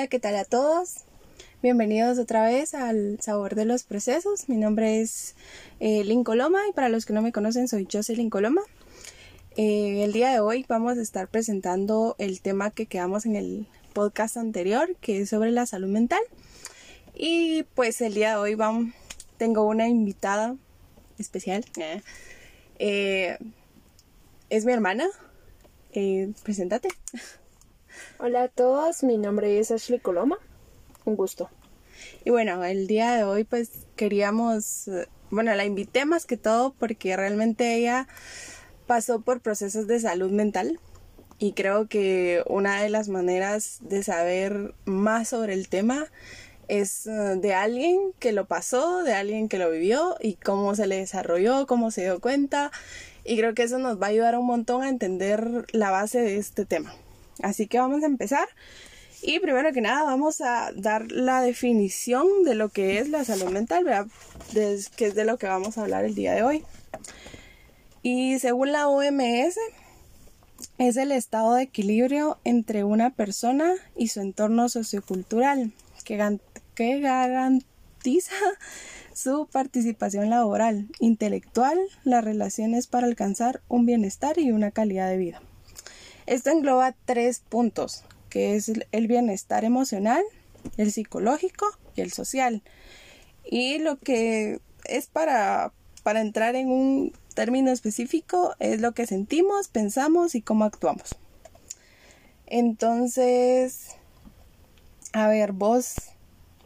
Hola, 0.00 0.08
¿qué 0.08 0.18
tal 0.18 0.36
a 0.36 0.46
todos? 0.46 1.04
Bienvenidos 1.62 2.18
otra 2.18 2.42
vez 2.46 2.72
al 2.72 3.18
Sabor 3.20 3.54
de 3.54 3.66
los 3.66 3.82
Procesos. 3.82 4.48
Mi 4.48 4.56
nombre 4.56 5.02
es 5.02 5.34
eh, 5.78 6.02
Coloma 6.24 6.60
y 6.66 6.72
para 6.72 6.88
los 6.88 7.04
que 7.04 7.12
no 7.12 7.20
me 7.20 7.32
conocen 7.32 7.68
soy 7.68 7.86
Jocelyn 7.92 8.30
Coloma. 8.30 8.62
Eh, 9.58 10.02
el 10.02 10.14
día 10.14 10.32
de 10.32 10.40
hoy 10.40 10.64
vamos 10.66 10.96
a 10.96 11.02
estar 11.02 11.28
presentando 11.28 12.16
el 12.16 12.40
tema 12.40 12.70
que 12.70 12.86
quedamos 12.86 13.26
en 13.26 13.36
el 13.36 13.66
podcast 13.92 14.38
anterior, 14.38 14.96
que 15.02 15.20
es 15.20 15.28
sobre 15.28 15.50
la 15.50 15.66
salud 15.66 15.88
mental. 15.88 16.22
Y 17.14 17.64
pues 17.74 18.00
el 18.00 18.14
día 18.14 18.30
de 18.30 18.36
hoy 18.36 18.56
tengo 19.36 19.64
una 19.64 19.86
invitada 19.86 20.56
especial. 21.18 21.62
Eh, 22.78 23.36
es 24.48 24.64
mi 24.64 24.72
hermana. 24.72 25.06
Eh, 25.92 26.32
preséntate. 26.42 26.88
Hola 28.18 28.44
a 28.44 28.48
todos, 28.48 29.02
mi 29.02 29.18
nombre 29.18 29.58
es 29.58 29.70
Ashley 29.70 29.98
Coloma. 29.98 30.38
Un 31.04 31.16
gusto. 31.16 31.50
Y 32.24 32.30
bueno, 32.30 32.64
el 32.64 32.86
día 32.86 33.14
de 33.14 33.24
hoy 33.24 33.44
pues 33.44 33.86
queríamos, 33.96 34.90
bueno, 35.30 35.54
la 35.54 35.64
invité 35.64 36.04
más 36.04 36.26
que 36.26 36.36
todo 36.36 36.74
porque 36.78 37.16
realmente 37.16 37.74
ella 37.74 38.08
pasó 38.86 39.20
por 39.20 39.40
procesos 39.40 39.86
de 39.86 40.00
salud 40.00 40.30
mental 40.30 40.80
y 41.38 41.52
creo 41.52 41.88
que 41.88 42.42
una 42.46 42.82
de 42.82 42.90
las 42.90 43.08
maneras 43.08 43.78
de 43.80 44.02
saber 44.02 44.74
más 44.84 45.28
sobre 45.28 45.54
el 45.54 45.68
tema 45.68 46.06
es 46.68 47.06
eh, 47.06 47.10
de 47.10 47.54
alguien 47.54 48.12
que 48.18 48.32
lo 48.32 48.44
pasó, 48.46 49.02
de 49.02 49.14
alguien 49.14 49.48
que 49.48 49.58
lo 49.58 49.70
vivió 49.70 50.16
y 50.20 50.34
cómo 50.34 50.74
se 50.74 50.86
le 50.86 50.96
desarrolló, 50.96 51.66
cómo 51.66 51.90
se 51.90 52.02
dio 52.02 52.20
cuenta. 52.20 52.70
Y 53.24 53.36
creo 53.36 53.54
que 53.54 53.64
eso 53.64 53.78
nos 53.78 54.00
va 54.00 54.06
a 54.06 54.10
ayudar 54.10 54.38
un 54.38 54.46
montón 54.46 54.82
a 54.82 54.88
entender 54.88 55.66
la 55.72 55.90
base 55.90 56.20
de 56.20 56.36
este 56.36 56.64
tema. 56.64 56.94
Así 57.42 57.66
que 57.66 57.78
vamos 57.78 58.02
a 58.02 58.06
empezar. 58.06 58.48
Y 59.22 59.38
primero 59.38 59.72
que 59.72 59.82
nada 59.82 60.04
vamos 60.04 60.40
a 60.40 60.72
dar 60.74 61.12
la 61.12 61.42
definición 61.42 62.26
de 62.44 62.54
lo 62.54 62.70
que 62.70 62.98
es 62.98 63.10
la 63.10 63.24
salud 63.24 63.50
mental, 63.50 63.84
que 64.52 65.06
es 65.06 65.14
de 65.14 65.24
lo 65.24 65.36
que 65.36 65.46
vamos 65.46 65.76
a 65.76 65.82
hablar 65.82 66.04
el 66.04 66.14
día 66.14 66.32
de 66.32 66.42
hoy. 66.42 66.64
Y 68.02 68.38
según 68.38 68.72
la 68.72 68.88
OMS, 68.88 69.58
es 70.78 70.96
el 70.96 71.12
estado 71.12 71.54
de 71.54 71.64
equilibrio 71.64 72.38
entre 72.44 72.84
una 72.84 73.10
persona 73.10 73.74
y 73.96 74.08
su 74.08 74.20
entorno 74.20 74.68
sociocultural 74.68 75.72
que 76.04 77.00
garantiza 77.00 78.34
su 79.14 79.46
participación 79.52 80.30
laboral, 80.30 80.88
intelectual, 80.98 81.78
las 82.04 82.24
relaciones 82.24 82.86
para 82.86 83.06
alcanzar 83.06 83.60
un 83.68 83.84
bienestar 83.84 84.38
y 84.38 84.50
una 84.50 84.70
calidad 84.70 85.10
de 85.10 85.18
vida. 85.18 85.42
Esto 86.26 86.50
engloba 86.50 86.94
tres 87.04 87.40
puntos, 87.48 88.04
que 88.28 88.56
es 88.56 88.70
el 88.92 89.06
bienestar 89.06 89.64
emocional, 89.64 90.22
el 90.76 90.92
psicológico 90.92 91.66
y 91.96 92.00
el 92.00 92.12
social. 92.12 92.62
Y 93.44 93.78
lo 93.78 93.98
que 93.98 94.60
es 94.84 95.06
para, 95.06 95.72
para 96.02 96.20
entrar 96.20 96.56
en 96.56 96.70
un 96.70 97.12
término 97.34 97.70
específico 97.70 98.54
es 98.58 98.80
lo 98.80 98.92
que 98.92 99.06
sentimos, 99.06 99.68
pensamos 99.68 100.34
y 100.34 100.42
cómo 100.42 100.64
actuamos. 100.64 101.16
Entonces, 102.46 103.96
a 105.12 105.28
ver, 105.28 105.52
vos, 105.52 105.94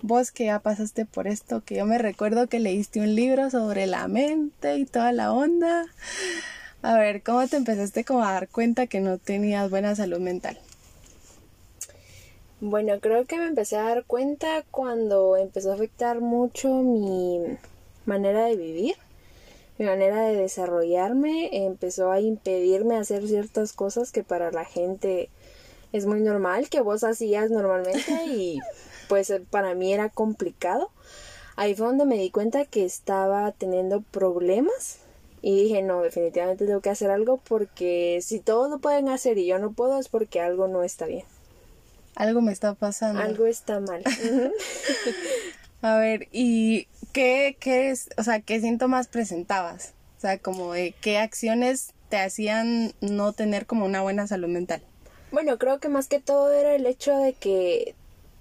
vos 0.02 0.30
que 0.32 0.46
ya 0.46 0.60
pasaste 0.60 1.04
por 1.04 1.26
esto, 1.26 1.62
que 1.64 1.76
yo 1.76 1.86
me 1.86 1.98
recuerdo 1.98 2.48
que 2.48 2.58
leíste 2.58 3.00
un 3.00 3.14
libro 3.14 3.50
sobre 3.50 3.86
la 3.86 4.08
mente 4.08 4.76
y 4.76 4.86
toda 4.86 5.12
la 5.12 5.32
onda. 5.32 5.84
A 6.84 6.98
ver, 6.98 7.22
¿cómo 7.22 7.48
te 7.48 7.56
empezaste 7.56 8.04
como 8.04 8.22
a 8.22 8.34
dar 8.34 8.46
cuenta 8.46 8.86
que 8.86 9.00
no 9.00 9.16
tenías 9.16 9.70
buena 9.70 9.96
salud 9.96 10.18
mental? 10.18 10.58
Bueno, 12.60 13.00
creo 13.00 13.24
que 13.24 13.38
me 13.38 13.46
empecé 13.46 13.78
a 13.78 13.84
dar 13.84 14.04
cuenta 14.04 14.62
cuando 14.70 15.38
empezó 15.38 15.70
a 15.70 15.76
afectar 15.76 16.20
mucho 16.20 16.68
mi 16.68 17.40
manera 18.04 18.44
de 18.44 18.56
vivir, 18.56 18.96
mi 19.78 19.86
manera 19.86 20.26
de 20.26 20.36
desarrollarme, 20.36 21.64
empezó 21.64 22.12
a 22.12 22.20
impedirme 22.20 22.98
hacer 22.98 23.26
ciertas 23.26 23.72
cosas 23.72 24.12
que 24.12 24.22
para 24.22 24.50
la 24.50 24.66
gente 24.66 25.30
es 25.94 26.04
muy 26.04 26.20
normal, 26.20 26.68
que 26.68 26.82
vos 26.82 27.02
hacías 27.02 27.50
normalmente 27.50 28.12
y 28.26 28.58
pues 29.08 29.32
para 29.48 29.74
mí 29.74 29.94
era 29.94 30.10
complicado. 30.10 30.90
Ahí 31.56 31.74
fue 31.74 31.86
donde 31.86 32.04
me 32.04 32.18
di 32.18 32.28
cuenta 32.28 32.66
que 32.66 32.84
estaba 32.84 33.52
teniendo 33.52 34.02
problemas 34.02 34.98
y 35.46 35.64
dije, 35.64 35.82
no, 35.82 36.00
definitivamente 36.00 36.64
tengo 36.64 36.80
que 36.80 36.88
hacer 36.88 37.10
algo 37.10 37.36
porque 37.36 38.20
si 38.22 38.40
todos 38.40 38.70
lo 38.70 38.78
pueden 38.78 39.10
hacer 39.10 39.36
y 39.36 39.44
yo 39.44 39.58
no 39.58 39.72
puedo 39.72 39.98
es 39.98 40.08
porque 40.08 40.40
algo 40.40 40.68
no 40.68 40.82
está 40.82 41.04
bien. 41.04 41.26
Algo 42.16 42.40
me 42.40 42.50
está 42.50 42.72
pasando. 42.72 43.20
Algo 43.20 43.44
está 43.44 43.78
mal. 43.78 44.02
A 45.82 45.98
ver, 45.98 46.28
¿y 46.32 46.88
qué, 47.12 47.58
qué 47.60 47.90
es, 47.90 48.08
o 48.16 48.22
sea, 48.22 48.40
qué 48.40 48.58
síntomas 48.58 49.06
presentabas? 49.06 49.92
O 50.16 50.20
sea, 50.22 50.38
como 50.38 50.72
de 50.72 50.94
qué 51.02 51.18
acciones 51.18 51.92
te 52.08 52.16
hacían 52.16 52.94
no 53.02 53.34
tener 53.34 53.66
como 53.66 53.84
una 53.84 54.00
buena 54.00 54.26
salud 54.26 54.48
mental. 54.48 54.80
Bueno, 55.30 55.58
creo 55.58 55.78
que 55.78 55.90
más 55.90 56.08
que 56.08 56.20
todo 56.20 56.54
era 56.54 56.74
el 56.74 56.86
hecho 56.86 57.18
de 57.18 57.34
que 57.34 57.94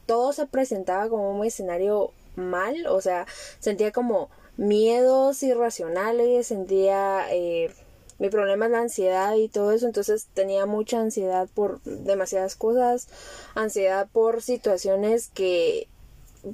todo 0.06 0.32
se 0.32 0.46
presentaba 0.46 1.10
como 1.10 1.38
un 1.38 1.46
escenario 1.46 2.14
mal, 2.38 2.88
o 2.88 3.02
sea, 3.02 3.26
sentía 3.60 3.92
como 3.92 4.30
miedos 4.58 5.42
irracionales, 5.44 6.48
sentía 6.48 7.26
eh, 7.32 7.72
mi 8.20 8.30
problema 8.30 8.66
es 8.66 8.72
la 8.72 8.80
ansiedad 8.80 9.36
y 9.36 9.50
todo 9.50 9.72
eso, 9.72 9.86
entonces 9.86 10.28
tenía 10.34 10.66
mucha 10.66 11.00
ansiedad 11.00 11.50
por 11.54 11.82
demasiadas 11.84 12.56
cosas, 12.56 13.08
ansiedad 13.56 14.08
por 14.12 14.42
situaciones 14.42 15.30
que 15.34 15.88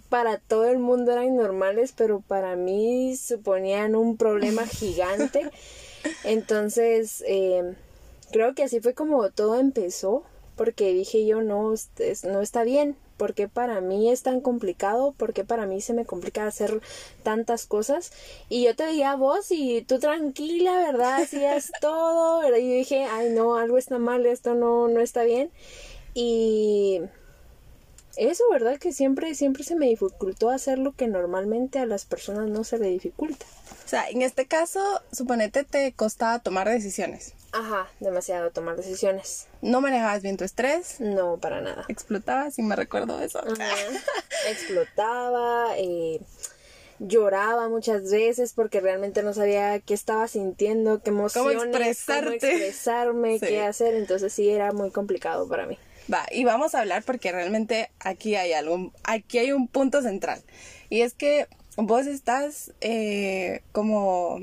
para 0.09 0.37
todo 0.37 0.65
el 0.65 0.79
mundo 0.79 1.11
eran 1.11 1.35
normales, 1.35 1.93
pero 1.95 2.21
para 2.21 2.55
mí 2.55 3.15
suponían 3.17 3.95
un 3.95 4.17
problema 4.17 4.65
gigante. 4.67 5.49
Entonces, 6.23 7.23
eh, 7.27 7.75
creo 8.31 8.55
que 8.55 8.63
así 8.63 8.79
fue 8.79 8.93
como 8.93 9.29
todo 9.31 9.59
empezó, 9.59 10.23
porque 10.55 10.93
dije 10.93 11.25
yo 11.25 11.41
no, 11.41 11.73
no 12.23 12.41
está 12.41 12.63
bien, 12.63 12.95
porque 13.19 13.49
para 13.49 13.81
mí 13.81 14.09
es 14.09 14.23
tan 14.23 14.39
complicado, 14.39 15.13
porque 15.17 15.43
para 15.43 15.65
mí 15.65 15.81
se 15.81 15.93
me 15.93 16.05
complica 16.05 16.47
hacer 16.47 16.81
tantas 17.21 17.65
cosas. 17.65 18.13
Y 18.47 18.63
yo 18.63 18.75
te 18.77 18.85
veía 18.85 19.11
a 19.11 19.15
vos 19.17 19.51
y 19.51 19.81
tú 19.81 19.99
tranquila, 19.99 20.77
¿verdad? 20.77 21.21
Hacías 21.21 21.69
todo, 21.81 22.39
¿verdad? 22.39 22.57
Y 22.57 22.73
dije, 22.77 23.03
ay 23.03 23.29
no, 23.31 23.57
algo 23.57 23.77
está 23.77 23.99
mal, 23.99 24.25
esto 24.25 24.55
no, 24.55 24.87
no 24.87 25.01
está 25.01 25.23
bien. 25.23 25.51
Y 26.13 27.01
eso, 28.15 28.45
¿verdad? 28.49 28.79
Que 28.79 28.93
siempre, 28.93 29.35
siempre 29.35 29.65
se 29.65 29.75
me 29.75 29.87
dificultó 29.87 30.49
hacer 30.49 30.79
lo 30.79 30.93
que 30.93 31.07
normalmente 31.07 31.79
a 31.79 31.85
las 31.85 32.05
personas 32.05 32.49
no 32.49 32.63
se 32.63 32.79
le 32.79 32.87
dificulta. 32.87 33.45
O 33.85 33.87
sea, 33.89 34.09
en 34.09 34.21
este 34.21 34.45
caso, 34.45 34.79
suponete 35.11 35.65
te 35.65 35.91
costaba 35.91 36.39
tomar 36.39 36.69
decisiones. 36.69 37.33
Ajá, 37.51 37.87
demasiado 37.99 38.51
tomar 38.51 38.75
decisiones. 38.75 39.47
¿No 39.61 39.81
manejabas 39.81 40.21
bien 40.21 40.37
tu 40.37 40.43
estrés? 40.43 40.99
No, 40.99 41.37
para 41.37 41.61
nada. 41.61 41.85
¿Explotaba? 41.87 42.51
Si 42.51 42.61
me 42.61 42.75
recuerdo 42.75 43.19
eso. 43.21 43.41
Explotaba, 44.47 45.77
eh, 45.77 46.21
lloraba 46.99 47.69
muchas 47.69 48.11
veces 48.11 48.53
porque 48.53 48.81
realmente 48.81 49.23
no 49.23 49.33
sabía 49.33 49.79
qué 49.79 49.93
estaba 49.93 50.27
sintiendo, 50.27 51.01
qué 51.01 51.09
emociones, 51.09 51.57
cómo 51.57 51.73
expresarte, 51.75 52.35
expresarme, 52.35 53.39
qué 53.39 53.61
hacer, 53.61 53.95
entonces 53.95 54.31
sí 54.31 54.49
era 54.49 54.71
muy 54.71 54.91
complicado 54.91 55.47
para 55.47 55.65
mí. 55.65 55.77
Va, 56.11 56.25
y 56.31 56.43
vamos 56.43 56.75
a 56.75 56.81
hablar 56.81 57.03
porque 57.03 57.31
realmente 57.31 57.91
aquí 57.99 58.35
hay 58.35 58.53
algo, 58.53 58.91
aquí 59.03 59.39
hay 59.39 59.51
un 59.51 59.67
punto 59.67 60.01
central. 60.01 60.43
Y 60.89 61.01
es 61.01 61.13
que 61.13 61.47
vos 61.77 62.07
estás 62.07 62.73
eh, 62.81 63.61
como 63.71 64.41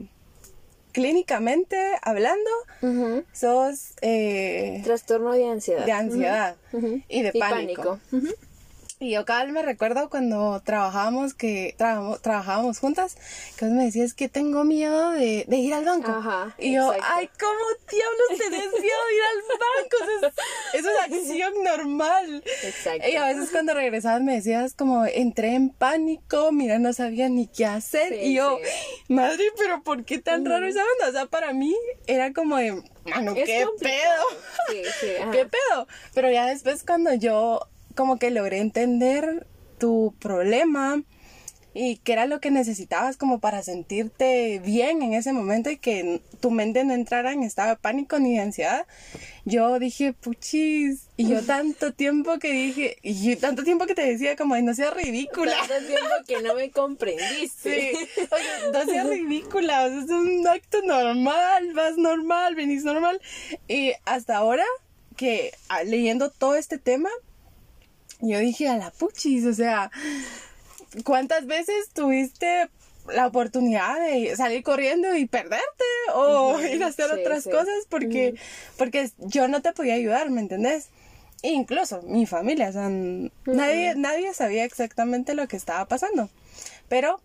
clínicamente 0.97 1.77
hablando, 2.01 2.51
sos... 3.31 3.93
Eh, 4.01 4.81
Trastorno 4.83 5.33
de 5.33 5.47
ansiedad. 5.47 5.85
De 5.85 5.93
ansiedad 5.93 6.57
y 7.07 7.21
de 7.21 7.33
pánico. 7.35 7.99
Y 8.99 9.11
yo 9.11 9.27
cada 9.27 9.45
vez 9.45 9.53
me 9.53 9.61
recuerdo 9.61 10.09
cuando 10.09 10.63
trabajábamos, 10.65 11.35
que 11.35 11.75
trabajábamos 11.77 12.79
juntas, 12.79 13.19
que 13.59 13.67
vos 13.67 13.75
me 13.75 13.85
decías 13.85 14.15
que 14.15 14.31
tengo 14.31 14.65
miedo 14.65 15.11
de, 15.11 15.45
ir 15.51 15.75
al 15.75 15.85
banco. 15.85 16.13
Ajá, 16.13 16.55
y 16.59 16.75
yo, 16.75 16.93
ay, 17.03 17.29
¿cómo 17.39 17.61
diablos 17.91 18.39
tenés 18.39 18.73
miedo 18.73 18.81
de 18.81 19.15
ir 19.15 19.23
al 19.33 19.43
banco? 19.59 20.33
es, 20.73 20.81
una 20.83 21.03
acción 21.19 21.53
normal. 21.63 22.43
Exacto. 22.63 23.07
Y 23.07 23.17
a 23.17 23.27
veces 23.27 23.51
cuando 23.51 23.75
regresabas 23.75 24.23
me 24.23 24.37
decías 24.37 24.73
como, 24.73 25.05
entré 25.05 25.55
en 25.55 25.69
pánico, 25.69 26.51
mira, 26.51 26.79
no 26.79 26.95
sabía 26.95 27.29
ni 27.29 27.49
qué 27.49 27.67
hacer. 27.67 28.15
y 28.15 28.35
yo, 28.35 28.59
madre, 29.09 29.45
pero 29.59 29.83
¿por 29.83 30.07
qué 30.07 30.21
tan 30.21 30.47
raro 30.47 30.67
esa 30.67 30.81
onda? 30.81 31.11
O 31.11 31.13
sea, 31.13 31.27
para 31.27 31.53
mí 31.53 31.77
era 32.07 32.33
como 32.33 32.57
de, 32.57 32.83
mano, 33.05 33.35
¿qué 33.35 33.67
pedo? 33.79 34.23
Sí, 34.71 34.83
sí, 35.01 35.07
¿Qué 35.33 35.45
pedo? 35.45 35.87
Pero 36.15 36.31
ya 36.31 36.47
después 36.47 36.83
cuando 36.83 37.13
yo 37.13 37.69
como 37.97 38.19
que 38.19 38.31
logré 38.31 38.61
entender 38.61 39.47
tu 39.79 40.15
problema 40.21 41.03
y 41.79 41.99
qué 41.99 42.15
era 42.15 42.25
lo 42.25 42.41
que 42.41 42.51
necesitabas 42.51 43.19
como 43.19 43.39
para 43.39 43.63
sentirte 43.63 44.61
bien 44.61 45.03
en 45.03 45.13
ese 45.13 45.35
momento 45.35 45.69
y 45.69 45.77
que 45.77 46.23
tu 46.41 46.51
mente 46.51 46.83
no 46.85 46.95
entrara 46.95 47.35
en 47.35 47.43
estado 47.43 47.69
de 47.69 47.77
pánico 47.77 48.19
ni 48.19 48.33
de 48.33 48.41
ansiedad. 48.41 48.87
Yo 49.45 49.79
dije, 49.79 50.15
puchis, 50.15 51.09
y 51.19 51.29
yo 51.29 51.43
tanto 51.47 51.93
tiempo 51.93 52.39
que 52.39 52.51
dije, 52.51 52.97
y 53.03 53.29
yo 53.29 53.39
tanto 53.39 53.63
tiempo 53.63 53.85
que 53.85 53.95
te 53.95 54.07
decía 54.07 54.37
como, 54.37 54.57
no 54.57 54.75
seas 54.75 54.95
ridícula. 54.95 55.55
Tanto 55.69 55.87
tiempo 55.87 56.15
que 56.27 56.41
no 56.41 56.55
me 56.55 56.71
comprendiste. 56.71 57.93
Sí, 57.93 58.25
oye, 58.31 58.73
no 58.73 58.85
seas 58.91 59.07
ridícula, 59.07 59.85
o 59.85 59.89
sea, 59.91 60.01
es 60.01 60.11
un 60.11 60.49
acto 60.49 60.81
normal, 60.81 61.75
vas 61.75 61.99
normal, 61.99 62.55
venís 62.55 62.85
normal. 62.85 63.21
Y 63.69 63.93
hasta 64.07 64.39
ahora 64.39 64.65
que 65.15 65.53
ah, 65.69 65.83
leyendo 65.83 66.31
todo 66.31 66.55
este 66.55 66.79
tema, 66.79 67.11
yo 68.21 68.39
dije 68.39 68.69
a 68.69 68.77
la 68.77 68.91
puchis, 68.91 69.45
o 69.45 69.53
sea, 69.53 69.91
¿cuántas 71.05 71.47
veces 71.47 71.91
tuviste 71.93 72.69
la 73.13 73.27
oportunidad 73.27 74.01
de 74.01 74.35
salir 74.37 74.63
corriendo 74.63 75.15
y 75.17 75.27
perderte 75.27 75.85
o 76.15 76.61
ir 76.61 76.83
a 76.83 76.89
hacer 76.89 77.11
otras 77.13 77.45
cosas 77.45 77.87
porque, 77.89 78.35
porque 78.77 79.11
yo 79.19 79.49
no 79.49 79.63
te 79.63 79.73
podía 79.73 79.95
ayudar, 79.95 80.31
¿me 80.31 80.41
entendés? 80.41 80.89
E 81.43 81.51
incluso 81.51 82.03
mi 82.03 82.27
familia, 82.27 82.71
o 82.71 82.73
sea, 82.73 82.89
nadie, 82.89 83.95
nadie 83.95 84.33
sabía 84.35 84.65
exactamente 84.65 85.35
lo 85.35 85.47
que 85.47 85.57
estaba 85.57 85.87
pasando. 85.87 86.29
Pero, 86.89 87.21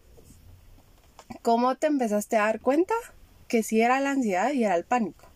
¿cómo 1.41 1.75
te 1.75 1.87
empezaste 1.87 2.37
a 2.37 2.45
dar 2.45 2.59
cuenta 2.59 2.93
que 3.47 3.63
sí 3.63 3.81
era 3.81 3.99
la 3.99 4.11
ansiedad 4.11 4.51
y 4.51 4.65
era 4.65 4.75
el 4.75 4.83
pánico? 4.83 5.30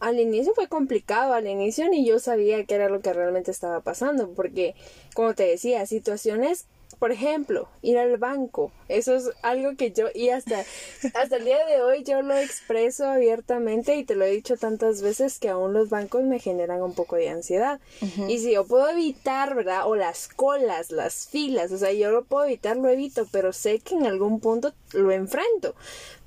Al 0.00 0.20
inicio 0.20 0.54
fue 0.54 0.68
complicado, 0.68 1.34
al 1.34 1.46
inicio 1.46 1.88
ni 1.88 2.04
yo 2.04 2.18
sabía 2.18 2.64
qué 2.64 2.74
era 2.74 2.88
lo 2.88 3.00
que 3.00 3.12
realmente 3.12 3.50
estaba 3.50 3.80
pasando, 3.80 4.30
porque, 4.30 4.74
como 5.14 5.34
te 5.34 5.44
decía, 5.44 5.84
situaciones, 5.86 6.66
por 6.98 7.12
ejemplo, 7.12 7.68
ir 7.82 7.98
al 7.98 8.16
banco, 8.16 8.72
eso 8.88 9.14
es 9.14 9.30
algo 9.42 9.76
que 9.76 9.92
yo, 9.92 10.06
y 10.14 10.30
hasta, 10.30 10.60
hasta 11.14 11.36
el 11.36 11.44
día 11.44 11.64
de 11.66 11.82
hoy 11.82 12.02
yo 12.02 12.22
lo 12.22 12.36
expreso 12.36 13.06
abiertamente 13.06 13.96
y 13.96 14.04
te 14.04 14.14
lo 14.14 14.24
he 14.24 14.30
dicho 14.30 14.56
tantas 14.56 15.02
veces 15.02 15.38
que 15.38 15.48
aún 15.48 15.72
los 15.72 15.90
bancos 15.90 16.22
me 16.22 16.40
generan 16.40 16.82
un 16.82 16.94
poco 16.94 17.16
de 17.16 17.28
ansiedad. 17.28 17.80
Y 18.28 18.38
si 18.38 18.52
yo 18.52 18.66
puedo 18.66 18.88
evitar, 18.88 19.54
¿verdad? 19.54 19.86
O 19.86 19.94
las 19.94 20.28
colas, 20.28 20.90
las 20.90 21.28
filas, 21.28 21.70
o 21.72 21.78
sea, 21.78 21.92
yo 21.92 22.10
lo 22.10 22.24
puedo 22.24 22.46
evitar, 22.46 22.76
lo 22.76 22.88
evito, 22.88 23.26
pero 23.30 23.52
sé 23.52 23.78
que 23.80 23.94
en 23.94 24.06
algún 24.06 24.40
punto 24.40 24.72
lo 24.92 25.12
enfrento. 25.12 25.74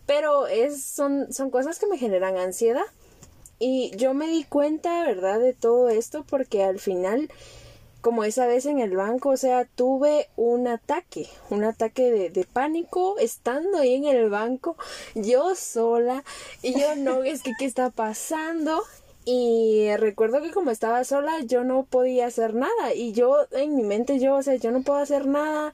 Pero 0.05 0.47
es, 0.47 0.83
son, 0.83 1.31
son 1.33 1.49
cosas 1.51 1.79
que 1.79 1.87
me 1.87 1.97
generan 1.97 2.37
ansiedad. 2.37 2.85
Y 3.63 3.95
yo 3.95 4.15
me 4.15 4.27
di 4.27 4.43
cuenta, 4.43 5.05
¿verdad?, 5.05 5.39
de 5.39 5.53
todo 5.53 5.89
esto 5.89 6.25
porque 6.27 6.63
al 6.63 6.79
final, 6.79 7.29
como 8.01 8.23
esa 8.23 8.47
vez 8.47 8.65
en 8.65 8.79
el 8.79 8.97
banco, 8.97 9.29
o 9.29 9.37
sea, 9.37 9.65
tuve 9.65 10.29
un 10.35 10.67
ataque, 10.67 11.29
un 11.51 11.63
ataque 11.63 12.09
de, 12.09 12.31
de 12.31 12.43
pánico 12.43 13.19
estando 13.19 13.77
ahí 13.77 13.93
en 13.93 14.05
el 14.05 14.31
banco, 14.31 14.77
yo 15.13 15.53
sola, 15.53 16.23
y 16.63 16.73
yo 16.73 16.95
no, 16.95 17.21
es 17.23 17.43
que 17.43 17.51
qué 17.59 17.65
está 17.65 17.91
pasando. 17.91 18.81
Y 19.25 19.95
recuerdo 19.97 20.41
que 20.41 20.49
como 20.49 20.71
estaba 20.71 21.03
sola 21.03 21.41
yo 21.41 21.63
no 21.63 21.83
podía 21.83 22.25
hacer 22.25 22.55
nada 22.55 22.95
y 22.95 23.11
yo 23.11 23.45
en 23.51 23.75
mi 23.75 23.83
mente 23.83 24.17
yo, 24.17 24.37
o 24.37 24.41
sea, 24.41 24.55
yo 24.55 24.71
no 24.71 24.81
puedo 24.81 24.97
hacer 24.97 25.27
nada, 25.27 25.73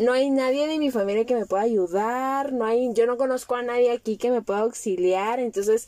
no 0.00 0.12
hay 0.12 0.30
nadie 0.30 0.66
de 0.66 0.78
mi 0.78 0.90
familia 0.90 1.24
que 1.24 1.36
me 1.36 1.46
pueda 1.46 1.62
ayudar, 1.62 2.52
no 2.52 2.64
hay, 2.64 2.92
yo 2.94 3.06
no 3.06 3.16
conozco 3.16 3.54
a 3.54 3.62
nadie 3.62 3.92
aquí 3.92 4.16
que 4.16 4.32
me 4.32 4.42
pueda 4.42 4.60
auxiliar, 4.60 5.38
entonces 5.38 5.86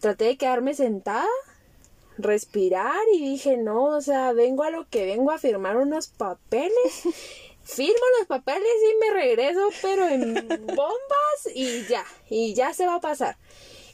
traté 0.00 0.24
de 0.24 0.36
quedarme 0.36 0.74
sentada, 0.74 1.26
respirar 2.18 3.00
y 3.14 3.20
dije, 3.24 3.56
no, 3.56 3.84
o 3.84 4.00
sea, 4.00 4.32
vengo 4.32 4.62
a 4.62 4.70
lo 4.70 4.88
que 4.88 5.06
vengo 5.06 5.30
a 5.30 5.38
firmar 5.38 5.76
unos 5.76 6.08
papeles. 6.08 7.02
Firmo 7.64 8.04
los 8.18 8.28
papeles 8.28 8.68
y 8.92 9.00
me 9.00 9.14
regreso, 9.14 9.70
pero 9.80 10.06
en 10.06 10.34
bombas 10.66 11.48
y 11.54 11.86
ya, 11.86 12.04
y 12.28 12.52
ya 12.52 12.74
se 12.74 12.86
va 12.86 12.96
a 12.96 13.00
pasar. 13.00 13.38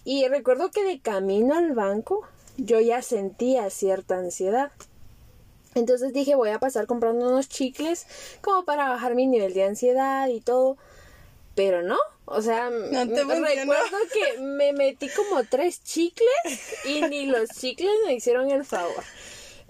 Y 0.04 0.26
recuerdo 0.26 0.72
que 0.72 0.82
de 0.82 1.00
camino 1.00 1.54
al 1.54 1.72
banco 1.72 2.26
yo 2.56 2.80
ya 2.80 3.00
sentía 3.00 3.70
cierta 3.70 4.18
ansiedad. 4.18 4.72
Entonces 5.74 6.12
dije, 6.12 6.34
voy 6.34 6.50
a 6.50 6.58
pasar 6.58 6.86
comprando 6.86 7.28
unos 7.28 7.48
chicles 7.48 8.06
como 8.40 8.64
para 8.64 8.88
bajar 8.88 9.14
mi 9.14 9.26
nivel 9.26 9.54
de 9.54 9.64
ansiedad 9.64 10.26
y 10.28 10.40
todo. 10.40 10.76
Pero 11.54 11.82
no, 11.82 11.98
o 12.32 12.42
sea, 12.42 12.70
recuerdo 12.70 13.98
que 14.14 14.40
me 14.40 14.72
metí 14.72 15.08
como 15.08 15.42
tres 15.42 15.82
chicles 15.82 16.28
y 16.84 17.02
ni 17.02 17.26
los 17.26 17.48
chicles 17.48 17.90
me 18.06 18.14
hicieron 18.14 18.52
el 18.52 18.64
favor. 18.64 19.02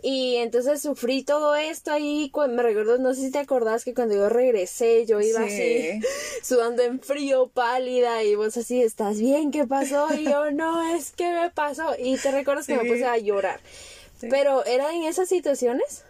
Y 0.02 0.36
entonces 0.36 0.82
sufrí 0.82 1.22
todo 1.22 1.56
esto 1.56 1.90
ahí, 1.90 2.30
me 2.50 2.62
recuerdo, 2.62 2.98
no 2.98 3.14
sé 3.14 3.22
si 3.22 3.30
te 3.30 3.38
acordás 3.38 3.82
que 3.82 3.94
cuando 3.94 4.14
yo 4.14 4.28
regresé 4.28 5.06
yo 5.06 5.22
iba 5.22 5.40
así 5.40 6.00
sudando 6.42 6.82
en 6.82 7.00
frío, 7.00 7.48
pálida 7.48 8.22
y 8.24 8.34
vos 8.34 8.54
así, 8.58 8.82
¿estás 8.82 9.18
bien? 9.18 9.52
¿Qué 9.52 9.66
pasó? 9.66 10.08
Y 10.14 10.24
yo, 10.24 10.50
no, 10.50 10.94
es 10.94 11.12
que 11.12 11.32
me 11.32 11.48
pasó. 11.48 11.94
Y 11.98 12.18
te 12.18 12.30
recuerdas 12.30 12.66
que 12.66 12.76
me 12.76 12.84
puse 12.84 13.06
a 13.06 13.16
llorar. 13.16 13.60
Pero 14.20 14.66
era 14.66 14.94
en 14.94 15.04
esas 15.04 15.30
situaciones 15.30 16.04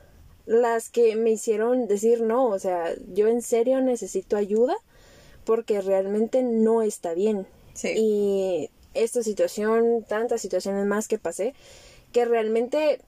las 0.47 0.89
que 0.89 1.15
me 1.15 1.31
hicieron 1.31 1.87
decir, 1.87 2.23
no, 2.23 2.47
o 2.47 2.59
sea, 2.59 2.93
yo 3.15 3.29
en 3.29 3.41
serio 3.41 3.81
necesito 3.81 4.37
ayuda 4.37 4.77
porque 5.51 5.81
realmente 5.81 6.45
no 6.45 6.81
está 6.81 7.13
bien. 7.13 7.45
Y 7.83 8.71
esta 8.95 9.25
situación, 9.25 10.05
tantas 10.09 10.41
situaciones 10.41 10.87
más 10.87 11.09
que 11.09 11.19
pasé, 11.19 11.55
que 12.13 12.25
realmente 12.25 13.01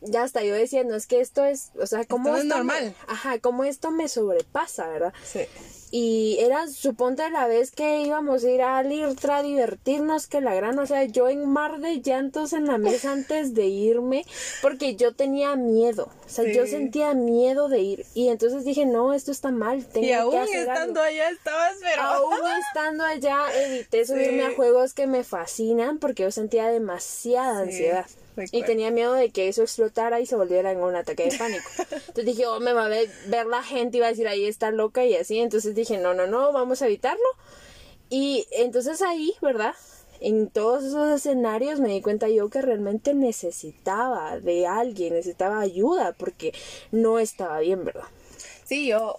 ya 0.00 0.22
hasta 0.22 0.42
yo 0.42 0.54
decía, 0.54 0.82
no 0.82 0.94
es 0.94 1.06
que 1.06 1.20
esto 1.20 1.44
es, 1.44 1.72
o 1.78 1.86
sea, 1.86 2.06
como 2.06 2.34
es 2.38 2.46
normal. 2.46 2.96
ajá, 3.06 3.38
como 3.38 3.64
esto 3.64 3.90
me 3.90 4.08
sobrepasa, 4.08 4.88
¿verdad? 4.88 5.12
Sí. 5.30 5.40
Y 5.96 6.38
era, 6.40 6.66
suponte 6.66 7.30
la 7.30 7.46
vez 7.46 7.70
que 7.70 8.00
íbamos 8.00 8.42
a 8.42 8.50
ir 8.50 8.62
a 8.62 8.82
Lirtra 8.82 9.36
a 9.36 9.42
divertirnos, 9.44 10.26
que 10.26 10.40
la 10.40 10.52
gran, 10.52 10.76
o 10.80 10.86
sea, 10.86 11.04
yo 11.04 11.28
en 11.28 11.48
mar 11.48 11.78
de 11.78 12.00
llantos 12.00 12.52
en 12.52 12.66
la 12.66 12.78
mesa 12.78 13.12
antes 13.12 13.54
de 13.54 13.66
irme, 13.66 14.24
porque 14.60 14.96
yo 14.96 15.14
tenía 15.14 15.54
miedo, 15.54 16.10
o 16.26 16.28
sea, 16.28 16.52
yo 16.52 16.66
sentía 16.66 17.14
miedo 17.14 17.68
de 17.68 17.78
ir. 17.78 18.06
Y 18.12 18.26
entonces 18.26 18.64
dije, 18.64 18.86
no, 18.86 19.14
esto 19.14 19.30
está 19.30 19.52
mal, 19.52 19.86
tengo 19.86 20.04
y 20.08 20.10
aún 20.10 20.34
estando 20.34 21.00
allá 21.00 21.30
estabas, 21.30 21.76
pero... 21.80 22.02
Aún 22.02 22.40
estando 22.68 23.04
allá, 23.04 23.44
evité 23.64 24.04
subirme 24.04 24.46
a 24.46 24.50
juegos 24.52 24.94
que 24.94 25.06
me 25.06 25.22
fascinan, 25.22 26.00
porque 26.00 26.24
yo 26.24 26.32
sentía 26.32 26.66
demasiada 26.70 27.60
ansiedad. 27.60 28.06
Y 28.50 28.62
tenía 28.62 28.90
miedo 28.90 29.12
de 29.12 29.30
que 29.30 29.48
eso 29.48 29.62
explotara 29.62 30.20
y 30.20 30.26
se 30.26 30.34
volviera 30.34 30.72
en 30.72 30.78
un 30.78 30.96
ataque 30.96 31.30
de 31.30 31.38
pánico. 31.38 31.68
Entonces 31.78 32.24
dije, 32.24 32.46
oh, 32.46 32.58
me 32.60 32.72
va 32.72 32.86
a 32.86 32.88
ver, 32.88 33.08
la 33.28 33.62
gente 33.62 33.98
y 33.98 34.00
va 34.00 34.06
a 34.06 34.10
decir, 34.10 34.26
ahí 34.26 34.44
está 34.44 34.70
loca 34.70 35.04
y 35.04 35.14
así. 35.14 35.38
Entonces 35.38 35.74
dije, 35.74 35.83
no, 35.90 36.14
no, 36.14 36.26
no, 36.26 36.52
vamos 36.52 36.82
a 36.82 36.86
evitarlo. 36.86 37.24
Y 38.10 38.46
entonces 38.52 39.02
ahí, 39.02 39.34
¿verdad? 39.40 39.74
En 40.20 40.48
todos 40.48 40.84
esos 40.84 41.10
escenarios 41.10 41.80
me 41.80 41.88
di 41.88 42.00
cuenta 42.00 42.28
yo 42.28 42.48
que 42.48 42.62
realmente 42.62 43.14
necesitaba 43.14 44.38
de 44.40 44.66
alguien, 44.66 45.14
necesitaba 45.14 45.60
ayuda 45.60 46.12
porque 46.12 46.52
no 46.92 47.18
estaba 47.18 47.58
bien, 47.60 47.84
¿verdad? 47.84 48.06
Sí, 48.64 48.86
yo 48.86 49.18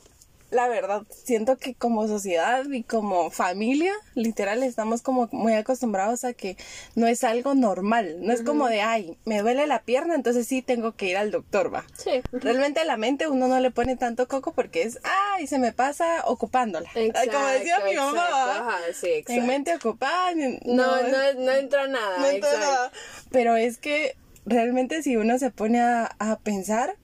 la 0.52 0.68
verdad, 0.68 1.04
siento 1.10 1.58
que 1.58 1.74
como 1.74 2.08
sociedad 2.08 2.66
y 2.70 2.84
como 2.84 3.32
familia, 3.32 3.94
literal, 4.14 4.64
estamos 4.64 5.02
como 5.02 5.28
muy 5.32 5.54
acostumbrados 5.54 6.24
a 6.24 6.34
que 6.34 6.56
no 6.96 7.08
es 7.08 7.24
algo 7.24 7.56
normal. 7.56 8.18
No 8.22 8.32
es 8.32 8.42
como 8.42 8.68
de, 8.68 8.82
ay, 8.82 9.18
me 9.26 9.42
duele 9.42 9.68
la 9.68 9.82
pierna, 9.82 10.16
entonces 10.16 10.48
sí 10.48 10.62
tengo 10.62 10.94
que 10.94 11.10
ir 11.10 11.18
al 11.18 11.32
doctor, 11.32 11.74
va. 11.74 11.86
Sí. 11.98 12.22
Realmente 12.32 12.80
a 12.80 12.86
la 12.86 12.98
mente 12.98 13.28
uno 13.28 13.48
no 13.48 13.60
le 13.60 13.72
pone 13.72 13.96
tanto 13.96 14.28
coco 14.28 14.54
porque 14.54 14.84
es, 14.84 15.00
ay, 15.04 15.48
se 15.48 15.60
me 15.60 15.74
pasa 15.74 16.24
ocupándola. 16.26 16.90
como 16.94 17.48
decía 17.48 17.80
mi 17.86 17.96
mamá, 17.96 18.80
en 19.04 19.48
mente 19.48 19.76
ocupada. 19.76 20.32
No, 20.36 21.02
no, 21.02 21.34
no, 21.38 21.52
entra 21.52 21.88
nada. 21.88 22.18
No 22.20 22.28
entra 22.28 22.58
nada. 22.58 22.92
Pero 23.32 23.56
es 23.56 23.78
que 23.78 24.16
realmente 24.46 25.02
si 25.02 25.18
uno 25.18 25.38
se 25.40 25.50
pone 25.50 25.82
a, 25.82 26.16
a 26.20 26.38
pensar, 26.38 26.96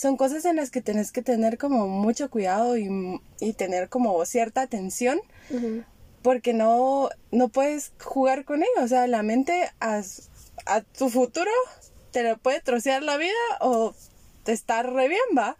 son 0.00 0.16
cosas 0.16 0.46
en 0.46 0.56
las 0.56 0.70
que 0.70 0.80
tienes 0.80 1.12
que 1.12 1.20
tener 1.20 1.58
como 1.58 1.86
mucho 1.86 2.30
cuidado 2.30 2.78
y, 2.78 3.20
tener 3.58 3.90
como 3.90 4.24
cierta 4.24 4.62
atención 4.62 5.20
porque 6.22 6.54
no, 6.54 7.10
no 7.30 7.48
puedes 7.48 7.92
jugar 8.02 8.46
con 8.46 8.62
ello. 8.62 8.82
O 8.82 8.88
sea, 8.88 9.06
la 9.06 9.22
mente 9.22 9.70
a, 9.78 10.02
a 10.64 10.80
tu 10.80 11.10
futuro 11.10 11.50
te 12.12 12.22
lo 12.22 12.38
puede 12.38 12.60
trocear 12.60 13.02
la 13.02 13.18
vida 13.18 13.32
o 13.60 13.94
te 14.44 14.52
está 14.52 14.82
re 14.82 15.08
bien, 15.08 15.20
va. 15.36 15.56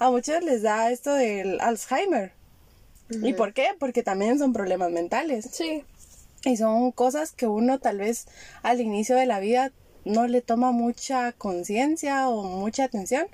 A 0.00 0.10
muchos 0.10 0.42
les 0.42 0.62
da 0.62 0.90
esto 0.90 1.12
del 1.14 1.60
Alzheimer. 1.60 2.32
¿Y 3.10 3.32
por 3.34 3.52
qué? 3.52 3.68
Porque 3.78 4.02
también 4.02 4.40
son 4.40 4.52
problemas 4.52 4.90
mentales. 4.90 5.48
Sí. 5.52 5.84
Y 6.44 6.56
son 6.56 6.90
cosas 6.90 7.30
que 7.30 7.46
uno 7.46 7.78
tal 7.78 7.98
vez 7.98 8.26
al 8.62 8.80
inicio 8.80 9.14
de 9.14 9.26
la 9.26 9.38
vida 9.38 9.70
no 10.04 10.26
le 10.26 10.40
toma 10.40 10.72
mucha 10.72 11.32
conciencia 11.32 12.28
o 12.28 12.42
mucha 12.42 12.84
atención, 12.84 13.26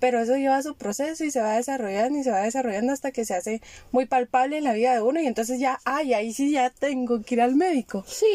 pero 0.00 0.20
eso 0.20 0.36
lleva 0.36 0.62
su 0.62 0.74
proceso 0.76 1.24
y 1.24 1.30
se 1.30 1.40
va 1.40 1.56
desarrollando 1.56 2.18
y 2.18 2.22
se 2.22 2.30
va 2.30 2.42
desarrollando 2.42 2.92
hasta 2.92 3.10
que 3.10 3.24
se 3.24 3.34
hace 3.34 3.60
muy 3.90 4.06
palpable 4.06 4.58
en 4.58 4.64
la 4.64 4.72
vida 4.72 4.94
de 4.94 5.02
uno 5.02 5.20
y 5.20 5.26
entonces 5.26 5.58
ya, 5.58 5.80
ay, 5.84 6.14
ahí 6.14 6.32
sí 6.32 6.52
ya 6.52 6.70
tengo 6.70 7.22
que 7.22 7.34
ir 7.34 7.40
al 7.40 7.56
médico. 7.56 8.04
Sí, 8.06 8.26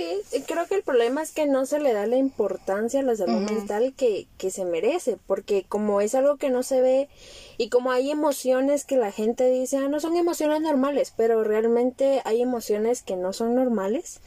creo 0.45 0.67
que 0.67 0.75
el 0.75 0.83
problema 0.83 1.21
es 1.21 1.31
que 1.31 1.45
no 1.45 1.65
se 1.65 1.79
le 1.79 1.93
da 1.93 2.05
la 2.05 2.17
importancia 2.17 2.99
a 2.99 3.03
la 3.03 3.15
salud 3.15 3.49
mental 3.49 3.93
que, 3.95 4.27
que 4.37 4.51
se 4.51 4.65
merece, 4.65 5.17
porque 5.25 5.65
como 5.67 6.01
es 6.01 6.15
algo 6.15 6.37
que 6.37 6.49
no 6.49 6.63
se 6.63 6.81
ve 6.81 7.09
y 7.57 7.69
como 7.69 7.91
hay 7.91 8.11
emociones 8.11 8.85
que 8.85 8.97
la 8.97 9.11
gente 9.11 9.49
dice, 9.49 9.77
ah, 9.77 9.87
no 9.87 9.99
son 9.99 10.17
emociones 10.17 10.61
normales, 10.61 11.13
pero 11.15 11.43
realmente 11.43 12.21
hay 12.25 12.41
emociones 12.41 13.03
que 13.03 13.15
no 13.15 13.33
son 13.33 13.55
normales 13.55 14.19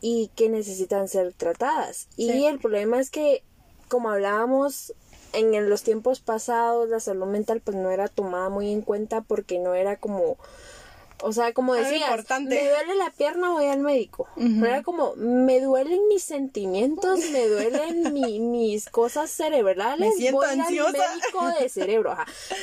y 0.00 0.30
que 0.34 0.48
necesitan 0.48 1.08
ser 1.08 1.32
tratadas. 1.32 2.08
Y 2.16 2.44
el 2.44 2.58
problema 2.58 3.00
es 3.00 3.10
que, 3.10 3.42
como 3.88 4.10
hablábamos 4.10 4.94
en 5.32 5.68
los 5.68 5.82
tiempos 5.82 6.20
pasados, 6.20 6.88
la 6.88 7.00
salud 7.00 7.26
mental 7.26 7.60
pues 7.60 7.76
no 7.76 7.90
era 7.90 8.08
tomada 8.08 8.48
muy 8.48 8.72
en 8.72 8.82
cuenta 8.82 9.22
porque 9.22 9.58
no 9.58 9.74
era 9.74 9.96
como... 9.96 10.36
O 11.22 11.32
sea, 11.32 11.52
como 11.52 11.74
decías, 11.74 12.24
me 12.40 12.68
duele 12.68 12.94
la 12.96 13.10
pierna, 13.10 13.50
voy 13.50 13.66
al 13.66 13.80
médico. 13.80 14.28
Era 14.36 14.82
como, 14.82 15.14
me 15.16 15.60
duelen 15.60 16.06
mis 16.08 16.22
sentimientos, 16.22 17.20
me 17.32 17.48
duelen 17.48 18.12
mis 18.50 18.88
cosas 18.88 19.30
cerebrales, 19.30 20.14
voy 20.32 20.46
al 20.46 20.58
médico 20.58 21.48
de 21.60 21.68
cerebro. 21.68 22.16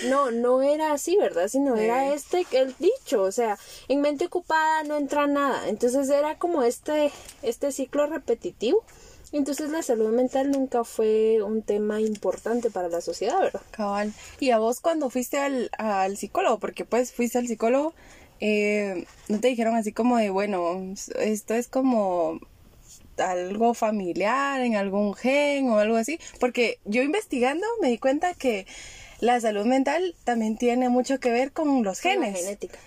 No, 0.07 0.31
no 0.31 0.61
era 0.61 0.93
así, 0.93 1.17
¿verdad? 1.17 1.47
Sino 1.47 1.75
era 1.75 2.13
este, 2.13 2.45
el 2.51 2.75
dicho, 2.79 3.23
o 3.23 3.31
sea, 3.31 3.57
en 3.87 4.01
mente 4.01 4.25
ocupada 4.25 4.83
no 4.83 4.95
entra 4.95 5.27
nada. 5.27 5.67
Entonces 5.67 6.09
era 6.09 6.37
como 6.37 6.63
este, 6.63 7.11
este 7.41 7.71
ciclo 7.71 8.07
repetitivo. 8.07 8.83
Entonces 9.31 9.69
la 9.69 9.81
salud 9.81 10.11
mental 10.11 10.51
nunca 10.51 10.85
fue 10.85 11.41
un 11.41 11.61
tema 11.61 11.99
importante 11.99 12.69
para 12.69 12.87
la 12.87 13.01
sociedad, 13.01 13.39
¿verdad? 13.39 13.61
Cabal. 13.71 14.13
Y 14.39 14.51
a 14.51 14.59
vos 14.59 14.79
cuando 14.79 15.09
fuiste 15.09 15.37
al, 15.37 15.69
al 15.77 16.15
psicólogo, 16.15 16.59
porque 16.59 16.85
pues 16.85 17.11
fuiste 17.11 17.37
al 17.37 17.47
psicólogo, 17.47 17.93
eh, 18.39 19.05
no 19.27 19.39
te 19.39 19.47
dijeron 19.47 19.75
así 19.75 19.91
como 19.91 20.17
de, 20.17 20.29
bueno, 20.29 20.93
esto 21.19 21.53
es 21.53 21.67
como 21.67 22.39
algo 23.17 23.73
familiar, 23.73 24.61
en 24.61 24.75
algún 24.75 25.13
gen 25.13 25.69
o 25.69 25.79
algo 25.79 25.97
así, 25.97 26.19
porque 26.39 26.79
yo 26.85 27.01
investigando 27.01 27.65
me 27.81 27.89
di 27.89 27.97
cuenta 27.97 28.33
que 28.33 28.65
la 29.21 29.39
salud 29.39 29.65
mental 29.65 30.15
también 30.23 30.57
tiene 30.57 30.89
mucho 30.89 31.19
que 31.19 31.31
ver 31.31 31.51
con 31.51 31.83
los 31.83 31.99
genes. 31.99 32.33
La 32.33 32.39
genética. 32.39 32.79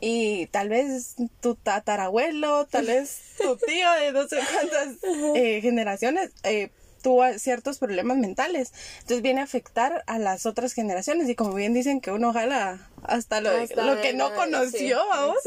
Y 0.00 0.46
tal 0.46 0.68
vez 0.68 1.14
tu 1.40 1.54
tatarabuelo, 1.54 2.66
tal 2.66 2.86
vez 2.86 3.20
tu 3.40 3.56
tío 3.56 3.92
de 3.92 4.12
no 4.12 4.26
sé 4.28 4.38
cuántas 4.52 4.96
eh, 5.36 5.60
generaciones 5.60 6.30
eh, 6.42 6.70
tuvo 7.02 7.24
ciertos 7.38 7.78
problemas 7.78 8.16
mentales. 8.18 8.72
Entonces 9.00 9.22
viene 9.22 9.40
a 9.40 9.44
afectar 9.44 10.04
a 10.06 10.18
las 10.18 10.46
otras 10.46 10.72
generaciones. 10.72 11.28
Y 11.28 11.34
como 11.34 11.54
bien 11.54 11.74
dicen 11.74 12.00
que 12.00 12.10
uno 12.10 12.30
ojalá 12.30 12.88
hasta 13.02 13.40
lo, 13.40 13.50
lo 13.52 14.00
que 14.00 14.12
no 14.14 14.34
conoció, 14.34 14.98
vamos. 15.08 15.38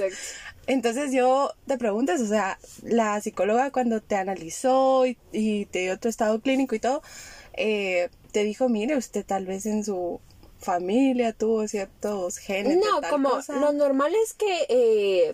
Entonces 0.67 1.11
yo 1.11 1.53
te 1.67 1.77
preguntas, 1.77 2.21
o 2.21 2.27
sea, 2.27 2.59
la 2.83 3.19
psicóloga 3.19 3.71
cuando 3.71 4.01
te 4.01 4.15
analizó 4.15 5.05
y, 5.05 5.65
te 5.65 5.79
dio 5.79 5.99
tu 5.99 6.07
estado 6.07 6.39
clínico 6.39 6.75
y 6.75 6.79
todo, 6.79 7.01
eh, 7.53 8.09
te 8.31 8.43
dijo, 8.43 8.69
mire, 8.69 8.95
usted 8.95 9.25
tal 9.25 9.45
vez 9.45 9.65
en 9.65 9.83
su 9.83 10.21
familia 10.59 11.33
tuvo 11.33 11.67
ciertos 11.67 12.37
genes. 12.37 12.77
No, 12.77 13.01
como 13.09 13.39
lo 13.59 13.73
normal 13.73 14.13
es 14.23 14.33
que 14.33 14.65
eh, 14.69 15.33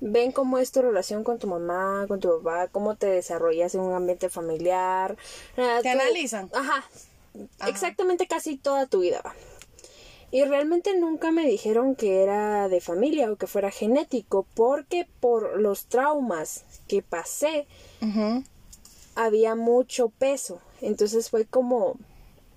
ven 0.00 0.32
cómo 0.32 0.58
es 0.58 0.72
tu 0.72 0.82
relación 0.82 1.24
con 1.24 1.38
tu 1.38 1.46
mamá, 1.46 2.06
con 2.08 2.20
tu 2.20 2.42
papá, 2.42 2.68
cómo 2.68 2.96
te 2.96 3.06
desarrollas 3.06 3.74
en 3.74 3.82
un 3.82 3.94
ambiente 3.94 4.28
familiar. 4.28 5.16
Te 5.54 5.88
analizan. 5.88 6.50
Ajá, 6.54 6.84
exactamente 7.66 8.26
casi 8.26 8.56
toda 8.56 8.86
tu 8.86 9.00
vida. 9.00 9.22
Y 10.32 10.44
realmente 10.44 10.96
nunca 10.96 11.32
me 11.32 11.44
dijeron 11.44 11.96
que 11.96 12.22
era 12.22 12.68
de 12.68 12.80
familia 12.80 13.32
o 13.32 13.36
que 13.36 13.48
fuera 13.48 13.70
genético, 13.72 14.46
porque 14.54 15.08
por 15.18 15.60
los 15.60 15.86
traumas 15.86 16.64
que 16.86 17.02
pasé 17.02 17.66
había 19.16 19.56
mucho 19.56 20.08
peso. 20.10 20.60
Entonces 20.80 21.30
fue 21.30 21.46
como, 21.46 21.96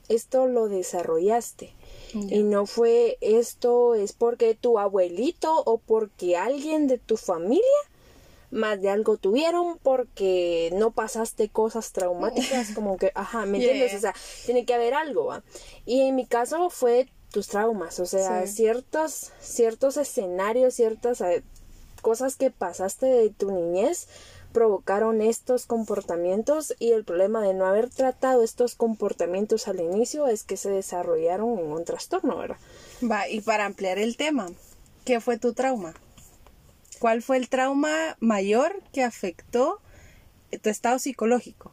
esto 0.08 0.46
lo 0.46 0.70
desarrollaste. 0.70 1.74
Y 2.13 2.43
no 2.43 2.65
fue 2.65 3.17
esto 3.22 3.96
es 3.96 4.13
porque 4.13 4.53
tu 4.55 4.77
abuelito 4.77 5.63
o 5.65 5.79
porque 5.79 6.38
alguien 6.38 6.88
de 6.88 7.00
tu 7.00 7.17
familia 7.17 7.63
más 8.53 8.82
de 8.82 8.89
algo 8.89 9.17
tuvieron 9.17 9.79
porque 9.82 10.70
no 10.74 10.91
pasaste 10.91 11.50
cosas 11.50 11.91
traumáticas 11.91 12.72
como 12.75 12.98
que, 12.98 13.12
ajá, 13.15 13.46
¿me 13.46 13.58
entiendes? 13.58 13.96
O 13.96 14.00
sea, 14.00 14.13
tiene 14.46 14.65
que 14.65 14.74
haber 14.74 14.93
algo, 14.93 15.25
¿va? 15.25 15.43
Y 15.86 16.01
en 16.01 16.15
mi 16.15 16.25
caso 16.25 16.70
fue 16.70 17.10
tus 17.32 17.48
traumas, 17.48 18.00
o 18.00 18.05
sea, 18.05 18.46
ciertos 18.46 19.32
ciertos 19.41 19.98
escenarios, 19.98 20.75
ciertas 20.75 21.20
eh, 21.22 21.43
cosas 22.01 22.36
que 22.36 22.51
pasaste 22.51 23.08
de 23.08 23.29
tu 23.32 23.51
niñez 23.51 24.08
provocaron 24.54 25.22
estos 25.22 25.66
comportamientos 25.66 26.74
y 26.80 26.92
el 26.92 27.04
problema 27.04 27.42
de 27.42 27.54
no 27.54 27.66
haber 27.66 27.90
tratado 27.90 28.44
estos 28.44 28.76
comportamientos 28.76 29.68
al 29.68 29.82
inicio 29.82 30.28
es 30.28 30.44
que 30.44 30.56
se 30.56 30.70
desarrollaron 30.70 31.60
en 31.60 31.72
un 31.72 31.84
trastorno, 31.84 32.38
¿verdad? 32.38 32.58
Va, 33.04 33.28
y 33.28 33.42
para 33.42 33.66
ampliar 33.66 33.98
el 33.98 34.16
tema, 34.16 34.48
¿qué 35.04 35.20
fue 35.20 35.38
tu 35.38 35.54
trauma? 35.54 35.94
¿Cuál 37.00 37.22
fue 37.22 37.38
el 37.38 37.50
trauma 37.50 38.16
mayor 38.22 38.82
que 38.94 39.04
afectó 39.04 39.82
tu 40.62 40.70
estado 40.70 41.00
psicológico? 41.00 41.72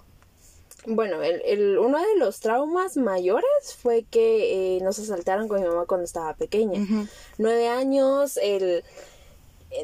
Bueno, 0.87 1.23
el, 1.23 1.43
el, 1.45 1.79
uno 1.79 1.99
de 1.99 2.17
los 2.19 2.41
traumas 2.41 2.97
mayores 2.97 3.77
fue 3.81 4.05
que 4.11 4.77
eh, 4.77 4.81
nos 4.81 4.99
asaltaron 4.99 5.47
con 5.47 5.61
mi 5.61 5.69
mamá 5.69 5.85
cuando 5.87 6.05
estaba 6.05 6.35
pequeña. 6.35 6.81
Nueve 7.37 7.69
años, 7.69 8.39
el 8.43 8.83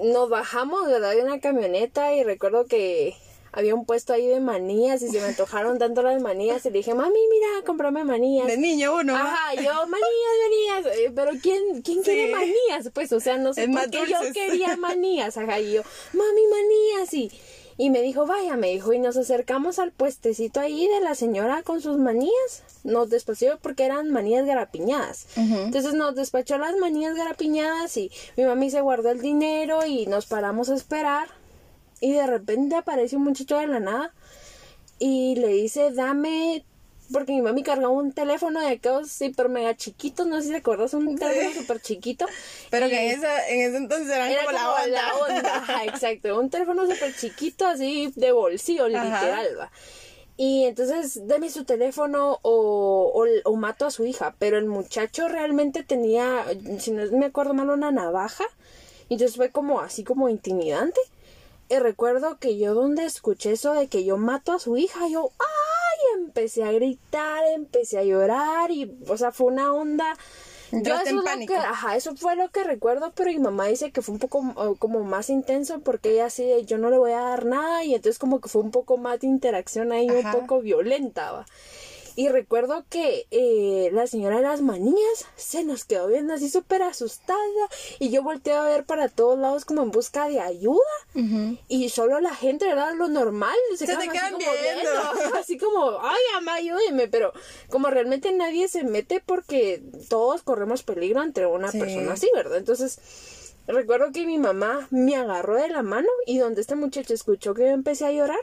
nos 0.02 0.28
bajamos, 0.28 0.86
¿verdad? 0.86 1.14
De 1.14 1.22
una 1.22 1.40
camioneta 1.40 2.14
y 2.14 2.24
recuerdo 2.24 2.66
que 2.66 3.16
había 3.56 3.74
un 3.74 3.86
puesto 3.86 4.12
ahí 4.12 4.26
de 4.26 4.38
manías 4.38 5.00
y 5.00 5.08
se 5.08 5.18
me 5.18 5.28
antojaron 5.28 5.78
tanto 5.78 6.02
las 6.02 6.20
manías 6.20 6.66
y 6.66 6.70
le 6.70 6.78
dije, 6.78 6.92
mami, 6.92 7.18
mira, 7.30 7.64
cómprame 7.64 8.04
manías. 8.04 8.46
De 8.46 8.58
niño 8.58 8.96
uno. 8.96 9.16
Ajá, 9.16 9.54
yo, 9.54 9.62
manías, 9.62 10.82
manías. 10.82 10.98
Eh, 10.98 11.12
pero 11.14 11.32
¿quién, 11.42 11.80
quién 11.82 12.02
quiere 12.02 12.32
manías? 12.32 12.90
Pues, 12.92 13.12
o 13.12 13.20
sea, 13.20 13.38
no 13.38 13.54
sé 13.54 13.66
por 13.68 13.88
qué 13.90 14.00
yo 14.06 14.18
quería 14.34 14.76
manías. 14.76 15.38
Ajá, 15.38 15.58
y 15.58 15.72
yo, 15.72 15.82
mami, 16.12 16.42
manías. 16.50 17.14
Y 17.14 17.32
y 17.78 17.90
me 17.90 18.00
dijo, 18.00 18.26
vaya, 18.26 18.56
me 18.56 18.70
dijo, 18.70 18.92
y 18.94 18.98
nos 18.98 19.16
acercamos 19.16 19.78
al 19.78 19.92
puestecito 19.92 20.60
ahí 20.60 20.88
de 20.88 21.00
la 21.00 21.14
señora 21.14 21.62
con 21.62 21.82
sus 21.82 21.98
manías. 21.98 22.62
Nos 22.84 23.10
despachó 23.10 23.58
porque 23.60 23.84
eran 23.84 24.10
manías 24.10 24.46
garapiñadas. 24.46 25.26
Entonces 25.36 25.92
nos 25.92 26.14
despachó 26.14 26.56
las 26.56 26.76
manías 26.76 27.14
garapiñadas 27.14 27.96
y 27.98 28.10
mi 28.36 28.44
mami 28.44 28.70
se 28.70 28.80
guardó 28.80 29.10
el 29.10 29.20
dinero 29.20 29.84
y 29.84 30.06
nos 30.06 30.26
paramos 30.26 30.70
a 30.70 30.74
esperar. 30.74 31.28
Y 32.00 32.12
de 32.12 32.26
repente 32.26 32.76
aparece 32.76 33.16
un 33.16 33.24
muchacho 33.24 33.58
de 33.58 33.66
la 33.66 33.80
nada 33.80 34.14
y 34.98 35.36
le 35.36 35.48
dice, 35.48 35.90
dame 35.92 36.64
porque 37.12 37.32
mi 37.32 37.42
mami 37.42 37.62
cargaba 37.62 37.88
un 37.88 38.12
teléfono 38.12 38.60
de 38.60 38.68
aquellos 38.68 39.10
super 39.10 39.48
mega 39.48 39.76
chiquitos, 39.76 40.26
no 40.26 40.36
sé 40.36 40.44
si 40.44 40.50
te 40.50 40.56
acuerdas, 40.56 40.94
un 40.94 41.16
teléfono 41.16 41.54
súper 41.54 41.80
chiquito. 41.80 42.26
Pero 42.70 42.88
que 42.88 43.10
en 43.12 43.18
ese, 43.18 43.26
en 43.48 43.60
ese 43.68 43.76
entonces 43.76 44.08
eran 44.08 44.32
como, 44.44 44.52
la 44.52 44.70
onda. 44.70 44.88
La 44.88 45.14
onda. 45.16 45.84
exacto, 45.84 46.38
un 46.38 46.50
teléfono 46.50 46.86
súper 46.86 47.14
chiquito, 47.14 47.66
así 47.66 48.12
de 48.16 48.32
bolsillo, 48.32 48.88
literal, 48.88 49.48
va. 49.58 49.70
Y 50.38 50.64
entonces, 50.64 51.26
dame 51.26 51.48
su 51.48 51.64
teléfono 51.64 52.38
o, 52.42 53.10
o, 53.14 53.26
o, 53.44 53.56
mato 53.56 53.86
a 53.86 53.90
su 53.90 54.04
hija. 54.04 54.34
Pero 54.38 54.58
el 54.58 54.66
muchacho 54.66 55.28
realmente 55.28 55.82
tenía, 55.82 56.44
si 56.78 56.90
no 56.90 57.10
me 57.12 57.26
acuerdo 57.26 57.54
mal, 57.54 57.70
una 57.70 57.90
navaja. 57.90 58.44
Y 59.08 59.14
entonces 59.14 59.36
fue 59.36 59.50
como 59.50 59.80
así 59.80 60.04
como 60.04 60.28
intimidante. 60.28 61.00
Y 61.68 61.78
recuerdo 61.78 62.38
que 62.38 62.58
yo 62.58 62.74
donde 62.74 63.06
escuché 63.06 63.52
eso 63.52 63.72
de 63.72 63.88
que 63.88 64.04
yo 64.04 64.18
mato 64.18 64.52
a 64.52 64.58
su 64.58 64.76
hija, 64.76 65.08
yo, 65.08 65.30
¡ah! 65.38 65.65
Empecé 66.16 66.64
a 66.64 66.72
gritar, 66.72 67.44
empecé 67.54 67.98
a 67.98 68.04
llorar 68.04 68.70
y, 68.70 68.96
o 69.08 69.16
sea, 69.16 69.32
fue 69.32 69.48
una 69.48 69.72
onda... 69.72 70.16
Yo 70.72 70.94
eso, 70.96 71.22
pánico. 71.22 71.54
ajá, 71.54 71.94
eso 71.94 72.16
fue 72.16 72.34
lo 72.34 72.50
que 72.50 72.64
recuerdo, 72.64 73.12
pero 73.14 73.30
mi 73.30 73.38
mamá 73.38 73.66
dice 73.66 73.92
que 73.92 74.02
fue 74.02 74.14
un 74.14 74.18
poco 74.18 74.76
como 74.80 75.04
más 75.04 75.30
intenso 75.30 75.78
porque 75.78 76.10
ella 76.10 76.26
así 76.26 76.44
de 76.44 76.64
yo 76.64 76.76
no 76.76 76.90
le 76.90 76.98
voy 76.98 77.12
a 77.12 77.20
dar 77.20 77.44
nada 77.44 77.84
y 77.84 77.94
entonces 77.94 78.18
como 78.18 78.40
que 78.40 78.48
fue 78.48 78.62
un 78.62 78.72
poco 78.72 78.96
más 78.96 79.20
de 79.20 79.28
interacción 79.28 79.92
ahí, 79.92 80.10
un 80.10 80.32
poco 80.32 80.60
violenta. 80.60 81.30
¿va? 81.30 81.46
Y 82.16 82.30
recuerdo 82.30 82.86
que 82.88 83.26
eh, 83.30 83.90
la 83.92 84.06
señora 84.06 84.36
de 84.36 84.42
las 84.42 84.62
manías 84.62 85.26
se 85.36 85.64
nos 85.64 85.84
quedó 85.84 86.08
viendo 86.08 86.32
así 86.32 86.48
súper 86.48 86.82
asustada 86.82 87.38
y 87.98 88.08
yo 88.08 88.22
volteé 88.22 88.54
a 88.54 88.62
ver 88.62 88.84
para 88.84 89.10
todos 89.10 89.38
lados 89.38 89.66
como 89.66 89.82
en 89.82 89.90
busca 89.90 90.26
de 90.26 90.40
ayuda 90.40 90.80
y 91.68 91.90
solo 91.90 92.18
la 92.20 92.34
gente, 92.34 92.64
¿verdad? 92.64 92.94
Lo 92.94 93.08
normal 93.08 93.54
se, 93.76 93.86
te 93.86 93.92
quedan 94.08 94.34
así 94.34 94.44
como 94.44 94.52
viendo. 94.62 95.36
así 95.38 95.58
como, 95.58 95.98
ay, 96.00 96.20
mamá, 96.34 96.54
ayúdeme, 96.54 97.06
pero 97.08 97.34
como 97.68 97.90
realmente 97.90 98.32
nadie 98.32 98.66
se 98.68 98.82
mete 98.82 99.22
porque 99.24 99.82
todos 100.08 100.42
corremos 100.42 100.82
peligro 100.82 101.22
entre 101.22 101.46
una 101.46 101.70
persona 101.70 102.14
así, 102.14 102.30
¿verdad? 102.34 102.58
Entonces... 102.58 102.98
Recuerdo 103.68 104.12
que 104.12 104.24
mi 104.26 104.38
mamá 104.38 104.86
me 104.90 105.16
agarró 105.16 105.56
de 105.56 105.68
la 105.68 105.82
mano 105.82 106.06
y 106.24 106.38
donde 106.38 106.60
este 106.60 106.76
muchacho 106.76 107.12
escuchó 107.12 107.52
que 107.52 107.62
yo 107.62 107.70
empecé 107.70 108.06
a 108.06 108.12
llorar, 108.12 108.38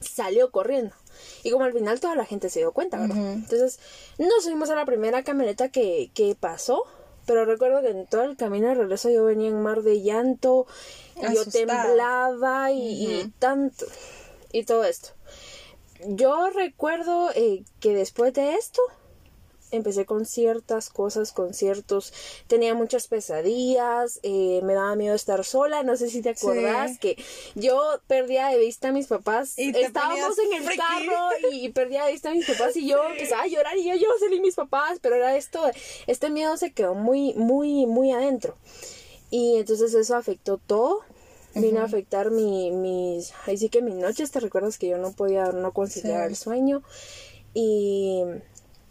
salió 0.00 0.50
corriendo. 0.50 0.94
Y 1.42 1.50
como 1.50 1.64
al 1.64 1.72
final 1.72 2.00
toda 2.00 2.16
la 2.16 2.24
gente 2.24 2.50
se 2.50 2.60
dio 2.60 2.72
cuenta, 2.72 2.98
¿verdad? 2.98 3.34
Entonces, 3.34 3.78
no 4.18 4.40
subimos 4.40 4.70
a 4.70 4.74
la 4.74 4.84
primera 4.84 5.22
camioneta 5.22 5.68
que, 5.68 6.10
que 6.14 6.34
pasó, 6.34 6.84
pero 7.26 7.44
recuerdo 7.44 7.82
que 7.82 7.90
en 7.90 8.06
todo 8.06 8.22
el 8.22 8.36
camino 8.36 8.68
de 8.68 8.74
regreso 8.74 9.10
yo 9.10 9.24
venía 9.24 9.48
en 9.48 9.62
mar 9.62 9.82
de 9.82 10.02
llanto, 10.02 10.66
y 11.16 11.34
yo 11.34 11.44
temblaba 11.46 12.70
y, 12.72 13.06
y 13.06 13.32
tanto, 13.38 13.86
y 14.52 14.64
todo 14.64 14.84
esto. 14.84 15.10
Yo 16.06 16.50
recuerdo 16.50 17.30
eh, 17.34 17.64
que 17.80 17.94
después 17.94 18.34
de 18.34 18.54
esto, 18.54 18.82
empecé 19.76 20.04
con 20.04 20.26
ciertas 20.26 20.90
cosas, 20.90 21.32
con 21.32 21.54
ciertos, 21.54 22.12
tenía 22.46 22.74
muchas 22.74 23.08
pesadillas, 23.08 24.20
eh, 24.22 24.60
me 24.62 24.74
daba 24.74 24.96
miedo 24.96 25.14
estar 25.14 25.44
sola, 25.44 25.82
no 25.82 25.96
sé 25.96 26.08
si 26.10 26.22
te 26.22 26.30
acordás 26.30 26.98
que 26.98 27.16
yo 27.54 28.00
perdía 28.06 28.48
de 28.48 28.58
vista 28.58 28.88
a 28.88 28.92
mis 28.92 29.06
papás, 29.06 29.54
estábamos 29.56 30.38
en 30.38 30.62
el 30.62 30.76
carro 30.76 31.28
y 31.52 31.68
perdía 31.70 32.04
de 32.06 32.12
vista 32.12 32.30
a 32.30 32.34
mis 32.34 32.46
papás 32.46 32.76
y 32.76 32.88
yo 32.88 33.02
empezaba 33.10 33.42
a 33.42 33.46
llorar 33.46 33.76
y 33.76 33.84
yo, 33.84 33.94
yo 33.94 34.08
salí 34.20 34.40
mis 34.40 34.54
papás, 34.54 34.98
pero 35.00 35.16
era 35.16 35.36
esto, 35.36 35.62
este 36.06 36.30
miedo 36.30 36.56
se 36.56 36.72
quedó 36.72 36.94
muy, 36.94 37.34
muy, 37.34 37.86
muy 37.86 38.12
adentro. 38.12 38.56
Y 39.30 39.56
entonces 39.56 39.94
eso 39.94 40.16
afectó 40.16 40.58
todo, 40.58 41.00
vino 41.54 41.80
a 41.80 41.84
afectar 41.84 42.30
mi, 42.30 42.70
mis, 42.70 43.32
ahí 43.46 43.56
sí 43.56 43.68
que 43.68 43.82
mis 43.82 43.94
noches, 43.94 44.30
te 44.30 44.40
recuerdas 44.40 44.78
que 44.78 44.88
yo 44.88 44.98
no 44.98 45.12
podía, 45.12 45.46
no 45.46 45.72
conciliar 45.72 46.28
el 46.28 46.36
sueño 46.36 46.82
y 47.52 48.22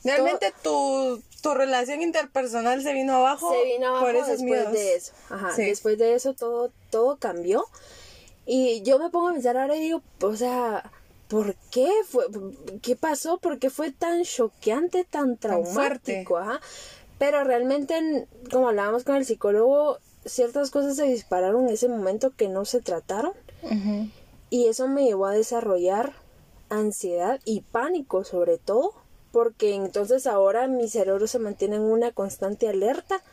Realmente 0.04 0.54
tu, 0.62 1.22
tu 1.42 1.54
relación 1.54 2.02
interpersonal 2.02 2.82
se 2.82 2.94
vino 2.94 3.16
abajo. 3.16 3.54
Se 3.54 3.66
vino 3.66 3.88
abajo 3.88 4.06
por 4.06 4.16
esos 4.16 4.40
después 4.40 4.72
de 4.72 4.96
eso. 4.96 5.14
Ajá. 5.30 5.54
Después 5.56 5.98
de 5.98 6.16
eso 6.16 6.34
todo, 6.34 6.72
todo 6.90 7.18
cambió. 7.18 7.66
Y 8.46 8.82
yo 8.84 9.00
me 9.00 9.10
pongo 9.10 9.30
a 9.30 9.34
pensar 9.34 9.58
ahora 9.58 9.76
y 9.78 9.80
digo, 9.80 10.02
o 10.22 10.36
sea, 10.36 10.92
¿por 11.30 11.56
qué 11.72 11.90
fue? 12.08 12.26
¿Qué 12.82 12.96
pasó? 12.96 13.38
¿Por 13.38 13.60
qué 13.60 13.70
fue 13.70 13.92
tan 13.92 14.24
choqueante, 14.24 15.06
tan 15.06 15.38
traumático? 15.38 16.38
Ajá. 16.38 16.60
Pero 17.18 17.44
realmente, 17.44 18.28
como 18.52 18.70
hablábamos 18.70 19.04
con 19.04 19.16
el 19.16 19.26
psicólogo, 19.26 20.00
ciertas 20.26 20.72
cosas 20.72 20.98
se 20.98 21.04
dispararon 21.04 21.68
en 21.68 21.74
ese 21.74 21.88
momento 21.88 22.34
que 22.36 22.50
no 22.50 22.66
se 22.66 22.82
trataron. 22.82 23.34
Y 24.50 24.68
eso 24.68 24.88
me 24.88 25.06
llevó 25.06 25.28
a 25.28 25.32
desarrollar 25.32 26.14
ansiedad 26.70 27.40
y 27.46 27.62
pánico 27.62 28.24
sobre 28.24 28.58
todo 28.58 28.94
porque 29.34 29.74
entonces 29.74 30.28
ahora 30.28 30.68
mi 30.68 30.88
cerebro 30.88 31.26
se 31.26 31.40
mantiene 31.40 31.78
en 31.78 31.82
una 31.82 32.12
constante 32.12 32.70
alerta 32.70 33.24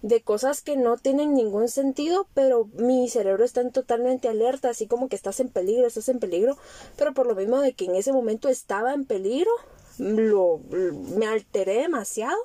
de 0.00 0.22
cosas 0.22 0.62
que 0.62 0.76
no 0.78 0.96
tienen 0.96 1.34
ningún 1.34 1.68
sentido, 1.68 2.26
pero 2.32 2.70
mi 2.72 3.08
cerebro 3.10 3.44
está 3.44 3.60
en 3.60 3.70
totalmente 3.70 4.28
alerta, 4.28 4.70
así 4.70 4.86
como 4.86 5.10
que 5.10 5.14
estás 5.14 5.40
en 5.40 5.50
peligro, 5.50 5.86
estás 5.86 6.08
en 6.08 6.20
peligro, 6.20 6.56
pero 6.96 7.12
por 7.12 7.26
lo 7.26 7.34
mismo 7.34 7.60
de 7.60 7.74
que 7.74 7.84
en 7.84 7.94
ese 7.94 8.14
momento 8.14 8.48
estaba 8.48 8.94
en 8.94 9.04
peligro, 9.04 9.50
lo, 9.98 10.60
me 11.16 11.26
alteré 11.26 11.80
demasiado 11.82 12.36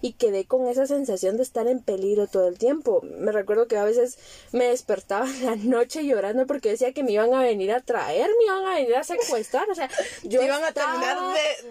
y 0.00 0.14
quedé 0.14 0.46
con 0.46 0.68
esa 0.68 0.86
sensación 0.86 1.36
de 1.36 1.42
estar 1.42 1.66
en 1.66 1.80
peligro 1.80 2.26
todo 2.26 2.48
el 2.48 2.58
tiempo. 2.58 3.00
Me 3.02 3.32
recuerdo 3.32 3.66
que 3.66 3.76
a 3.76 3.84
veces 3.84 4.18
me 4.52 4.66
despertaba 4.66 5.26
en 5.26 5.46
la 5.46 5.56
noche 5.56 6.04
llorando 6.04 6.46
porque 6.46 6.70
decía 6.70 6.92
que 6.92 7.02
me 7.02 7.12
iban 7.12 7.34
a 7.34 7.42
venir 7.42 7.72
a 7.72 7.80
traer, 7.80 8.28
me 8.38 8.44
iban 8.44 8.66
a 8.66 8.74
venir 8.76 8.96
a 8.96 9.04
secuestrar, 9.04 9.68
o 9.70 9.74
sea, 9.74 9.88
yo 10.22 10.42
iban 10.42 10.62
a 10.64 10.72
terminar 10.72 11.18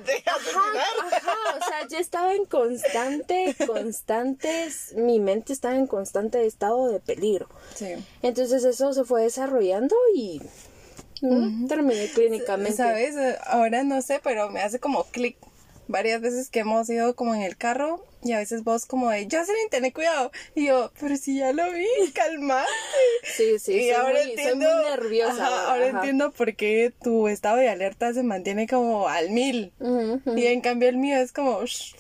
de, 0.06 0.24
ajá, 0.26 1.58
o 1.58 1.70
sea, 1.70 1.88
yo 1.88 1.98
estaba 1.98 2.34
en 2.34 2.46
constante, 2.46 3.56
constantes, 3.66 4.94
mi 4.96 5.20
mente 5.20 5.54
estaba 5.54 5.76
en 5.76 5.88
constante 5.88 6.46
estado 6.46 6.90
de 6.90 7.00
peligro. 7.00 7.48
Sí. 7.76 7.96
Entonces 8.22 8.64
eso 8.64 8.94
se 8.94 9.04
fue 9.04 9.24
desarrollando 9.24 9.96
y 10.16 10.42
terminé 11.68 12.08
clínicamente. 12.14 12.78
¿Sabes? 12.78 13.16
Ahora 13.46 13.84
no 13.84 14.02
sé, 14.02 14.20
pero 14.24 14.50
me 14.50 14.62
hace 14.62 14.80
como 14.80 15.04
clic 15.06 15.38
varias 15.88 16.22
veces 16.22 16.50
que 16.50 16.60
hemos 16.60 16.90
ido 16.90 17.16
como 17.16 17.36
en 17.36 17.42
el 17.42 17.58
carro 17.58 18.04
y 18.24 18.32
a 18.32 18.38
veces 18.38 18.64
vos 18.64 18.86
como 18.86 19.10
de, 19.10 19.24
Jocelyn, 19.24 19.70
ten 19.70 19.92
cuidado. 19.92 20.32
Y 20.56 20.68
yo, 20.68 20.92
pero 21.00 21.18
si 21.18 21.38
ya 21.38 21.52
lo 21.52 21.70
vi, 21.72 21.86
calmate. 22.14 22.70
Sí, 23.36 23.60
sí, 23.60 23.74
y 23.74 23.92
ahora 23.92 24.22
entiendo, 24.22 24.68
nerviosa. 24.90 25.70
ahora 25.70 25.88
entiendo 25.88 26.32
por 26.32 26.56
qué 26.56 26.94
tu 27.04 27.28
estado 27.28 27.58
de 27.58 27.70
alerta 27.70 28.14
se 28.14 28.24
mantiene 28.24 28.68
como 28.68 29.08
al 29.10 29.30
mil. 29.32 29.74
Y 30.36 30.46
en 30.46 30.62
cambio 30.62 30.90
el 30.90 30.98
mío 30.98 31.18
es 31.18 31.34
como, 31.34 31.66
Shh, 31.66 31.96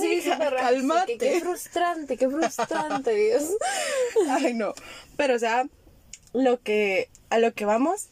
sí, 0.00 0.22
calmate. 0.56 1.18
qué 1.18 1.40
frustrante, 1.40 2.16
qué 2.16 2.28
frustrante, 2.28 3.14
Dios. 3.14 3.44
Ay, 4.30 4.54
no. 4.54 4.72
Pero 5.16 5.34
o 5.34 5.38
sea, 5.38 5.68
lo 6.32 6.60
que, 6.62 7.10
a 7.28 7.38
lo 7.38 7.52
que 7.52 7.64
vamos 7.66 8.08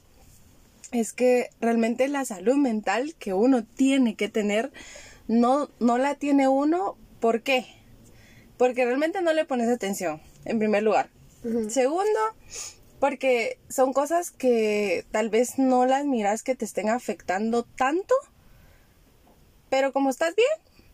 es 1.01 1.13
que 1.13 1.51
realmente 1.61 2.09
la 2.09 2.25
salud 2.25 2.57
mental 2.57 3.15
que 3.19 3.33
uno 3.35 3.65
tiene 3.65 4.15
que 4.15 4.29
tener 4.29 4.73
no, 5.27 5.71
no 5.81 5.99
la 5.99 6.15
tiene 6.15 6.49
uno. 6.49 6.97
¿Por 7.21 7.43
qué? 7.43 7.67
Porque 8.57 8.85
realmente 8.85 9.21
no 9.23 9.33
le 9.33 9.45
pones 9.45 9.69
atención, 9.69 10.21
en 10.45 10.59
primer 10.59 10.83
lugar. 10.83 11.11
Segundo, 11.69 12.21
porque 13.01 13.59
son 13.69 13.93
cosas 13.93 14.31
que 14.31 15.05
tal 15.11 15.29
vez 15.29 15.59
no 15.59 15.85
las 15.85 16.07
miras 16.07 16.43
que 16.43 16.55
te 16.55 16.65
estén 16.65 16.89
afectando 16.89 17.65
tanto, 17.65 18.15
pero 19.69 19.93
como 19.93 20.09
estás 20.09 20.35
bien, 20.35 20.49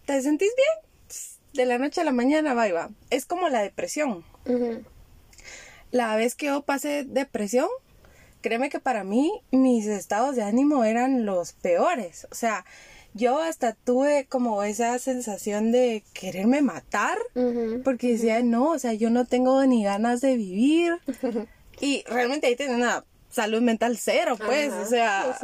te 0.06 0.20
sentís 0.22 0.50
bien, 0.56 1.14
de 1.52 1.66
la 1.66 1.78
noche 1.78 2.00
a 2.00 2.04
la 2.04 2.12
mañana 2.12 2.54
va 2.54 2.66
y 2.66 2.72
va. 2.72 2.90
Es 3.10 3.26
como 3.26 3.48
la 3.48 3.62
depresión. 3.62 4.24
La 5.92 6.16
vez 6.16 6.34
que 6.34 6.46
yo 6.46 6.62
pasé 6.62 7.04
depresión, 7.04 7.68
créeme 8.40 8.70
que 8.70 8.80
para 8.80 9.04
mí 9.04 9.32
mis 9.50 9.86
estados 9.86 10.36
de 10.36 10.42
ánimo 10.42 10.84
eran 10.84 11.24
los 11.24 11.52
peores. 11.52 12.26
O 12.30 12.34
sea, 12.34 12.64
yo 13.14 13.40
hasta 13.40 13.72
tuve 13.72 14.26
como 14.26 14.62
esa 14.62 14.98
sensación 14.98 15.72
de 15.72 16.04
quererme 16.12 16.62
matar 16.62 17.18
porque 17.84 18.12
decía, 18.12 18.42
no, 18.42 18.70
o 18.70 18.78
sea, 18.78 18.92
yo 18.92 19.10
no 19.10 19.24
tengo 19.24 19.64
ni 19.66 19.84
ganas 19.84 20.20
de 20.20 20.36
vivir. 20.36 20.98
y 21.80 22.04
realmente 22.06 22.46
ahí 22.46 22.56
tenía 22.56 22.76
una 22.76 23.04
salud 23.30 23.62
mental 23.62 23.96
cero, 23.98 24.36
pues, 24.44 24.72
o 24.72 24.86
sea, 24.86 25.38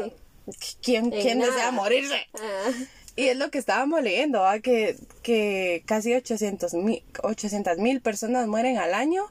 ¿quién, 0.83 1.11
¿quién 1.11 1.41
desea 1.41 1.71
morirse? 1.71 2.27
Ah. 2.35 2.71
Y 3.17 3.29
es 3.29 3.37
lo 3.37 3.51
que 3.51 3.59
estábamos 3.59 4.03
leyendo, 4.03 4.45
que, 4.63 4.97
que 5.23 5.83
casi 5.87 6.15
800 6.15 6.75
mil 7.79 8.01
personas 8.03 8.47
mueren 8.47 8.77
al 8.77 8.93
año 8.93 9.25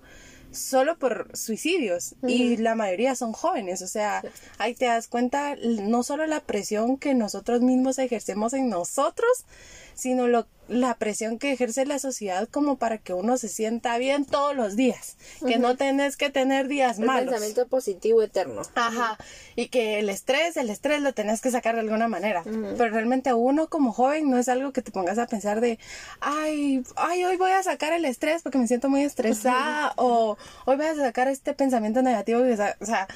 solo 0.56 0.98
por 0.98 1.36
suicidios 1.38 2.16
y 2.28 2.58
la 2.58 2.76
mayoría 2.76 3.16
son 3.16 3.34
jóvenes, 3.34 3.82
o 3.82 3.88
sea, 3.88 4.24
ahí 4.58 4.74
te 4.74 4.86
das 4.86 5.08
cuenta 5.08 5.56
no 5.56 6.04
solo 6.04 6.26
la 6.26 6.40
presión 6.40 6.98
que 6.98 7.14
nosotros 7.14 7.62
mismos 7.62 8.00
ejercemos 8.00 8.54
en 8.54 8.70
nosotros, 8.70 9.46
sino 9.94 10.28
lo, 10.28 10.48
la 10.68 10.96
presión 10.96 11.38
que 11.38 11.52
ejerce 11.52 11.86
la 11.86 12.00
sociedad 12.00 12.48
como 12.50 12.78
para 12.78 12.98
que 12.98 13.14
uno 13.14 13.38
se 13.38 13.48
sienta 13.48 13.98
bien 13.98 14.26
todos 14.26 14.56
los 14.56 14.76
días, 14.76 15.18
que 15.46 15.58
no 15.58 15.76
tenés 15.76 16.18
que 16.18 16.30
tener 16.30 16.68
días 16.68 17.00
el 17.00 17.06
malos. 17.06 17.26
pensamiento 17.26 17.68
positivo 17.68 18.22
eterno. 18.22 18.64
Ajá, 18.76 19.18
y 19.56 19.68
que 19.68 20.00
el 20.00 20.10
estrés, 20.10 20.58
el 20.58 20.70
estrés 20.70 21.02
lo 21.02 21.14
tenés 21.14 21.42
que 21.42 21.52
sacar 21.52 21.76
de 21.76 21.82
alguna 21.82 22.08
manera, 22.08 22.44
pero 22.44 22.90
realmente 22.90 23.34
uno 23.34 23.68
como 23.68 23.94
joven 23.94 24.30
no 24.30 24.38
es 24.38 24.50
algo 24.50 24.72
que 24.72 24.82
te 24.82 24.92
pongas 24.92 25.18
a 25.18 25.28
pensar 25.28 25.62
de, 25.62 25.80
ay, 26.20 26.84
ay, 26.96 27.24
hoy 27.24 27.38
voy 27.38 27.52
a 27.52 27.64
sacar 27.64 27.94
el 27.94 28.06
estrés 28.06 28.42
porque 28.42 28.58
me 28.58 28.68
siento 28.68 28.90
muy 28.90 29.04
estresada 29.04 29.94
o 29.98 30.38
hoy 30.66 30.76
voy 30.76 30.86
a 30.86 30.96
sacar 30.96 31.28
este 31.28 31.54
pensamiento 31.54 32.02
negativo, 32.02 32.42
o 32.42 32.56
sea, 32.56 33.08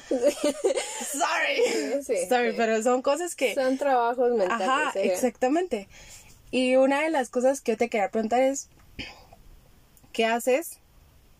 sorry, 1.12 2.02
sorry, 2.28 2.52
pero 2.56 2.82
son 2.82 3.02
cosas 3.02 3.34
que... 3.34 3.54
Son 3.54 3.76
trabajos 3.78 4.30
mentales. 4.32 4.68
Ajá, 4.68 4.92
exactamente. 5.00 5.88
Y 6.50 6.76
una 6.76 7.02
de 7.02 7.10
las 7.10 7.30
cosas 7.30 7.60
que 7.60 7.72
yo 7.72 7.78
te 7.78 7.88
quería 7.88 8.10
preguntar 8.10 8.42
es, 8.42 8.68
¿qué 10.12 10.26
haces 10.26 10.78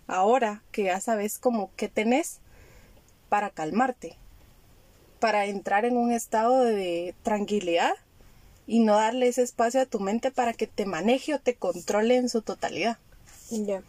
ahora 0.07 0.62
que 0.73 0.85
ya 0.85 1.01
sabes 1.01 1.38
como 1.38 1.70
qué 1.77 1.88
tenés 1.88 2.38
para 3.29 3.51
calmarte? 3.51 4.16
Para 5.18 5.46
entrar 5.46 5.85
en 5.85 5.96
un 5.96 6.12
estado 6.12 6.62
de 6.62 7.14
tranquilidad 7.23 7.92
y 8.66 8.79
no 8.81 8.94
darle 8.94 9.27
ese 9.27 9.42
espacio 9.42 9.81
a 9.81 9.87
tu 9.87 9.99
mente 9.99 10.31
para 10.31 10.53
que 10.53 10.68
te 10.68 10.87
maneje 10.87 11.35
o 11.35 11.40
te 11.40 11.57
controle 11.57 12.16
en 12.16 12.29
su 12.29 12.42
totalidad. 12.42 12.99
Ya. 13.51 13.83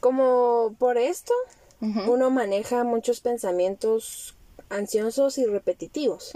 Como 0.00 0.74
por 0.78 0.96
esto, 0.96 1.34
uno 1.80 2.30
maneja 2.30 2.82
muchos 2.82 3.20
pensamientos 3.20 4.34
ansiosos 4.70 5.36
y 5.36 5.44
repetitivos. 5.44 6.32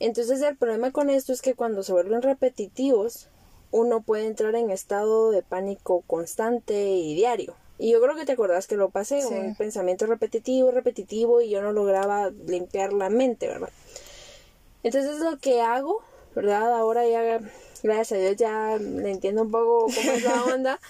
Entonces 0.00 0.40
el 0.42 0.56
problema 0.56 0.92
con 0.92 1.10
esto 1.10 1.32
es 1.32 1.42
que 1.42 1.54
cuando 1.54 1.82
se 1.82 1.92
vuelven 1.92 2.22
repetitivos, 2.22 3.28
uno 3.70 4.00
puede 4.00 4.26
entrar 4.26 4.54
en 4.54 4.70
estado 4.70 5.30
de 5.30 5.42
pánico 5.42 6.02
constante 6.06 6.90
y 6.90 7.14
diario. 7.14 7.54
Y 7.78 7.92
yo 7.92 8.00
creo 8.00 8.16
que 8.16 8.24
te 8.24 8.32
acordás 8.32 8.66
que 8.66 8.76
lo 8.76 8.90
pasé, 8.90 9.24
un 9.24 9.54
pensamiento 9.54 10.06
repetitivo, 10.06 10.72
repetitivo, 10.72 11.40
y 11.40 11.50
yo 11.50 11.62
no 11.62 11.72
lograba 11.72 12.30
limpiar 12.30 12.92
la 12.92 13.08
mente, 13.08 13.46
¿verdad? 13.46 13.70
Entonces 14.82 15.20
lo 15.20 15.38
que 15.38 15.60
hago, 15.60 16.02
¿verdad? 16.34 16.72
Ahora 16.74 17.06
ya, 17.06 17.40
gracias 17.84 18.12
a 18.12 18.20
Dios, 18.22 18.36
ya 18.36 18.76
le 18.78 19.10
entiendo 19.10 19.42
un 19.42 19.52
poco 19.52 19.86
cómo 19.94 20.12
es 20.12 20.24
la 20.24 20.44
onda. 20.54 20.80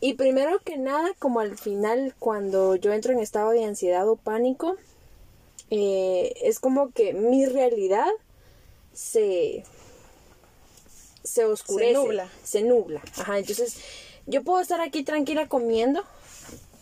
y 0.00 0.14
primero 0.14 0.58
que 0.58 0.76
nada, 0.76 1.12
como 1.18 1.40
al 1.40 1.56
final, 1.56 2.14
cuando 2.18 2.76
yo 2.76 2.92
entro 2.92 3.12
en 3.12 3.18
estado 3.18 3.50
de 3.50 3.64
ansiedad 3.64 4.06
o 4.06 4.16
pánico, 4.16 4.76
eh, 5.74 6.34
es 6.42 6.60
como 6.60 6.90
que 6.92 7.14
mi 7.14 7.46
realidad 7.46 8.06
se 8.92 9.64
se 11.24 11.44
oscurece, 11.44 11.92
Se 11.92 11.98
nubla. 11.98 12.28
se 12.42 12.62
nubla. 12.62 13.02
Ajá, 13.16 13.38
entonces 13.38 13.76
yo 14.26 14.42
puedo 14.42 14.60
estar 14.60 14.80
aquí 14.80 15.02
tranquila 15.02 15.48
comiendo 15.48 16.02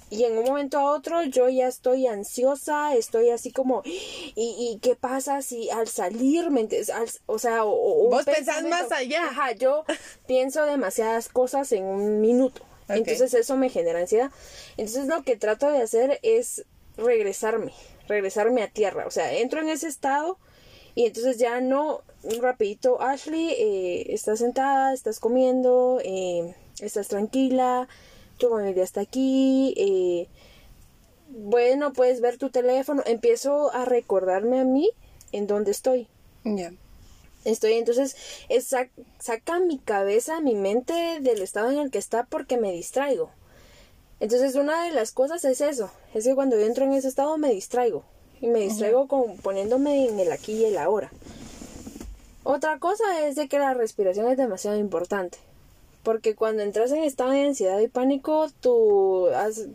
y 0.09 0.24
en 0.24 0.37
un 0.38 0.44
momento 0.44 0.79
a 0.79 0.90
otro 0.90 1.22
yo 1.22 1.48
ya 1.48 1.68
estoy 1.68 2.07
ansiosa, 2.09 2.96
estoy 2.96 3.31
así 3.31 3.53
como, 3.53 3.83
¿y, 3.85 4.33
y 4.35 4.79
qué 4.83 4.96
pasa 4.96 5.40
si 5.42 5.70
al 5.70 5.87
salir, 5.87 6.50
me 6.50 6.62
al- 6.92 7.11
o 7.26 7.38
sea, 7.38 7.64
o, 7.64 8.07
o 8.07 8.11
Vos 8.11 8.24
pensás 8.24 8.64
más 8.64 8.90
allá. 8.90 9.24
Ajá, 9.26 9.53
yo 9.53 9.85
pienso 10.26 10.64
demasiadas 10.66 11.29
cosas 11.29 11.70
en 11.72 11.85
un 11.85 12.20
minuto. 12.20 12.62
Entonces 12.88 13.35
eso 13.35 13.57
me 13.57 13.70
genera 13.70 14.00
ansiedad. 14.00 14.33
Entonces 14.76 15.07
lo 15.07 15.22
que 15.22 15.37
trato 15.37 15.70
de 15.70 15.81
hacer 15.81 16.18
es 16.24 16.64
regresarme, 16.96 17.72
regresarme 18.11 18.62
a 18.62 18.68
tierra. 18.68 19.07
O 19.07 19.11
sea, 19.11 19.33
entro 19.33 19.61
en 19.61 19.70
ese 19.70 19.88
estado 19.88 20.38
y 20.94 21.07
entonces 21.07 21.38
ya 21.38 21.61
no, 21.61 22.03
rapidito, 22.40 23.01
Ashley, 23.01 23.55
eh, 23.57 24.07
estás 24.12 24.40
sentada, 24.40 24.92
estás 24.92 25.20
comiendo, 25.20 26.01
eh, 26.05 26.55
estás 26.81 27.09
tranquila, 27.09 27.88
tu 28.38 28.51
familia 28.51 28.85
está 28.85 29.01
aquí, 29.01 29.73
eh, 29.77 30.29
bueno, 31.29 31.92
puedes 31.92 32.20
ver 32.20 32.38
tu 32.38 32.51
teléfono, 32.51 33.03
empiezo 33.07 33.73
a 33.73 33.85
recordarme 33.85 34.61
a 34.61 34.64
mí 34.64 34.90
en 35.33 35.46
dónde 35.46 35.70
estoy. 35.70 36.09
Ya. 36.44 36.73
Estoy 37.44 37.75
entonces, 37.75 38.16
es 38.49 38.70
sac- 38.70 38.90
saca 39.18 39.61
mi 39.61 39.79
cabeza, 39.79 40.40
mi 40.40 40.55
mente 40.55 41.20
del 41.20 41.40
estado 41.40 41.70
en 41.70 41.79
el 41.79 41.90
que 41.90 41.99
está 41.99 42.25
porque 42.25 42.59
me 42.59 42.73
distraigo. 42.73 43.31
Entonces 44.20 44.54
una 44.54 44.85
de 44.85 44.92
las 44.92 45.12
cosas 45.12 45.44
es 45.44 45.62
eso, 45.62 45.90
es 46.14 46.24
que 46.24 46.35
cuando 46.35 46.56
yo 46.56 46.66
entro 46.66 46.85
en 46.85 46.92
ese 46.92 47.09
estado 47.09 47.38
me 47.38 47.50
distraigo. 47.50 48.04
Y 48.42 48.46
me 48.46 48.61
distraigo 48.61 49.06
con 49.06 49.37
poniéndome 49.38 50.09
en 50.09 50.18
el 50.18 50.33
aquí 50.33 50.52
y 50.52 50.64
el 50.64 50.78
ahora. 50.78 51.11
Otra 52.42 52.78
cosa 52.78 53.26
es 53.26 53.37
de 53.37 53.48
que 53.48 53.59
la 53.59 53.74
respiración 53.74 54.28
es 54.28 54.38
demasiado 54.38 54.78
importante. 54.78 55.38
Porque 56.02 56.35
cuando 56.35 56.62
entras 56.62 56.90
en 56.92 57.04
estado 57.04 57.33
de 57.33 57.44
ansiedad 57.44 57.78
y 57.80 57.88
pánico, 57.88 58.48
tu, 58.61 59.28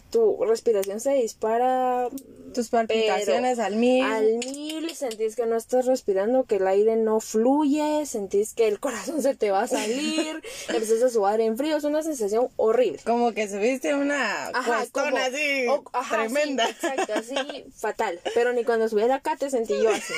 tu 0.09 0.43
respiración 0.45 0.99
se 0.99 1.13
dispara 1.13 2.09
Tus 2.55 2.69
palpitaciones 2.69 3.59
al 3.59 3.75
mil. 3.75 4.03
Al 4.03 4.37
mil, 4.37 4.95
sentís 4.95 5.35
que 5.35 5.45
no 5.45 5.57
estás 5.57 5.85
respirando, 5.85 6.45
que 6.45 6.55
el 6.55 6.67
aire 6.67 6.95
no 6.95 7.19
fluye, 7.19 8.05
sentís 8.05 8.53
que 8.53 8.67
el 8.67 8.79
corazón 8.79 9.21
se 9.21 9.35
te 9.35 9.51
va 9.51 9.63
a 9.63 9.67
salir, 9.67 10.41
empiezas 10.69 11.03
a 11.03 11.09
sudar 11.09 11.41
en 11.41 11.57
frío, 11.57 11.75
es 11.75 11.83
una 11.83 12.01
sensación 12.01 12.47
horrible. 12.55 12.99
Como 13.05 13.33
que 13.33 13.47
subiste 13.49 13.93
una 13.93 14.47
Ajá, 14.47 14.85
como- 14.91 15.17
así 15.17 15.67
o- 15.67 15.83
ajá, 15.93 16.27
sí, 16.27 16.33
tremenda. 16.33 16.69
exacto, 16.69 17.13
así 17.13 17.35
fatal. 17.77 18.19
Pero 18.33 18.53
ni 18.53 18.63
cuando 18.63 18.87
subí 18.87 19.01
acá 19.03 19.35
te 19.35 19.49
sentí 19.49 19.73
yo 19.81 19.89
así. 19.89 20.13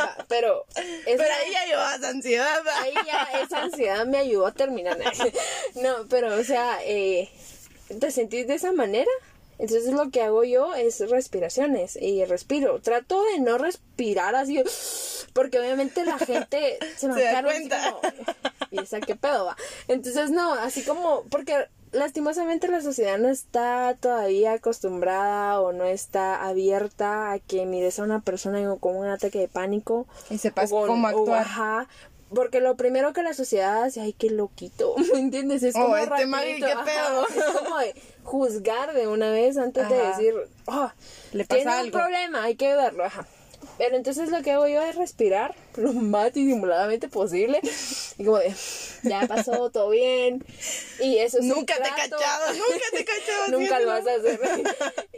Va, 0.00 0.16
pero 0.28 0.64
Pero 1.04 1.22
ahí 1.22 1.52
ya 1.52 1.66
llevas 1.66 2.02
ansiedad. 2.02 2.60
¿va? 2.66 2.80
ahí 2.82 2.94
ya 3.06 3.40
esa 3.42 3.62
ansiedad 3.62 4.06
me 4.06 4.18
ayudó 4.18 4.46
a 4.46 4.52
terminar. 4.52 4.98
No, 5.74 6.06
pero 6.08 6.34
o 6.38 6.44
sea, 6.44 6.78
eh, 6.84 7.28
¿te 8.00 8.10
sentís 8.10 8.46
de 8.46 8.54
esa 8.54 8.72
manera? 8.72 9.10
Entonces 9.60 9.92
lo 9.92 10.10
que 10.10 10.22
hago 10.22 10.42
yo 10.44 10.74
es 10.74 10.98
respiraciones 11.10 11.96
y 12.00 12.24
respiro. 12.24 12.80
Trato 12.80 13.22
de 13.24 13.40
no 13.40 13.58
respirar 13.58 14.34
así, 14.34 14.62
porque 15.34 15.60
obviamente 15.60 16.04
la 16.04 16.18
gente 16.18 16.78
se 16.96 17.08
me 17.08 17.22
da 17.22 17.42
cuenta. 17.42 17.98
y 18.70 18.80
esa 18.80 19.00
qué 19.00 19.14
pedo 19.16 19.44
va. 19.46 19.56
Entonces 19.88 20.30
no, 20.30 20.54
así 20.54 20.82
como, 20.82 21.24
porque 21.30 21.66
lastimosamente 21.92 22.68
la 22.68 22.80
sociedad 22.82 23.18
no 23.18 23.28
está 23.28 23.96
todavía 24.00 24.52
acostumbrada 24.52 25.60
o 25.60 25.72
no 25.72 25.84
está 25.84 26.46
abierta 26.46 27.32
a 27.32 27.38
que 27.40 27.66
mires 27.66 27.98
a 27.98 28.04
una 28.04 28.20
persona 28.20 28.60
con 28.78 28.96
un 28.96 29.06
ataque 29.08 29.40
de 29.40 29.48
pánico 29.48 30.06
Y 30.30 30.38
sepas 30.38 30.70
o 30.72 30.76
con- 30.76 30.86
cómo 30.88 31.08
o, 31.08 31.10
actuar. 31.10 31.40
ajá, 31.42 31.88
porque 32.34 32.60
lo 32.60 32.76
primero 32.76 33.12
que 33.12 33.22
la 33.22 33.34
sociedad 33.34 33.82
hace, 33.82 34.00
ay, 34.00 34.12
qué 34.12 34.30
loquito, 34.30 34.94
¿me 35.12 35.18
entiendes? 35.20 35.62
Es 35.62 35.74
Oh, 35.76 35.82
como 35.82 35.96
este 35.96 36.26
man, 36.26 36.40
rapidito, 36.40 36.66
¿qué 36.66 36.72
ajá, 36.72 36.84
pedo? 36.84 37.26
es 37.28 37.58
como 37.58 37.78
de 37.78 37.94
juzgar 38.22 38.94
de 38.94 39.06
una 39.08 39.30
vez 39.30 39.56
antes 39.58 39.88
de 39.88 39.96
decir, 39.96 40.34
oh, 40.66 40.90
Le 41.32 41.44
pasa 41.44 41.62
tiene 41.62 41.82
un 41.84 41.90
problema, 41.90 42.44
hay 42.44 42.56
que 42.56 42.74
verlo, 42.74 43.04
ajá. 43.04 43.26
Pero 43.76 43.96
entonces 43.96 44.30
lo 44.30 44.42
que 44.42 44.52
hago 44.52 44.68
yo 44.68 44.82
es 44.82 44.94
respirar 44.96 45.54
lo 45.76 45.92
más 45.92 46.32
disimuladamente 46.32 47.08
posible 47.08 47.60
y 48.18 48.24
como 48.24 48.38
de, 48.38 48.54
ya 49.02 49.26
pasó, 49.26 49.70
todo 49.70 49.90
bien. 49.90 50.44
Y 51.00 51.18
eso 51.18 51.38
es 51.38 51.44
un 51.44 51.48
Nunca 51.48 51.76
te 51.76 51.88
he 51.88 51.92
cachado, 51.92 52.52
nunca 52.52 52.84
te 52.90 53.00
he 53.00 53.04
cachado. 53.04 53.48
Nunca 53.48 53.80
lo 53.80 53.86
vas 53.88 54.06
a 54.06 54.14
hacer. 54.14 54.40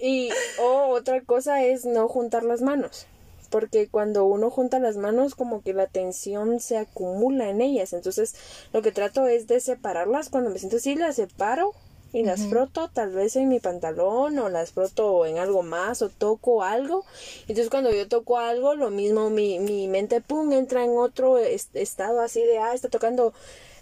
Y 0.01 0.31
o 0.59 0.89
otra 0.89 1.21
cosa 1.23 1.65
es 1.65 1.85
no 1.85 2.09
juntar 2.09 2.45
las 2.45 2.63
manos. 2.63 3.07
Porque 3.53 3.87
cuando 3.89 4.25
uno 4.25 4.51
junta 4.51 4.81
las 4.81 4.97
manos, 4.97 5.37
como 5.37 5.63
que 5.63 5.75
la 5.75 5.87
tensión 5.87 6.59
se 6.59 6.79
acumula 6.79 7.51
en 7.51 7.61
ellas. 7.61 7.93
Entonces, 7.93 8.35
lo 8.73 8.81
que 8.83 8.91
trato 8.93 9.27
es 9.29 9.47
de 9.47 9.61
separarlas. 9.61 10.31
Cuando 10.31 10.49
me 10.51 10.59
siento 10.59 10.79
así, 10.79 10.97
las 10.97 11.17
separo 11.17 11.73
y 12.15 12.25
las 12.25 12.43
froto 12.47 12.89
tal 12.89 13.11
vez 13.11 13.37
en 13.37 13.49
mi 13.49 13.61
pantalón 13.61 14.39
o 14.39 14.49
las 14.49 14.73
froto 14.73 15.25
en 15.27 15.39
algo 15.39 15.63
más 15.63 16.03
o 16.03 16.09
toco 16.09 16.63
algo. 16.63 17.05
Entonces, 17.43 17.69
cuando 17.71 17.91
yo 17.93 18.09
toco 18.09 18.39
algo, 18.39 18.75
lo 18.75 18.91
mismo, 18.91 19.31
mi, 19.31 19.59
mi 19.59 19.87
mente, 19.87 20.21
pum, 20.23 20.51
entra 20.53 20.83
en 20.85 20.97
otro 20.97 21.39
est- 21.39 21.77
estado 21.77 22.21
así 22.23 22.41
de, 22.45 22.59
ah, 22.59 22.75
está 22.75 22.89
tocando, 22.89 23.33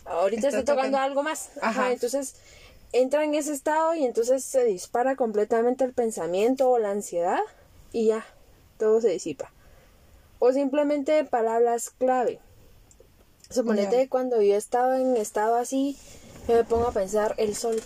ahorita 0.05 0.49
Está 0.49 0.61
está, 0.61 0.73
tocando 0.75 0.97
tocando. 0.97 0.99
algo 0.99 1.23
más. 1.23 1.51
Ajá, 1.61 1.69
Ajá. 1.69 1.93
entonces 1.93 2.35
entra 2.93 3.23
en 3.25 3.35
ese 3.37 3.53
estado 3.53 3.95
y 3.95 4.05
entonces 4.05 4.43
se 4.45 4.65
dispara 4.65 5.15
completamente 5.17 5.85
el 5.85 5.93
pensamiento 5.93 6.71
o 6.71 6.79
la 6.79 6.91
ansiedad 6.91 7.39
y 7.93 8.07
ya, 8.07 8.27
todo 8.79 9.01
se 9.01 9.11
disipa. 9.11 9.53
O 10.41 10.53
simplemente 10.53 11.23
palabras 11.25 11.91
clave. 11.91 12.41
Suponete 13.51 13.97
que 13.97 14.09
cuando 14.09 14.43
yo 14.43 14.57
estaba 14.57 14.99
en 15.01 15.17
estado 15.17 15.55
así, 15.55 15.97
yo 16.49 16.55
me 16.55 16.65
pongo 16.65 16.89
a 16.89 16.93
pensar 16.93 17.35
el 17.39 17.55
sol. 17.55 17.81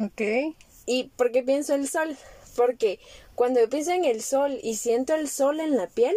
Ok. 0.00 0.54
¿Y 0.86 1.04
por 1.16 1.30
qué 1.32 1.42
pienso 1.42 1.74
el 1.74 1.88
sol? 1.88 2.16
Porque 2.56 2.98
cuando 3.34 3.60
yo 3.60 3.68
pienso 3.68 3.92
en 3.92 4.04
el 4.04 4.22
sol 4.22 4.58
y 4.62 4.76
siento 4.76 5.14
el 5.14 5.28
sol 5.28 5.60
en 5.60 5.76
la 5.76 5.86
piel, 5.86 6.16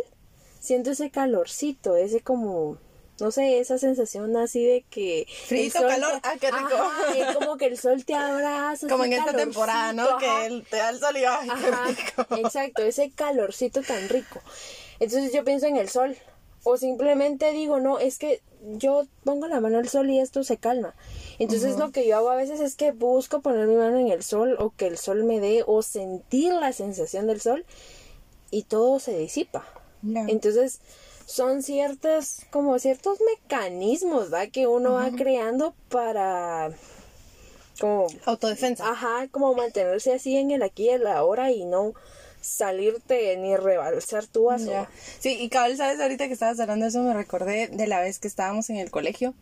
siento 0.59 0.91
ese 0.91 1.11
calorcito, 1.11 1.95
ese 1.97 2.21
como, 2.21 2.77
no 3.19 3.31
sé, 3.31 3.59
esa 3.59 3.77
sensación 3.77 4.35
así 4.37 4.65
de 4.65 4.85
que... 4.89 5.21
el 5.21 5.27
Frito, 5.27 5.79
sol 5.79 5.87
calor, 5.89 6.11
te- 6.21 6.27
ah, 6.27 6.35
qué 6.39 6.51
rico. 6.51 6.73
Ajá, 6.73 7.15
es 7.17 7.35
como 7.37 7.57
que 7.57 7.65
el 7.67 7.77
sol 7.77 8.03
te 8.05 8.15
abraza. 8.15 8.87
Como 8.87 9.05
en 9.05 9.13
esta 9.13 9.33
temporada, 9.33 9.93
¿no? 9.93 10.03
ajá. 10.03 10.17
Que 10.19 10.45
él 10.47 10.65
te 10.69 10.77
da 10.77 10.89
el 10.89 10.99
sol 10.99 11.15
y 11.17 11.25
ay, 11.25 11.47
qué 11.47 11.51
Ajá, 11.51 11.87
rico. 11.89 12.35
exacto, 12.37 12.81
ese 12.81 13.11
calorcito 13.11 13.81
tan 13.83 14.09
rico. 14.09 14.41
Entonces 14.99 15.33
yo 15.33 15.43
pienso 15.43 15.65
en 15.67 15.77
el 15.77 15.89
sol. 15.89 16.15
O 16.63 16.77
simplemente 16.77 17.51
digo, 17.51 17.79
no, 17.79 17.99
es 17.99 18.17
que 18.17 18.41
yo 18.77 19.05
pongo 19.23 19.47
la 19.47 19.59
mano 19.59 19.77
al 19.77 19.87
sol 19.87 20.09
y 20.09 20.19
esto 20.19 20.43
se 20.43 20.57
calma. 20.57 20.95
Entonces 21.37 21.77
lo 21.77 21.91
que 21.91 22.07
yo 22.07 22.17
hago 22.17 22.31
a 22.31 22.35
veces 22.35 22.59
es 22.59 22.75
que 22.75 22.91
busco 22.91 23.41
poner 23.41 23.67
mi 23.67 23.75
mano 23.75 23.99
en 23.99 24.07
el 24.07 24.23
sol 24.23 24.55
o 24.59 24.73
que 24.75 24.87
el 24.87 24.97
sol 24.97 25.23
me 25.23 25.39
dé 25.39 25.63
o 25.67 25.83
sentir 25.83 26.53
la 26.53 26.73
sensación 26.73 27.27
del 27.27 27.39
sol 27.39 27.65
y 28.49 28.63
todo 28.63 28.99
se 28.99 29.15
disipa. 29.17 29.63
Ya. 30.01 30.25
Entonces 30.27 30.79
son 31.27 31.61
ciertos, 31.61 32.41
como 32.51 32.79
ciertos 32.79 33.19
mecanismos, 33.21 34.33
¿va? 34.33 34.47
Que 34.47 34.65
uno 34.65 34.93
va 34.93 35.11
creando 35.11 35.75
para 35.89 36.71
como 37.79 38.07
Autodefensa. 38.25 38.89
Ajá, 38.89 39.27
como 39.29 39.53
mantenerse 39.53 40.13
así 40.13 40.37
en 40.37 40.51
el 40.51 40.63
aquí 40.63 40.85
y 40.85 40.89
el 40.89 41.07
ahora 41.07 41.51
y 41.51 41.65
no 41.65 41.93
salirte 42.45 43.35
ni 43.37 43.55
rebalsar 43.57 44.25
tu 44.27 44.45
vaso. 44.45 44.69
Ya. 44.71 44.89
Sí, 45.19 45.37
y 45.39 45.49
cabal, 45.49 45.75
¿sabes? 45.77 45.99
Ahorita 45.99 46.27
que 46.27 46.33
estabas 46.33 46.59
hablando 46.59 46.85
de 46.85 46.89
eso, 46.89 47.01
me 47.03 47.13
recordé 47.13 47.67
de 47.67 47.87
la 47.87 47.99
vez 48.01 48.19
que 48.19 48.27
estábamos 48.27 48.69
en 48.69 48.77
el 48.77 48.91
colegio, 48.91 49.33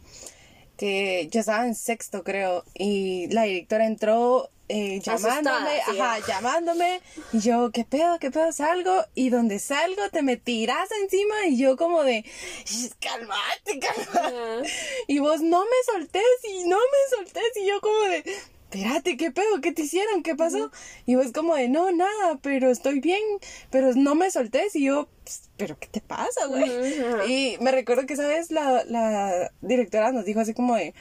que 0.77 1.27
yo 1.31 1.39
estaba 1.41 1.65
en 1.67 1.75
sexto, 1.75 2.23
creo, 2.23 2.63
y 2.73 3.27
la 3.27 3.43
directora 3.43 3.85
entró 3.85 4.49
eh, 4.69 5.01
llamándome, 5.01 5.81
Asustada, 5.81 5.85
sí. 5.85 5.99
ajá, 5.99 6.19
llamándome, 6.27 7.01
y 7.33 7.39
yo, 7.41 7.69
¿qué 7.71 7.83
pedo, 7.83 8.17
qué 8.17 8.31
pedo? 8.31 8.51
Salgo, 8.53 9.03
y 9.13 9.29
donde 9.29 9.59
salgo 9.59 10.09
te 10.09 10.23
me 10.23 10.37
tiras 10.37 10.89
encima, 11.03 11.45
y 11.47 11.57
yo 11.57 11.75
como 11.77 12.03
de, 12.03 12.23
"Shh, 12.65 12.87
cálmate, 12.99 13.79
cálmate. 13.79 14.35
Ajá. 14.35 14.61
Y 15.07 15.19
vos 15.19 15.41
no 15.41 15.63
me 15.65 15.93
soltés, 15.93 16.23
y 16.49 16.63
no 16.63 16.77
me 16.77 17.17
soltés, 17.17 17.51
y 17.61 17.67
yo 17.67 17.79
como 17.81 18.01
de, 18.03 18.23
espérate, 18.73 19.17
¿qué 19.17 19.31
pedo? 19.31 19.61
¿Qué 19.61 19.71
te 19.71 19.83
hicieron? 19.83 20.23
¿Qué 20.23 20.35
pasó? 20.35 20.71
Y 21.05 21.15
vos 21.15 21.31
como 21.31 21.55
de, 21.55 21.69
no, 21.69 21.91
nada, 21.91 22.39
pero 22.41 22.71
estoy 22.71 22.99
bien, 22.99 23.21
pero 23.69 23.93
no 23.95 24.15
me 24.15 24.31
soltés, 24.31 24.75
y 24.75 24.85
yo, 24.85 25.07
"Pss, 25.25 25.49
pero 25.57 25.77
¿qué 25.79 25.87
te 25.87 26.01
pasa, 26.01 26.47
güey? 26.47 26.69
Y 27.31 27.57
me 27.59 27.71
recuerdo 27.71 28.05
que 28.05 28.13
esa 28.13 28.27
vez 28.27 28.51
la, 28.51 28.83
la 28.85 29.51
directora 29.61 30.11
nos 30.11 30.25
dijo 30.25 30.39
así 30.39 30.53
como 30.53 30.75
de, 30.75 30.93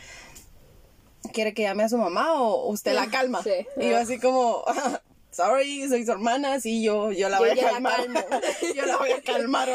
¿quiere 1.32 1.54
que 1.54 1.62
llame 1.62 1.84
a 1.84 1.88
su 1.88 1.96
mamá 1.98 2.40
o 2.40 2.68
usted 2.68 2.94
la 2.94 3.08
calma? 3.08 3.42
Sí. 3.42 3.66
Y 3.78 3.88
yo 3.90 3.96
así 3.98 4.18
como, 4.18 4.64
sorry, 5.32 5.88
soy 5.88 6.04
su 6.04 6.12
hermana, 6.12 6.60
sí, 6.60 6.82
yo, 6.82 7.10
yo 7.10 7.28
la 7.28 7.38
Yo 7.38 7.42
voy 7.42 7.50
a 7.50 7.54
la 7.54 7.70
calmar. 7.70 8.06
yo 8.76 8.86
la 8.86 8.96
voy 8.98 9.10
a 9.10 9.22
calmar. 9.22 9.68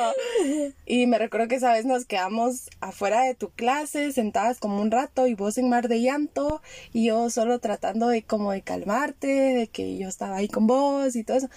Y 0.85 1.07
me 1.07 1.17
recuerdo 1.17 1.47
que 1.47 1.55
esa 1.55 1.73
vez 1.73 1.85
nos 1.85 2.05
quedamos 2.05 2.69
afuera 2.79 3.23
de 3.23 3.35
tu 3.35 3.49
clase, 3.49 4.11
sentadas 4.11 4.59
como 4.59 4.81
un 4.81 4.91
rato 4.91 5.27
y 5.27 5.33
vos 5.33 5.57
en 5.57 5.69
mar 5.69 5.87
de 5.87 6.01
llanto 6.01 6.61
y 6.93 7.07
yo 7.07 7.29
solo 7.29 7.59
tratando 7.59 8.07
de 8.07 8.23
como 8.23 8.51
de 8.51 8.61
calmarte, 8.61 9.27
de 9.27 9.67
que 9.67 9.97
yo 9.97 10.07
estaba 10.07 10.37
ahí 10.37 10.47
con 10.47 10.67
vos 10.67 11.15
y 11.15 11.23
todo 11.23 11.37
eso. 11.37 11.49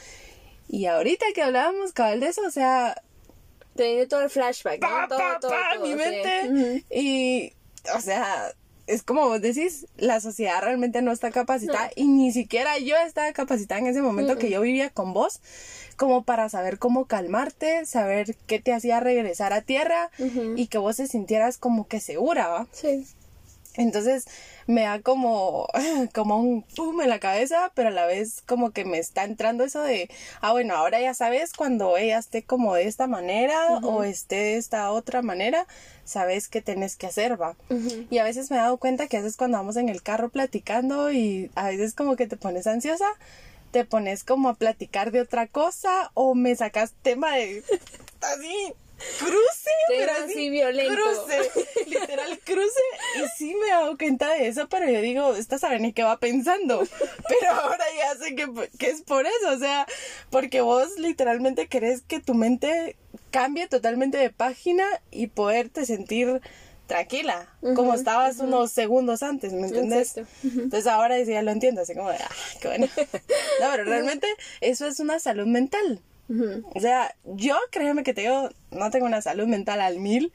Y 0.68 0.86
ahorita 0.86 1.26
que 1.34 1.42
hablábamos 1.42 1.92
cabal 1.92 2.20
de 2.20 2.28
eso, 2.28 2.42
o 2.46 2.50
sea, 2.50 3.02
Te 3.74 3.84
viene 3.84 4.06
todo 4.06 4.22
el 4.22 4.30
flashback, 4.30 4.80
¿no? 4.80 5.08
todo, 5.08 5.18
pa, 5.18 5.38
todo, 5.40 5.50
pa, 5.50 5.74
todo, 5.74 5.86
mi 5.86 5.94
mente. 5.94 6.84
Y, 6.90 7.52
o 7.94 8.00
sea, 8.00 8.52
es 8.90 9.02
como 9.02 9.26
vos 9.28 9.40
decís, 9.40 9.86
la 9.96 10.20
sociedad 10.20 10.60
realmente 10.62 11.00
no 11.00 11.12
está 11.12 11.30
capacitada 11.30 11.90
y 11.94 12.08
ni 12.08 12.32
siquiera 12.32 12.78
yo 12.78 12.96
estaba 12.96 13.32
capacitada 13.32 13.80
en 13.80 13.86
ese 13.86 14.02
momento 14.02 14.36
que 14.36 14.50
yo 14.50 14.60
vivía 14.60 14.90
con 14.90 15.12
vos 15.12 15.40
como 15.96 16.24
para 16.24 16.48
saber 16.48 16.78
cómo 16.78 17.04
calmarte, 17.04 17.86
saber 17.86 18.34
qué 18.46 18.58
te 18.58 18.72
hacía 18.72 19.00
regresar 19.00 19.52
a 19.52 19.60
tierra 19.60 20.10
y 20.56 20.66
que 20.66 20.78
vos 20.78 20.96
te 20.96 21.06
sintieras 21.06 21.58
como 21.58 21.86
que 21.86 22.00
segura, 22.00 22.48
¿va? 22.48 22.66
Sí. 22.72 23.06
Entonces 23.74 24.26
me 24.66 24.82
da 24.82 25.00
como, 25.00 25.68
como 26.14 26.38
un 26.38 26.62
pum 26.62 27.00
en 27.00 27.08
la 27.08 27.20
cabeza, 27.20 27.72
pero 27.74 27.88
a 27.88 27.92
la 27.92 28.06
vez 28.06 28.42
como 28.46 28.72
que 28.72 28.84
me 28.84 28.98
está 28.98 29.24
entrando 29.24 29.64
eso 29.64 29.82
de, 29.82 30.10
ah, 30.40 30.52
bueno, 30.52 30.74
ahora 30.74 31.00
ya 31.00 31.14
sabes 31.14 31.52
cuando 31.52 31.96
ella 31.96 32.18
esté 32.18 32.42
como 32.42 32.74
de 32.74 32.84
esta 32.84 33.06
manera 33.06 33.78
o 33.82 34.02
esté 34.02 34.36
de 34.36 34.56
esta 34.56 34.90
otra 34.90 35.22
manera, 35.22 35.66
sabes 36.04 36.48
qué 36.48 36.60
tenés 36.60 36.96
que 36.96 37.06
hacer, 37.06 37.40
va. 37.40 37.56
Y 38.10 38.18
a 38.18 38.24
veces 38.24 38.50
me 38.50 38.56
he 38.56 38.60
dado 38.60 38.78
cuenta 38.78 39.06
que 39.06 39.16
a 39.16 39.20
veces 39.20 39.36
cuando 39.36 39.58
vamos 39.58 39.76
en 39.76 39.88
el 39.88 40.02
carro 40.02 40.28
platicando 40.28 41.12
y 41.12 41.50
a 41.54 41.68
veces 41.68 41.94
como 41.94 42.16
que 42.16 42.26
te 42.26 42.36
pones 42.36 42.66
ansiosa, 42.66 43.06
te 43.70 43.84
pones 43.84 44.24
como 44.24 44.48
a 44.48 44.54
platicar 44.54 45.12
de 45.12 45.20
otra 45.20 45.46
cosa 45.46 46.10
o 46.14 46.34
me 46.34 46.54
sacas 46.56 46.92
tema 47.02 47.36
de 47.36 47.62
así 48.20 48.74
cruce, 49.18 49.70
pero 49.88 50.12
así, 50.12 50.32
así 50.32 50.50
violento. 50.50 50.94
cruce, 50.94 51.50
literal 51.86 52.38
cruce 52.44 52.80
y 53.16 53.28
sí 53.36 53.54
me 53.54 53.66
he 53.68 53.70
dado 53.70 53.96
cuenta 53.96 54.34
de 54.34 54.48
eso, 54.48 54.68
pero 54.68 54.88
yo 54.90 55.00
digo, 55.00 55.34
esta 55.34 55.58
sabe 55.58 55.78
ni 55.80 55.92
qué 55.92 56.02
va 56.02 56.18
pensando, 56.18 56.82
pero 57.28 57.52
ahora 57.52 57.84
ya 57.96 58.18
sé 58.22 58.34
que, 58.34 58.48
que 58.78 58.90
es 58.90 59.02
por 59.02 59.26
eso, 59.26 59.50
o 59.54 59.58
sea, 59.58 59.86
porque 60.30 60.60
vos 60.60 60.98
literalmente 60.98 61.68
querés 61.68 62.02
que 62.02 62.20
tu 62.20 62.34
mente 62.34 62.96
cambie 63.30 63.68
totalmente 63.68 64.18
de 64.18 64.30
página 64.30 64.84
y 65.10 65.28
poderte 65.28 65.86
sentir 65.86 66.40
tranquila, 66.86 67.48
como 67.76 67.94
estabas 67.94 68.38
unos 68.40 68.72
segundos 68.72 69.22
antes, 69.22 69.52
¿me 69.52 69.68
entendés? 69.68 70.16
Entonces 70.42 70.88
ahora 70.88 71.24
sí 71.24 71.30
ya 71.30 71.42
lo 71.42 71.52
entiendo, 71.52 71.82
así 71.82 71.94
como 71.94 72.10
de, 72.10 72.16
ah, 72.16 72.30
qué 72.60 72.66
bueno. 72.66 72.88
No, 73.60 73.68
pero 73.70 73.84
realmente 73.84 74.26
eso 74.60 74.86
es 74.86 74.98
una 74.98 75.20
salud 75.20 75.46
mental. 75.46 76.00
O 76.74 76.80
sea, 76.80 77.14
yo 77.24 77.56
créeme 77.70 78.04
que 78.04 78.14
te 78.14 78.22
digo, 78.22 78.50
no 78.70 78.90
tengo 78.90 79.06
una 79.06 79.20
salud 79.20 79.46
mental 79.46 79.80
al 79.80 79.98
mil, 79.98 80.32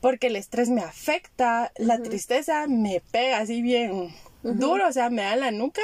porque 0.00 0.28
el 0.28 0.36
estrés 0.36 0.68
me 0.68 0.82
afecta, 0.82 1.72
la 1.76 2.02
tristeza 2.02 2.66
me 2.66 3.02
pega 3.12 3.38
así 3.38 3.62
bien 3.62 4.14
duro, 4.42 4.88
o 4.88 4.92
sea, 4.92 5.10
me 5.10 5.22
da 5.22 5.34
en 5.34 5.40
la 5.40 5.50
nuca, 5.50 5.82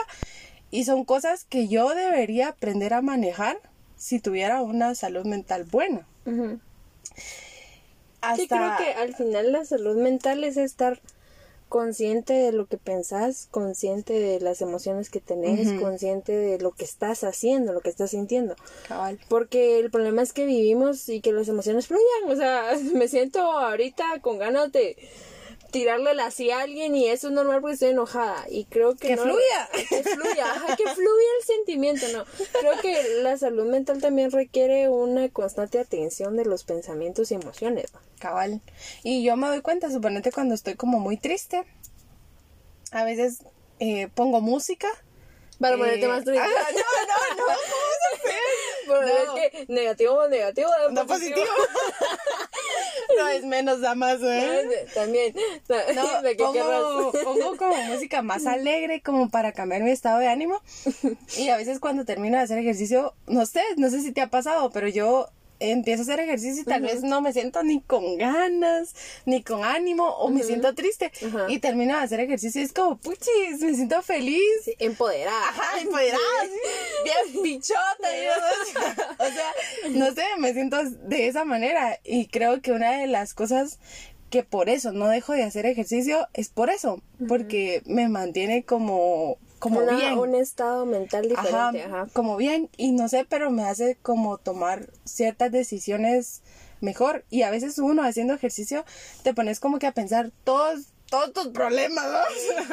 y 0.70 0.84
son 0.84 1.04
cosas 1.04 1.44
que 1.44 1.68
yo 1.68 1.94
debería 1.94 2.48
aprender 2.48 2.94
a 2.94 3.02
manejar 3.02 3.58
si 3.96 4.20
tuviera 4.20 4.60
una 4.60 4.94
salud 4.94 5.24
mental 5.24 5.64
buena. 5.64 6.06
Hasta... 8.20 8.36
Sí, 8.36 8.48
creo 8.48 8.76
que 8.78 8.92
al 8.94 9.14
final 9.14 9.52
la 9.52 9.64
salud 9.64 9.96
mental 9.96 10.42
es 10.44 10.56
estar 10.56 11.00
consciente 11.68 12.32
de 12.32 12.52
lo 12.52 12.66
que 12.66 12.78
pensás, 12.78 13.48
consciente 13.50 14.12
de 14.12 14.40
las 14.40 14.60
emociones 14.60 15.10
que 15.10 15.20
tenés, 15.20 15.72
consciente 15.80 16.32
de 16.32 16.58
lo 16.58 16.72
que 16.72 16.84
estás 16.84 17.24
haciendo, 17.24 17.72
lo 17.72 17.80
que 17.80 17.90
estás 17.90 18.10
sintiendo. 18.10 18.56
Cabal. 18.86 19.18
Porque 19.28 19.80
el 19.80 19.90
problema 19.90 20.22
es 20.22 20.32
que 20.32 20.46
vivimos 20.46 21.08
y 21.08 21.20
que 21.20 21.32
las 21.32 21.48
emociones 21.48 21.86
fluyan. 21.86 22.30
O 22.30 22.36
sea, 22.36 22.72
me 22.94 23.08
siento 23.08 23.40
ahorita 23.40 24.20
con 24.20 24.38
ganas 24.38 24.72
de 24.72 24.96
tirarle 25.74 26.14
la 26.14 26.30
silla 26.30 26.60
a 26.60 26.62
alguien 26.62 26.94
y 26.94 27.08
eso 27.08 27.26
es 27.26 27.32
normal 27.34 27.60
porque 27.60 27.74
estoy 27.74 27.88
enojada. 27.90 28.46
Y 28.48 28.64
creo 28.66 28.94
que. 28.94 29.08
Que 29.08 29.16
no- 29.16 29.22
fluya. 29.24 29.68
Que 29.88 30.04
fluya, 30.04 30.52
ajá, 30.52 30.76
que 30.76 30.84
fluya 30.84 31.28
el 31.40 31.44
sentimiento, 31.44 32.06
¿no? 32.12 32.24
Creo 32.60 32.80
que 32.80 33.20
la 33.22 33.36
salud 33.36 33.66
mental 33.66 34.00
también 34.00 34.30
requiere 34.30 34.88
una 34.88 35.28
constante 35.30 35.80
atención 35.80 36.36
de 36.36 36.44
los 36.44 36.62
pensamientos 36.62 37.32
y 37.32 37.34
emociones. 37.34 37.86
Cabal. 38.20 38.60
Y 39.02 39.24
yo 39.24 39.36
me 39.36 39.48
doy 39.48 39.62
cuenta, 39.62 39.90
suponete 39.90 40.30
cuando 40.30 40.54
estoy 40.54 40.76
como 40.76 41.00
muy 41.00 41.16
triste, 41.16 41.64
a 42.92 43.04
veces 43.04 43.40
eh, 43.80 44.08
pongo 44.14 44.40
música. 44.40 44.86
Para 45.58 45.74
eh, 45.74 45.78
ponerte 45.78 46.06
más 46.06 46.24
triste. 46.24 46.40
ah, 46.40 46.46
no, 46.48 46.80
no, 46.80 47.36
no, 47.36 47.36
¿cómo 47.36 47.46
vas 47.48 48.24
Pero 48.86 49.02
No. 49.02 49.36
es 49.36 49.50
que 49.50 49.66
negativo 49.72 50.16
más 50.16 50.28
negativo 50.30 50.68
da 50.68 50.90
No 50.90 51.06
positivo. 51.06 51.46
no 53.18 53.28
es 53.28 53.44
menos, 53.44 53.80
da 53.80 53.94
más, 53.94 54.20
¿eh? 54.22 54.86
También. 54.94 55.34
No, 55.94 56.22
¿De 56.22 56.36
qué 56.36 56.44
pongo, 56.44 57.12
pongo 57.24 57.56
como 57.56 57.76
música 57.84 58.22
más 58.22 58.46
alegre, 58.46 59.00
como 59.02 59.28
para 59.30 59.52
cambiar 59.52 59.82
mi 59.82 59.90
estado 59.90 60.18
de 60.18 60.28
ánimo. 60.28 60.60
Y 61.36 61.48
a 61.48 61.56
veces 61.56 61.80
cuando 61.80 62.04
termino 62.04 62.36
de 62.36 62.44
hacer 62.44 62.58
ejercicio, 62.58 63.14
no 63.26 63.46
sé, 63.46 63.62
no 63.76 63.90
sé 63.90 64.00
si 64.00 64.12
te 64.12 64.20
ha 64.20 64.28
pasado, 64.28 64.70
pero 64.70 64.88
yo 64.88 65.28
empiezo 65.60 66.02
a 66.02 66.04
hacer 66.04 66.20
ejercicio 66.20 66.62
y 66.62 66.64
tal 66.64 66.82
vez 66.82 67.02
no 67.02 67.20
me 67.20 67.32
siento 67.32 67.62
ni 67.62 67.80
con 67.80 68.18
ganas, 68.18 68.94
ni 69.24 69.42
con 69.42 69.64
ánimo, 69.64 70.08
o 70.08 70.30
me 70.30 70.42
siento 70.42 70.74
triste. 70.74 71.12
Y 71.48 71.58
termino 71.58 71.96
de 71.96 72.02
hacer 72.02 72.20
ejercicio 72.20 72.60
y 72.60 72.64
es 72.64 72.72
como, 72.72 72.96
puchis, 72.96 73.60
me 73.60 73.74
siento 73.74 74.02
feliz. 74.02 74.42
Sí, 74.64 74.74
empoderada. 74.78 75.48
Ajá, 75.48 75.80
empoderada, 75.80 76.20
bien 77.04 77.42
bichota. 77.42 78.08
O 79.18 79.24
sea, 79.24 79.90
no 79.90 80.12
sé, 80.12 80.24
me 80.38 80.52
siento 80.52 80.82
de 80.84 81.28
esa 81.28 81.44
manera. 81.44 81.98
Y 82.04 82.26
creo 82.26 82.60
que 82.60 82.72
una 82.72 82.98
de 82.98 83.06
las 83.06 83.34
cosas 83.34 83.78
que 84.30 84.42
por 84.42 84.68
eso 84.68 84.90
no 84.90 85.06
dejo 85.06 85.32
de 85.32 85.44
hacer 85.44 85.64
ejercicio 85.64 86.26
es 86.32 86.48
por 86.48 86.68
eso, 86.68 87.00
porque 87.28 87.82
me 87.86 88.08
mantiene 88.08 88.64
como, 88.64 89.38
como 89.64 89.80
Una- 89.80 89.96
bien. 89.96 90.18
un 90.18 90.34
estado 90.34 90.84
mental 90.84 91.24
Ajá, 91.34 91.70
diferente. 91.70 91.82
Ajá. 91.84 92.06
como 92.12 92.36
bien, 92.36 92.68
y 92.76 92.92
no 92.92 93.08
sé, 93.08 93.24
pero 93.26 93.50
me 93.50 93.64
hace 93.64 93.96
como 94.02 94.36
tomar 94.36 94.90
ciertas 95.04 95.50
decisiones 95.50 96.42
mejor. 96.82 97.24
Y 97.30 97.42
a 97.42 97.50
veces 97.50 97.78
uno 97.78 98.02
haciendo 98.02 98.34
ejercicio 98.34 98.84
te 99.22 99.32
pones 99.32 99.60
como 99.60 99.78
que 99.78 99.86
a 99.86 99.92
pensar 99.92 100.32
todos, 100.44 100.88
todos 101.14 101.32
tus 101.32 101.48
problemas, 101.48 102.04
¿no? 102.06 102.18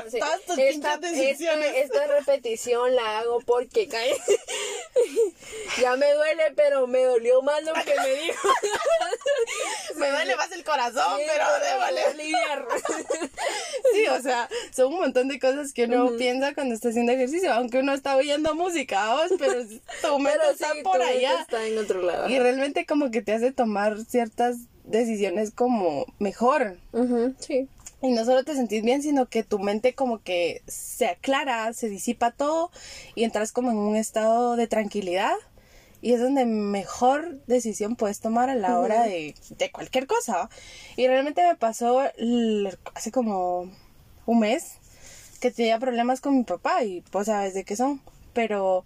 Sí. 0.10 0.17
Todas 0.19 0.41
tus 0.41 0.58
Esta, 0.58 0.97
decisiones. 0.97 1.73
esta- 1.75 2.04
esta 2.04 2.08
repetición 2.08 2.95
la 2.95 3.19
hago 3.19 3.39
porque 3.41 3.88
cae. 3.88 4.15
ya 5.82 5.95
me 5.95 6.12
duele, 6.13 6.43
pero 6.56 6.88
me 6.88 7.04
dolió 7.04 7.41
más 7.43 7.63
lo 7.63 7.73
que 7.73 7.93
me 7.99 8.15
dijo. 8.15 8.49
me 9.97 10.10
duele 10.10 10.36
más 10.36 10.51
el 10.51 10.63
corazón, 10.63 11.19
Sí, 11.19 11.25
pero 11.27 11.45
vale. 11.80 12.04
aliviar. 12.04 12.67
Sí, 13.93 14.08
o 14.08 14.21
sea, 14.21 14.47
son 14.73 14.93
un 14.93 14.99
montón 15.01 15.27
de 15.27 15.39
cosas 15.39 15.73
que 15.73 15.84
uno 15.86 16.12
piensa 16.17 16.54
cuando 16.54 16.73
está 16.75 16.89
haciendo 16.89 17.12
ejercicio, 17.12 17.51
aunque 17.51 17.80
uno 17.80 17.93
está 17.93 18.15
oyendo 18.15 18.54
música, 18.56 19.13
¿vos? 19.15 19.32
pero 19.38 19.54
tu 20.01 20.19
mente 20.19 20.39
Pero 20.39 20.51
está 20.54 20.71
sí, 20.73 20.82
por 20.84 20.93
tu 20.93 21.04
mente 21.04 21.17
allá. 21.27 21.41
Está 21.41 21.65
en 21.65 21.77
otro 21.77 22.01
lado. 22.01 22.30
Y 22.30 22.39
realmente 22.39 22.86
como 22.86 23.12
que 23.12 23.21
te 23.21 23.34
hace 23.34 23.51
tomar 23.51 23.97
ciertas 24.06 24.56
decisiones 24.91 25.51
como 25.51 26.06
mejor. 26.19 26.77
Ujú, 26.93 27.34
sí. 27.39 27.67
Y 28.01 28.12
no 28.12 28.25
solo 28.25 28.43
te 28.43 28.56
sentís 28.56 28.84
bien, 28.84 29.04
sino 29.04 29.27
que 29.27 29.43
tu 29.43 29.60
mente 29.60 29.93
como 29.93 30.21
que 30.21 30.63
se 30.67 31.08
aclara, 31.08 31.71
se 31.73 31.88
disipa 31.88 32.32
todo 32.32 32.71
y 33.13 33.23
entras 33.23 33.51
como 33.51 33.71
en 33.71 33.77
un 33.77 33.95
estado 33.95 34.56
de 34.56 34.67
tranquilidad. 34.67 35.36
Y 36.01 36.13
es 36.13 36.19
donde 36.19 36.45
mejor 36.45 37.39
decisión 37.45 37.95
puedes 37.95 38.19
tomar 38.21 38.49
a 38.49 38.56
la 38.56 38.80
hora 38.80 39.04
de, 39.04 39.36
de 39.49 39.71
cualquier 39.71 40.08
cosa. 40.08 40.49
Y 40.97 41.08
realmente 41.08 41.47
me 41.47 41.56
pasó 41.56 42.01
hace 42.95 43.12
como 43.12 43.69
un 44.25 44.39
mes 44.39 44.77
que 45.39 45.51
tenía 45.51 45.77
problemas 45.77 46.21
con 46.21 46.38
mi 46.38 46.43
papá 46.43 46.84
y 46.84 47.01
pues 47.12 47.27
sabes 47.27 47.54
de 47.54 47.63
qué 47.63 47.75
son. 47.75 48.01
Pero 48.34 48.84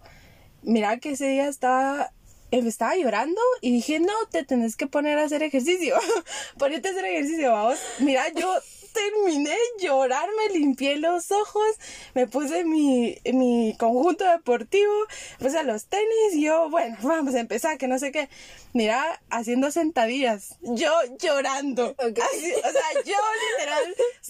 mira 0.62 0.98
que 0.98 1.12
ese 1.12 1.28
día 1.28 1.48
estaba, 1.48 2.12
estaba 2.60 2.96
llorando 2.96 3.42
y 3.62 3.72
dije, 3.72 4.00
no, 4.00 4.14
te 4.32 4.44
tenés 4.44 4.76
que 4.76 4.88
poner 4.88 5.18
a 5.18 5.24
hacer 5.24 5.44
ejercicio. 5.44 5.96
Ponete 6.58 6.88
a 6.88 6.92
hacer 6.92 7.06
ejercicio, 7.06 7.52
vamos. 7.52 7.80
Mira, 8.00 8.30
yo 8.34 8.54
terminé 8.96 9.50
de 9.50 9.86
llorar, 9.86 10.28
me 10.38 10.58
limpié 10.58 10.98
los 10.98 11.32
ojos, 11.32 11.68
me 12.14 12.28
puse 12.28 12.64
mi, 12.64 13.18
mi 13.26 13.76
conjunto 13.78 14.24
deportivo, 14.24 14.94
puse 15.38 15.64
los 15.64 15.88
tenis 15.88 16.34
y 16.34 16.44
yo, 16.44 16.70
bueno, 16.70 16.98
vamos 17.02 17.36
a 17.36 17.40
empezar, 17.42 17.78
que 17.78 17.88
no 17.88 18.00
sé 18.00 18.12
qué. 18.12 18.30
Mira, 18.74 19.22
haciendo 19.30 19.72
sentadillas, 19.72 20.58
yo 20.62 20.92
llorando. 21.20 21.96
Así, 22.00 22.54
o 22.54 22.72
sea, 22.72 23.04
yo 23.06 23.16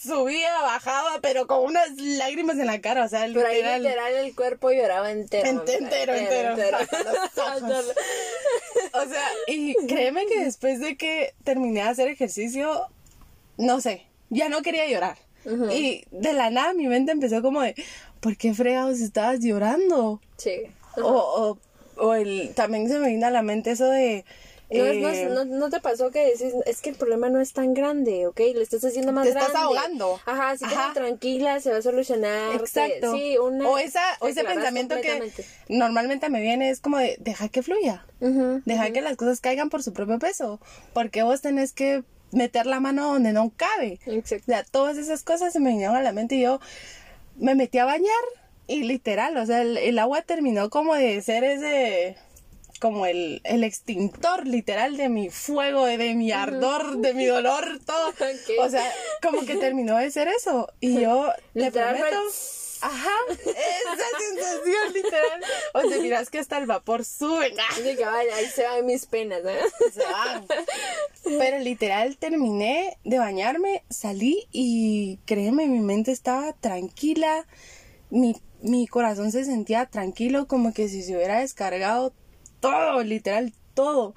subía, 0.05 0.49
bajaba, 0.61 1.19
pero 1.21 1.47
con 1.47 1.63
unas 1.63 1.89
lágrimas 1.97 2.57
en 2.57 2.67
la 2.67 2.79
cara, 2.81 3.03
o 3.05 3.09
sea, 3.09 3.25
Pero 3.25 3.45
ahí 3.45 3.55
literal. 3.57 3.83
literal 3.83 4.13
el 4.13 4.35
cuerpo 4.35 4.71
lloraba 4.71 5.11
entero. 5.11 5.49
Ent- 5.49 5.69
entero, 5.77 6.13
entero. 6.13 6.55
Ojos. 7.37 7.85
O 8.93 9.09
sea, 9.09 9.27
y 9.47 9.75
créeme 9.87 10.25
que 10.27 10.43
después 10.45 10.79
de 10.79 10.95
que 10.97 11.33
terminé 11.43 11.81
de 11.83 11.89
hacer 11.89 12.07
ejercicio, 12.07 12.87
no 13.57 13.81
sé, 13.81 14.05
ya 14.29 14.49
no 14.49 14.61
quería 14.61 14.87
llorar. 14.87 15.17
Y 15.71 16.05
de 16.09 16.33
la 16.33 16.49
nada 16.49 16.73
mi 16.73 16.87
mente 16.87 17.11
empezó 17.11 17.41
como 17.43 17.61
de, 17.61 17.75
¿por 18.19 18.35
qué 18.35 18.53
fregados 18.55 18.99
estabas 18.99 19.39
llorando? 19.41 20.19
Sí. 20.37 20.63
O, 20.97 21.57
o, 21.97 22.03
o 22.03 22.13
el, 22.15 22.53
también 22.55 22.87
se 22.89 22.97
me 22.97 23.09
vino 23.09 23.27
a 23.27 23.29
la 23.29 23.43
mente 23.43 23.69
eso 23.71 23.87
de 23.89 24.25
No, 24.71 24.83
Eh, 24.83 25.29
no, 25.31 25.45
no 25.45 25.69
te 25.69 25.79
pasó 25.79 26.09
que 26.11 26.25
decís, 26.25 26.53
es 26.65 26.81
que 26.81 26.89
el 26.89 26.95
problema 26.95 27.29
no 27.29 27.39
es 27.39 27.53
tan 27.53 27.73
grande, 27.75 28.25
¿ok? 28.27 28.39
Lo 28.55 28.61
estás 28.61 28.83
haciendo 28.83 29.11
más 29.11 29.25
Te 29.25 29.31
grande. 29.31 29.47
estás 29.47 29.61
ahogando. 29.61 30.19
Ajá, 30.25 30.49
así 30.51 30.65
Ajá. 30.65 30.91
tranquila, 30.93 31.59
se 31.59 31.71
va 31.71 31.77
a 31.77 31.81
solucionar. 31.83 32.55
Exacto. 32.55 33.11
te- 33.13 33.17
Sí, 33.17 33.37
una... 33.37 33.69
o 33.69 33.77
esa, 33.77 34.01
o 34.21 34.27
ese 34.27 34.43
pensamiento 34.43 34.95
que 35.01 35.31
normalmente 35.69 36.29
me 36.29 36.41
viene 36.41 36.69
es 36.71 36.79
como 36.79 36.97
de, 36.97 37.15
deja 37.19 37.47
que 37.49 37.61
fluya. 37.61 38.05
Ujú. 38.21 38.61
Deja 38.65 38.91
que 38.91 39.01
las 39.01 39.17
cosas 39.17 39.39
caigan 39.39 39.69
por 39.69 39.83
su 39.83 39.93
propio 39.93 40.17
peso. 40.19 40.59
Porque 40.93 41.21
vos 41.23 41.41
tenés 41.41 41.71
que 41.71 42.03
meter 42.31 42.65
la 42.65 42.79
mano 42.79 43.07
donde 43.13 43.33
no 43.33 43.51
cabe. 43.55 43.99
Exacto. 44.07 44.45
O 44.47 44.51
sea, 44.51 44.63
todas 44.63 44.97
esas 44.97 45.23
cosas 45.23 45.53
se 45.53 45.59
me 45.59 45.69
vinieron 45.69 45.95
a 45.95 46.01
la 46.01 46.11
mente 46.11 46.35
y 46.35 46.41
yo 46.41 46.59
me 47.37 47.53
metí 47.55 47.77
a 47.77 47.85
bañar 47.85 48.09
y 48.67 48.83
literal, 48.83 49.37
o 49.37 49.45
sea, 49.45 49.61
el, 49.61 49.77
el 49.77 49.99
agua 49.99 50.23
terminó 50.23 50.71
como 50.71 50.95
de 50.95 51.21
ser 51.21 51.43
ese, 51.43 52.17
como 52.79 53.05
el, 53.05 53.41
el 53.43 53.63
extintor 53.63 54.47
literal 54.47 54.97
de 54.97 55.09
mi 55.09 55.29
fuego, 55.29 55.85
de 55.85 56.13
mi 56.13 56.31
ardor, 56.31 56.97
de 56.97 57.13
mi 57.13 57.25
dolor, 57.25 57.79
todo. 57.85 58.09
Ok. 58.15 58.65
O 58.65 58.69
sea, 58.69 58.91
como 59.21 59.45
que 59.45 59.55
terminó 59.55 59.97
de 59.97 60.09
ser 60.11 60.27
eso. 60.27 60.67
Y 60.79 61.01
yo 61.01 61.31
le 61.53 61.71
prometo... 61.71 62.17
Ajá, 62.81 63.09
esa 63.31 64.19
sensación 64.19 64.93
literal. 64.93 65.41
O 65.73 65.81
sea, 65.89 65.99
miras 65.99 66.29
que 66.29 66.39
hasta 66.39 66.57
el 66.57 66.67
vapor 66.67 67.03
sube. 67.03 67.53
que, 67.83 68.05
vaya, 68.05 68.35
ahí 68.35 68.45
se 68.45 68.63
van 68.63 68.85
mis 68.85 69.05
penas, 69.05 69.41
¿eh? 69.43 69.59
se 69.91 70.03
van. 70.03 70.45
Pero 71.23 71.59
literal 71.59 72.17
terminé 72.17 72.97
de 73.03 73.17
bañarme, 73.17 73.83
salí 73.89 74.47
y 74.51 75.17
créeme, 75.25 75.67
mi 75.67 75.79
mente 75.79 76.11
estaba 76.11 76.53
tranquila, 76.53 77.47
mi, 78.11 78.35
mi 78.61 78.85
corazón 78.87 79.31
se 79.31 79.45
sentía 79.45 79.87
tranquilo, 79.87 80.47
como 80.47 80.73
que 80.73 80.87
si 80.87 81.01
se 81.01 81.15
hubiera 81.15 81.39
descargado 81.39 82.13
todo, 82.71 83.03
literal 83.03 83.53
todo. 83.73 84.15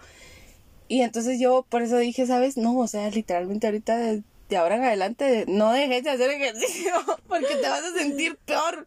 Y 0.88 1.02
entonces 1.02 1.38
yo 1.38 1.66
por 1.68 1.82
eso 1.82 1.98
dije, 1.98 2.26
¿sabes? 2.26 2.56
No, 2.56 2.78
o 2.78 2.86
sea, 2.86 3.10
literalmente 3.10 3.66
ahorita 3.66 3.96
de, 3.96 4.22
de 4.48 4.56
ahora 4.56 4.76
en 4.76 4.84
adelante 4.84 5.44
no 5.48 5.72
dejes 5.72 6.04
de 6.04 6.10
hacer 6.10 6.30
ejercicio 6.30 6.92
porque 7.28 7.56
te 7.56 7.68
vas 7.68 7.84
a 7.84 7.92
sentir 7.92 8.36
peor. 8.46 8.84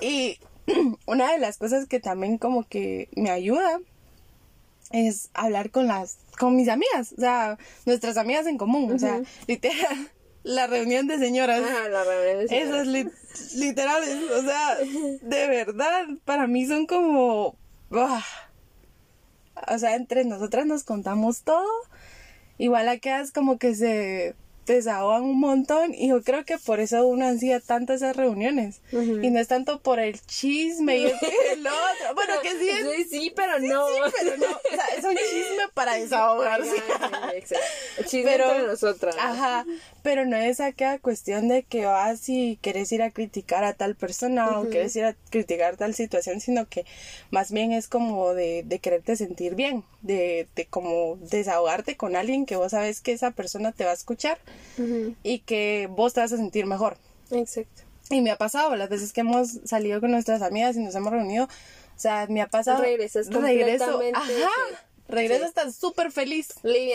Y 0.00 0.38
una 1.06 1.32
de 1.32 1.38
las 1.38 1.58
cosas 1.58 1.86
que 1.86 2.00
también 2.00 2.38
como 2.38 2.66
que 2.66 3.08
me 3.14 3.30
ayuda 3.30 3.78
es 4.90 5.30
hablar 5.34 5.70
con 5.70 5.86
las 5.86 6.18
con 6.38 6.56
mis 6.56 6.68
amigas, 6.68 7.14
o 7.16 7.20
sea, 7.20 7.58
nuestras 7.86 8.16
amigas 8.16 8.46
en 8.46 8.58
común, 8.58 8.90
o 8.92 8.98
sea, 8.98 9.20
literal 9.46 10.10
la 10.42 10.66
reunión 10.66 11.06
de 11.06 11.18
señoras. 11.18 11.62
Ajá, 11.62 11.88
la 11.88 12.04
reunión 12.04 12.46
de 12.46 12.58
Esas 12.60 12.86
li- 12.86 13.08
literales, 13.56 14.18
o 14.30 14.42
sea, 14.42 14.76
de 15.22 15.46
verdad, 15.48 16.06
para 16.24 16.46
mí 16.46 16.66
son 16.66 16.86
como... 16.86 17.56
O 19.68 19.78
sea, 19.78 19.94
entre 19.96 20.24
nosotras 20.24 20.66
nos 20.66 20.84
contamos 20.84 21.42
todo. 21.42 21.66
Igual 22.58 22.88
aquellas 22.88 23.32
como 23.32 23.58
que 23.58 23.74
se 23.74 24.34
desahogan 24.64 25.24
un 25.24 25.40
montón 25.40 25.92
y 25.92 26.10
yo 26.10 26.22
creo 26.22 26.44
que 26.44 26.56
por 26.56 26.78
eso 26.78 27.04
uno 27.04 27.26
hacía 27.26 27.58
tantas 27.58 27.96
esas 27.96 28.14
reuniones. 28.16 28.80
Y 28.92 29.30
no 29.30 29.40
es 29.40 29.48
tanto 29.48 29.80
por 29.80 29.98
el 29.98 30.20
chisme 30.24 30.98
y 30.98 31.02
y 31.02 31.06
el 31.52 31.66
otro. 31.66 32.14
Bueno, 32.14 32.34
que 32.42 32.50
sí 32.58 32.68
es... 32.68 32.86
Sí, 32.96 33.04
sí, 33.10 33.32
pero 33.34 33.58
no. 33.58 33.86
Sí, 33.88 33.94
pero 34.20 34.36
no. 34.36 34.46
O 34.46 34.74
sea, 34.74 34.84
es 34.96 35.04
un 35.04 35.16
chisme 35.16 35.64
para 35.74 35.94
desahogarse. 35.94 36.76
Chisme 38.06 38.30
Pero- 38.30 38.50
entre 38.52 38.66
nosotras. 38.68 39.16
Ajá, 39.18 39.64
pero 40.02 40.26
no 40.26 40.36
es 40.36 40.60
aquella 40.60 40.98
cuestión 40.98 41.48
de 41.48 41.62
que 41.62 41.86
vas 41.86 42.28
y 42.28 42.58
quieres 42.60 42.90
ir 42.90 43.02
a 43.02 43.10
criticar 43.10 43.62
a 43.62 43.72
tal 43.74 43.94
persona 43.94 44.58
o 44.58 44.68
quieres 44.68 44.94
ir 44.96 45.04
a 45.04 45.14
criticar 45.30 45.76
tal 45.76 45.94
situación, 45.94 46.40
sino 46.40 46.68
que 46.68 46.84
más 47.30 47.52
bien 47.52 47.72
es 47.72 47.86
como 47.86 48.34
de, 48.34 48.64
de 48.64 48.78
quererte 48.80 49.14
sentir 49.16 49.54
bien, 49.54 49.84
de, 50.00 50.48
de 50.56 50.66
como 50.66 51.16
desahogarte 51.16 51.96
con 51.96 52.16
alguien 52.16 52.46
que 52.46 52.56
vos 52.56 52.72
sabes 52.72 53.00
que 53.00 53.12
esa 53.12 53.30
persona 53.30 53.70
te 53.72 53.84
va 53.84 53.92
a 53.92 53.94
escuchar 53.94 54.38
y 55.22 55.38
que 55.40 55.88
vos 55.90 56.14
te 56.14 56.20
vas 56.20 56.32
a 56.32 56.36
sentir 56.36 56.66
mejor. 56.66 56.96
Exacto. 57.30 57.82
Y 58.10 58.20
me 58.20 58.32
ha 58.32 58.36
pasado 58.36 58.74
las 58.74 58.88
veces 58.88 59.12
que 59.12 59.20
hemos 59.20 59.60
salido 59.64 60.00
con 60.00 60.10
nuestras 60.10 60.42
amigas 60.42 60.76
y 60.76 60.80
nos 60.80 60.94
hemos 60.96 61.12
reunido, 61.12 61.44
o 61.44 61.98
sea, 61.98 62.26
me 62.28 62.42
ha 62.42 62.48
pasado... 62.48 62.82
Regresas 62.82 63.28
regreso, 63.28 64.00
ajá, 64.12 64.26
sí. 64.26 64.74
regreso 65.08 65.44
Sí. 65.44 65.48
hasta 65.48 65.72
súper 65.72 66.10
feliz. 66.10 66.48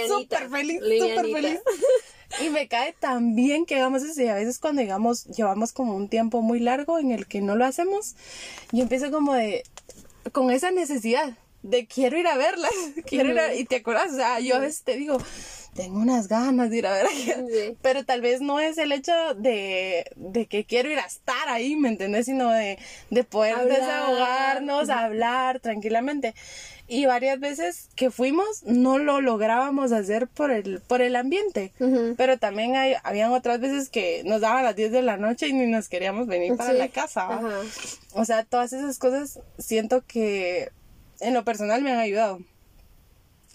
Súper 0.10 0.50
feliz, 0.50 0.82
súper 0.82 1.32
feliz. 1.32 1.60
Y 2.44 2.50
me 2.50 2.68
cae 2.68 2.94
tan 2.94 3.36
bien 3.36 3.66
que 3.66 3.76
hagamos 3.76 4.04
eso. 4.04 4.22
Y 4.22 4.28
a 4.28 4.36
veces 4.36 4.60
cuando 4.60 4.82
digamos, 4.82 5.26
llevamos 5.26 5.72
como 5.74 5.96
un 5.96 6.10
tiempo 6.10 6.42
muy 6.42 6.60
largo 6.60 7.00
en 7.00 7.12
el 7.12 7.28
que 7.28 7.42
no 7.42 7.56
lo 7.56 7.66
hacemos, 7.66 8.16
yo 8.72 8.84
empiezo 8.84 9.12
como 9.12 9.34
de, 9.34 9.63
con 10.32 10.52
esa 10.52 10.72
necesidad 10.72 11.38
de 11.69 11.86
quiero 11.88 12.17
ir 12.17 12.27
a 12.27 12.38
verlas, 12.38 12.71
quiero 13.06 13.30
ir 13.32 13.39
a, 13.39 13.53
y 13.56 13.65
te 13.65 13.77
acuerdas, 13.77 14.12
o 14.12 14.15
sea, 14.15 14.39
yo 14.39 14.56
a 14.56 14.60
veces 14.60 14.84
te 14.84 14.95
digo, 14.97 15.17
tengo 15.75 15.99
unas 15.99 16.27
ganas 16.27 16.69
de 16.71 16.77
ir 16.77 16.88
a 16.88 16.93
ver 16.93 17.06
a 17.06 17.10
Sí. 17.10 17.77
pero 17.82 18.03
tal 18.03 18.21
vez 18.21 18.41
no 18.41 18.60
es 18.60 18.77
el 18.77 18.91
hecho 18.91 19.13
de, 19.36 20.06
de 20.15 20.45
que 20.47 20.65
quiero 20.65 20.89
ir 20.89 20.97
a 20.99 21.06
estar 21.06 21.47
ahí, 21.49 21.75
¿me 21.75 21.89
entendés? 21.89 22.25
Sino 22.25 22.49
de, 22.51 22.80
de 23.12 23.23
poder 23.23 23.53
Hablar. 23.56 23.80
desahogarnos, 23.80 24.89
hablar 24.89 25.60
tranquilamente. 25.60 26.34
Y 26.89 27.06
varias 27.06 27.39
veces 27.41 27.89
que 27.95 28.10
fuimos 28.12 28.63
no 28.63 28.97
lo 28.97 29.19
lográbamos 29.19 29.91
hacer 29.91 30.27
por 30.30 30.51
el, 30.51 30.80
por 30.80 31.01
el 31.01 31.17
ambiente. 31.17 31.73
Pero 32.15 32.38
también 32.39 32.77
hay, 32.77 32.93
habían 33.03 33.34
otras 33.34 33.60
veces 33.60 33.89
que 33.89 34.21
nos 34.23 34.39
daban 34.39 34.63
las 34.63 34.75
10 34.75 34.93
de 34.93 35.01
la 35.01 35.17
noche 35.17 35.49
y 35.49 35.53
ni 35.53 35.67
nos 35.67 35.89
queríamos 35.89 36.27
venir 36.27 36.56
para 36.56 36.71
Sí. 36.71 36.77
la 36.77 36.88
casa. 36.88 37.41
O 38.13 38.23
sea, 38.23 38.45
todas 38.45 38.71
esas 38.71 38.97
cosas 38.99 39.41
siento 39.60 40.01
que 40.08 40.71
en 41.19 41.34
lo 41.34 41.43
personal 41.43 41.82
me 41.82 41.91
han 41.91 41.99
ayudado. 41.99 42.39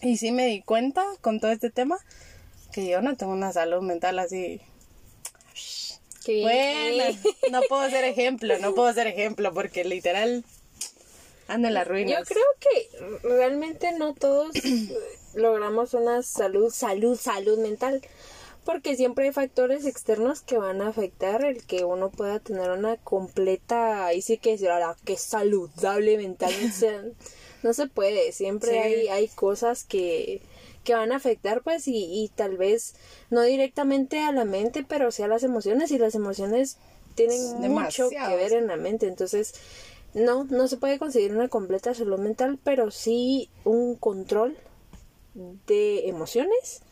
Y 0.00 0.16
sí 0.16 0.32
me 0.32 0.46
di 0.46 0.62
cuenta 0.62 1.04
con 1.20 1.40
todo 1.40 1.52
este 1.52 1.70
tema 1.70 1.98
que 2.72 2.88
yo 2.88 3.02
no 3.02 3.16
tengo 3.16 3.32
una 3.32 3.52
salud 3.52 3.82
mental 3.82 4.18
así. 4.18 4.60
Qué 6.24 6.34
bien. 6.34 6.94
Bueno, 6.96 7.18
no 7.50 7.60
puedo 7.68 7.88
ser 7.90 8.04
ejemplo, 8.04 8.58
no 8.58 8.74
puedo 8.74 8.92
ser 8.92 9.06
ejemplo 9.06 9.52
porque 9.52 9.84
literal 9.84 10.44
ando 11.48 11.68
en 11.68 11.74
las 11.74 11.86
ruinas. 11.86 12.18
Yo 12.18 12.24
creo 12.24 12.44
que 12.58 13.28
realmente 13.28 13.92
no 13.92 14.14
todos 14.14 14.52
logramos 15.34 15.94
una 15.94 16.22
salud, 16.22 16.70
salud, 16.72 17.18
salud 17.18 17.58
mental. 17.58 18.02
Porque 18.64 18.94
siempre 18.94 19.26
hay 19.26 19.32
factores 19.32 19.86
externos 19.86 20.40
que 20.40 20.56
van 20.56 20.82
a 20.82 20.88
afectar 20.88 21.44
el 21.44 21.66
que 21.66 21.84
uno 21.84 22.10
pueda 22.10 22.38
tener 22.38 22.70
una 22.70 22.96
completa, 22.96 24.06
ahí 24.06 24.22
sí 24.22 24.38
que 24.38 24.52
decir, 24.52 24.70
ahora, 24.70 24.96
que 25.04 25.16
saludable 25.16 26.16
mental. 26.16 26.52
no 27.62 27.72
se 27.74 27.86
puede, 27.86 28.32
siempre 28.32 28.70
Sí. 28.70 28.76
hay, 28.76 29.08
hay 29.08 29.28
cosas 29.28 29.84
que, 29.84 30.40
que 30.84 30.94
van 30.94 31.12
a 31.12 31.16
afectar, 31.16 31.62
pues, 31.62 31.86
y, 31.88 31.96
y 31.96 32.30
tal 32.34 32.56
vez 32.56 32.94
no 33.30 33.42
directamente 33.42 34.20
a 34.20 34.32
la 34.32 34.44
mente, 34.44 34.84
pero 34.86 35.10
sí 35.10 35.22
a 35.22 35.28
las 35.28 35.42
emociones, 35.42 35.90
y 35.90 35.98
las 35.98 36.14
emociones 36.14 36.76
tienen 37.14 37.38
mucho 37.70 38.08
que 38.30 38.36
ver 38.36 38.52
en 38.52 38.66
la 38.66 38.76
mente. 38.76 39.06
Entonces, 39.06 39.54
no, 40.14 40.44
no 40.44 40.68
se 40.68 40.76
puede 40.76 40.98
conseguir 40.98 41.32
una 41.34 41.48
completa 41.48 41.94
salud 41.94 42.18
mental, 42.18 42.58
pero 42.62 42.90
sí 42.90 43.48
un 43.64 43.94
control 43.96 44.56
de 45.66 46.08
emociones 46.08 46.82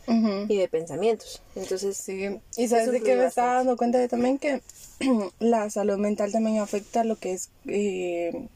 y 0.49 0.57
de 0.57 0.69
pensamientos. 0.69 1.43
Entonces, 1.55 1.97
Sí, 1.97 2.41
y 2.57 2.69
sabes 2.69 2.91
de 2.91 3.01
que 3.03 3.15
me 3.17 3.27
estaba 3.27 3.55
dando 3.57 3.77
cuenta 3.77 3.99
de 3.99 4.09
también 4.09 4.39
que 4.39 4.63
la 5.41 5.69
salud 5.71 5.99
mental 5.99 6.33
también 6.33 6.59
afecta 6.59 7.05
lo 7.05 7.17
que 7.17 7.33
es 7.33 7.51
eh, 7.67 8.49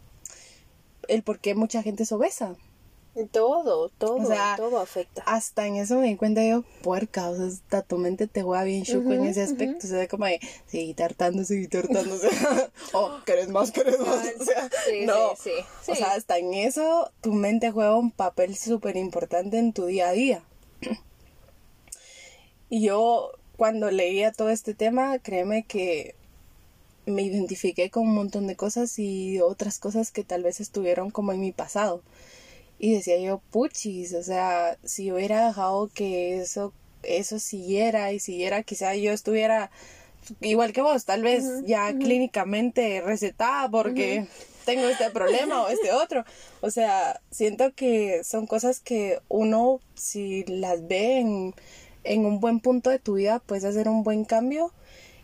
el 1.09 1.23
por 1.23 1.39
qué 1.39 1.55
mucha 1.55 1.83
gente 1.83 2.03
es 2.03 2.13
obesa. 2.13 2.57
todo, 3.31 3.89
todo, 3.91 4.17
O 4.17 4.27
sea, 4.27 4.55
todo 4.57 4.79
afecta. 4.81 5.23
Hasta 5.27 5.67
en 5.67 5.77
eso 5.77 5.99
me 5.99 6.09
di 6.09 6.17
cuenta 6.17 6.45
yo, 6.45 6.65
puerca, 6.83 7.31
o 7.31 7.37
sea, 7.37 7.47
hasta 7.47 7.83
tu 7.83 7.99
mente 7.99 8.27
te 8.27 8.43
juega 8.43 8.65
bien 8.65 8.83
chuco 8.83 9.13
en 9.13 9.25
ese 9.25 9.43
aspecto, 9.43 9.87
o 9.87 9.91
sea, 9.91 10.09
como 10.09 10.27
de, 10.27 10.41
seguir 10.67 10.97
tartando, 10.97 11.45
seguir 11.45 11.69
tartando, 11.69 12.15
o 12.15 12.19
sea, 12.19 12.71
oh, 12.93 13.21
¿querés 13.25 13.49
más, 13.49 13.71
querés 13.71 13.99
más? 14.01 14.27
O 14.41 14.45
sea, 14.45 14.69
Sí, 14.89 15.07
no, 15.07 15.35
sí, 15.37 15.53
sí, 15.83 15.93
o 15.93 15.95
sea, 15.95 16.15
hasta 16.15 16.39
en 16.39 16.55
eso 16.55 17.11
tu 17.21 17.33
mente 17.33 17.71
juega 17.71 17.97
un 17.97 18.11
papel 18.11 18.57
súper 18.57 18.97
importante 18.97 19.59
en 19.59 19.73
tu 19.73 19.87
día 19.87 20.09
a 20.09 20.13
día. 20.13 20.43
Y 22.71 22.83
yo, 22.83 23.31
cuando 23.57 23.91
leía 23.93 24.33
todo 24.33 24.51
este 24.51 24.75
tema, 24.75 25.21
créeme 25.21 25.65
que 25.65 26.17
me 27.07 27.23
identifiqué 27.23 27.91
con 27.91 28.05
un 28.09 28.15
montón 28.15 28.47
de 28.47 28.57
cosas 28.57 28.99
y 28.99 29.41
otras 29.41 29.79
cosas 29.79 30.11
que 30.11 30.25
tal 30.25 30.43
vez 30.43 30.61
estuvieron 30.61 31.11
como 31.11 31.33
en 31.33 31.41
mi 31.41 31.53
pasado. 31.53 32.03
Y 32.79 32.95
decía 32.95 33.19
yo, 33.19 33.41
puchis, 33.51 34.15
o 34.15 34.23
sea, 34.23 34.79
si 34.85 35.13
hubiera 35.13 35.47
dejado 35.47 35.89
que 35.95 36.41
eso, 36.41 36.73
eso 37.03 37.39
siguiera 37.39 38.13
y 38.13 38.21
siguiera, 38.21 38.63
quizá 38.63 38.95
yo 38.95 39.13
estuviera 39.13 39.71
igual 40.41 40.73
que 40.73 40.83
vos, 40.83 41.05
tal 41.05 41.23
vez 41.23 41.45
ya 41.67 41.93
clínicamente 41.93 43.03
recetada 43.03 43.69
porque 43.69 44.27
tengo 44.65 44.89
este 44.89 45.11
problema 45.11 45.63
o 45.63 45.69
este 45.69 45.93
otro. 45.93 46.25
O 46.61 46.71
sea, 46.71 47.21
siento 47.31 47.73
que 47.75 48.25
son 48.25 48.47
cosas 48.47 48.81
que 48.81 49.19
uno, 49.29 49.81
si 49.95 50.45
las 50.45 50.87
ve 50.89 51.19
en, 51.19 51.55
en 52.05 52.25
un 52.25 52.41
buen 52.41 52.61
punto 52.61 52.91
de 52.91 52.99
tu 52.99 53.15
vida, 53.15 53.41
puedes 53.41 53.65
hacer 53.65 53.89
un 53.89 54.03
buen 54.03 54.25
cambio 54.25 54.73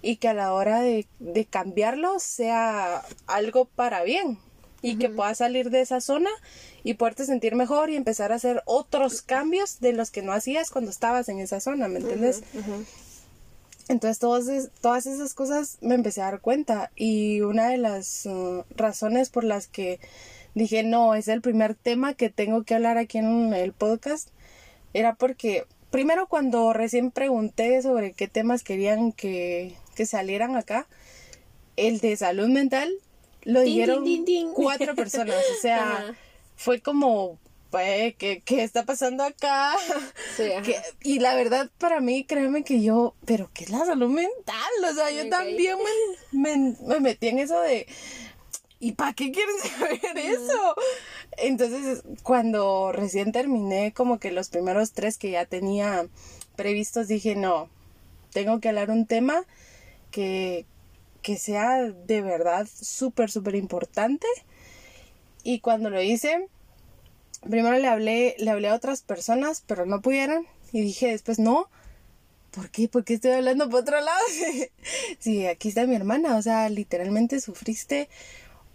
y 0.03 0.17
que 0.17 0.29
a 0.29 0.35
la 0.35 0.53
hora 0.53 0.81
de, 0.81 1.07
de 1.19 1.45
cambiarlo 1.45 2.19
sea 2.19 3.03
algo 3.27 3.65
para 3.67 4.03
bien. 4.03 4.39
y 4.83 4.97
que 4.97 5.11
puedas 5.11 5.39
salir 5.39 5.69
de 5.69 5.83
esa 5.83 6.01
zona 6.01 6.31
y 6.83 6.95
poderte 6.95 7.27
sentir 7.27 7.55
mejor 7.55 7.91
y 7.91 7.97
empezar 7.97 8.33
a 8.33 8.37
hacer 8.37 8.63
otros 8.65 9.21
cambios 9.21 9.79
de 9.81 9.93
los 9.93 10.11
que 10.11 10.23
no 10.23 10.33
hacías 10.33 10.71
cuando 10.71 10.91
estabas 10.91 11.29
en 11.29 11.39
esa 11.39 11.61
zona, 11.61 11.89
¿me 11.89 11.99
entiendes? 11.99 12.43
Entonces 13.89 14.19
todas, 14.19 14.71
todas 14.81 15.07
esas 15.07 15.35
cosas 15.35 15.77
me 15.81 15.97
empecé 15.97 16.23
a 16.23 16.27
dar 16.27 16.41
cuenta 16.41 16.93
y 16.97 17.41
una 17.43 17.69
de 17.69 17.77
las 17.77 18.25
uh, 18.25 18.65
razones 18.75 19.29
por 19.29 19.45
las 19.45 19.67
que 19.67 20.01
dije 20.55 20.83
no, 20.83 21.15
es 21.15 21.29
el 21.29 21.43
primer 21.43 21.75
tema 21.75 22.15
que 22.15 22.31
tengo 22.31 22.63
que 22.63 22.75
hablar 22.75 22.99
aquí 22.99 23.19
en 23.19 23.53
el 23.53 23.73
podcast 23.73 24.31
era 24.95 25.15
porque 25.15 25.67
primero 25.91 26.29
cuando 26.29 26.73
recién 26.73 27.11
pregunté 27.11 27.83
sobre 27.83 28.13
qué 28.13 28.29
temas 28.29 28.63
querían 28.63 29.13
que, 29.13 29.75
que 30.01 30.07
salieran 30.07 30.57
acá, 30.57 30.87
el 31.77 32.01
de 32.01 32.17
salud 32.17 32.49
mental 32.49 32.91
lo 33.43 33.61
dijeron 33.61 34.03
cuatro 34.55 34.95
personas. 34.95 35.37
O 35.37 35.61
sea, 35.61 36.17
fue 36.57 36.81
como, 36.81 37.39
¿qué, 37.71 38.43
¿qué, 38.43 38.63
está 38.65 38.87
pasando 38.87 39.25
acá? 39.25 39.75
y 41.03 41.19
la 41.19 41.35
verdad, 41.35 41.69
para 41.77 42.01
mí, 42.01 42.25
créeme 42.25 42.65
que 42.65 42.81
yo, 42.81 43.15
pero 43.27 43.51
¿qué 43.53 43.65
es 43.65 43.71
la 43.71 43.85
salud 43.85 44.09
mental? 44.09 44.73
O 44.91 44.95
sea, 44.95 45.11
yo 45.11 45.29
también 45.29 45.77
me, 46.33 46.77
me, 46.81 47.01
metí 47.01 47.29
en 47.29 47.41
eso 47.41 47.61
de, 47.61 47.87
¿y 48.79 48.93
para 48.93 49.13
qué 49.13 49.31
quieren 49.33 49.57
saber 49.79 50.17
eso? 50.17 50.77
Entonces, 51.37 52.05
cuando 52.23 52.91
recién 52.91 53.33
terminé 53.33 53.93
como 53.93 54.19
que 54.19 54.33
los 54.33 54.49
primeros 54.49 54.93
tres 54.93 55.19
que 55.19 55.33
ya 55.33 55.45
tenía 55.45 56.09
previstos, 56.57 57.07
dije, 57.07 57.37
no, 57.37 57.69
tengo 58.33 58.61
que 58.61 58.71
hablar 58.71 58.91
un 58.91 59.05
tema 59.05 59.45
que, 60.11 60.67
que 61.23 61.37
sea 61.37 61.83
de 61.83 62.23
verdad 62.23 62.69
súper, 62.73 63.31
súper 63.31 63.55
importante. 63.55 64.27
Y 65.43 65.61
cuando 65.61 65.91
lo 65.91 66.03
hice, 66.03 66.49
primero 67.43 67.79
le 67.79 67.89
hablé, 67.89 68.37
le 68.39 68.51
hablé 68.51 68.69
a 68.69 68.75
otras 68.75 69.03
personas, 69.03 69.63
pero 69.67 69.87
no 69.87 70.01
pudieron. 70.01 70.47
Y 70.73 70.83
dije 70.83 71.09
después, 71.09 71.39
no, 71.39 71.69
¿por 72.51 72.71
qué? 72.71 72.89
¿Por 72.89 73.05
qué 73.05 73.15
estoy 73.15 73.33
hablando 73.33 73.69
por 73.69 73.81
otro 73.81 74.01
lado? 74.01 74.21
sí, 75.19 75.47
aquí 75.47 75.69
está 75.69 75.87
mi 75.87 75.97
hermana, 75.97 76.37
o 76.37 76.43
sea, 76.43 76.69
literalmente 76.69 77.41
sufriste 77.41 78.09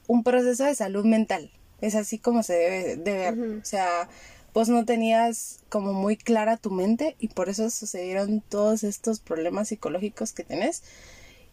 un 0.07 0.23
proceso 0.23 0.63
de 0.65 0.75
salud 0.75 1.05
mental. 1.05 1.51
Es 1.81 1.95
así 1.95 2.19
como 2.19 2.43
se 2.43 2.53
debe 2.53 2.95
de 2.95 3.13
ver. 3.13 3.39
O 3.61 3.65
sea, 3.65 4.09
vos 4.53 4.69
no 4.69 4.85
tenías 4.85 5.59
como 5.69 5.93
muy 5.93 6.15
clara 6.15 6.57
tu 6.57 6.71
mente 6.71 7.15
y 7.19 7.29
por 7.29 7.49
eso 7.49 7.69
sucedieron 7.69 8.41
todos 8.41 8.83
estos 8.83 9.19
problemas 9.19 9.69
psicológicos 9.69 10.31
que 10.31 10.43
tenés. 10.43 10.83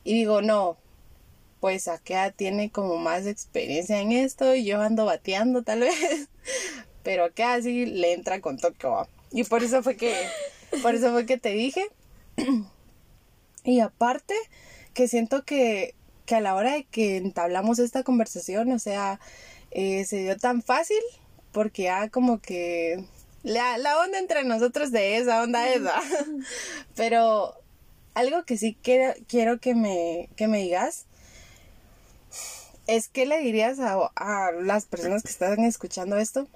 Y 0.05 0.15
digo, 0.15 0.43
no, 0.43 0.77
pues 1.61 1.89
Akea 1.89 2.33
tiene 2.33 2.71
como 2.71 2.97
más 2.97 3.27
experiencia 3.27 4.01
en 4.01 4.13
esto 4.13 4.55
y 4.55 4.65
yo 4.65 4.81
ando 4.81 5.05
bateando 5.05 5.63
tal 5.63 5.81
vez. 5.81 6.29
Pero 7.03 7.25
Akea 7.25 7.63
sí 7.63 7.87
le 7.87 8.13
entra 8.13 8.41
con 8.41 8.59
Tokio. 8.59 9.09
Y 9.31 9.45
por 9.45 9.63
eso 9.63 9.83
fue 9.83 9.97
que, 9.97 10.15
por 10.83 10.95
eso 10.95 11.13
fue 11.13 11.27
que 11.27 11.39
te 11.39 11.51
dije. 11.51 11.87
Y 13.65 13.79
aparte, 13.79 14.35
que 14.93 15.07
siento 15.07 15.45
que, 15.45 15.95
que 16.27 16.35
a 16.35 16.41
la 16.41 16.57
hora 16.57 16.73
de 16.73 16.83
que 16.83 17.17
entablamos 17.17 17.79
esta 17.79 18.03
conversación, 18.03 18.73
o 18.73 18.81
sea, 18.81 19.21
eh, 19.71 20.05
se 20.05 20.25
dio 20.25 20.37
tan 20.37 20.63
fácil 20.63 20.99
porque 21.53 21.85
ya 21.85 22.09
como 22.09 22.41
que 22.41 23.05
la, 23.43 23.79
la 23.79 23.99
onda 24.01 24.19
entre 24.19 24.45
nosotros 24.45 24.91
de 24.91 25.19
esa 25.19 25.43
onda 25.43 25.69
esa. 25.69 26.01
Pero 26.97 27.55
algo 28.15 28.45
que 28.45 28.57
sí 28.57 28.77
quiero, 28.83 29.15
quiero 29.29 29.59
que, 29.59 29.75
me, 29.75 30.29
que 30.37 30.49
me 30.49 30.59
digas 30.59 31.07
es 32.87 33.09
que 33.09 33.27
le 33.27 33.39
dirías 33.39 33.79
a, 33.79 34.11
a 34.17 34.53
las 34.53 34.87
personas 34.87 35.23
que 35.23 35.31
están 35.31 35.61
escuchando 35.65 36.17
esto. 36.17 36.49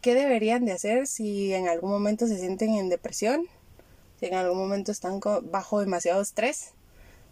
¿Qué 0.00 0.14
deberían 0.14 0.64
de 0.64 0.72
hacer 0.72 1.06
si 1.06 1.52
en 1.54 1.68
algún 1.68 1.90
momento 1.90 2.26
se 2.26 2.38
sienten 2.38 2.74
en 2.74 2.88
depresión? 2.88 3.46
Si 4.18 4.26
en 4.26 4.34
algún 4.34 4.58
momento 4.58 4.92
están 4.92 5.20
bajo 5.50 5.80
demasiado 5.80 6.22
estrés 6.22 6.72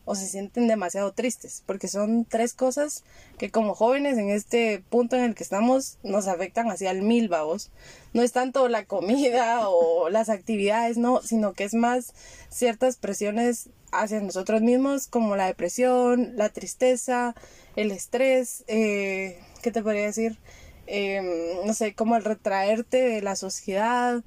o 0.04 0.14
se 0.14 0.26
sienten 0.26 0.66
demasiado 0.66 1.12
tristes, 1.12 1.62
porque 1.66 1.88
son 1.88 2.24
tres 2.24 2.54
cosas 2.54 3.04
que 3.38 3.50
como 3.50 3.74
jóvenes 3.74 4.18
en 4.18 4.30
este 4.30 4.82
punto 4.90 5.16
en 5.16 5.22
el 5.22 5.34
que 5.34 5.42
estamos 5.42 5.98
nos 6.02 6.26
afectan 6.26 6.70
hacia 6.70 6.90
el 6.90 7.02
mil, 7.02 7.28
vamos. 7.28 7.70
No 8.12 8.22
es 8.22 8.32
tanto 8.32 8.68
la 8.68 8.84
comida 8.86 9.68
o 9.68 10.08
las 10.08 10.28
actividades, 10.28 10.96
no, 10.96 11.22
sino 11.22 11.52
que 11.52 11.64
es 11.64 11.74
más 11.74 12.12
ciertas 12.48 12.96
presiones 12.96 13.68
hacia 13.92 14.20
nosotros 14.20 14.62
mismos, 14.62 15.06
como 15.06 15.36
la 15.36 15.46
depresión, 15.46 16.36
la 16.36 16.48
tristeza, 16.48 17.34
el 17.76 17.90
estrés, 17.90 18.64
eh, 18.68 19.38
¿qué 19.62 19.70
te 19.70 19.82
podría 19.82 20.06
decir? 20.06 20.38
Em, 20.86 21.64
no 21.66 21.74
sé, 21.74 21.94
como 21.94 22.16
el 22.16 22.24
retraerte 22.24 22.98
de 22.98 23.22
la 23.22 23.36
sociedad, 23.36 24.22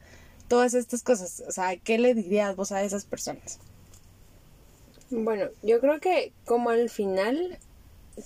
todas 0.47 0.73
estas 0.73 1.03
cosas. 1.03 1.43
O 1.47 1.51
sea, 1.51 1.75
¿qué 1.77 1.97
le 1.97 2.13
dirías 2.13 2.55
vos 2.55 2.71
a 2.71 2.83
esas 2.83 3.05
personas? 3.05 3.59
Bueno, 5.15 5.49
yo 5.61 5.79
creo 5.79 5.99
que 5.99 6.33
como 6.45 6.71
al 6.71 6.89
final 6.89 7.59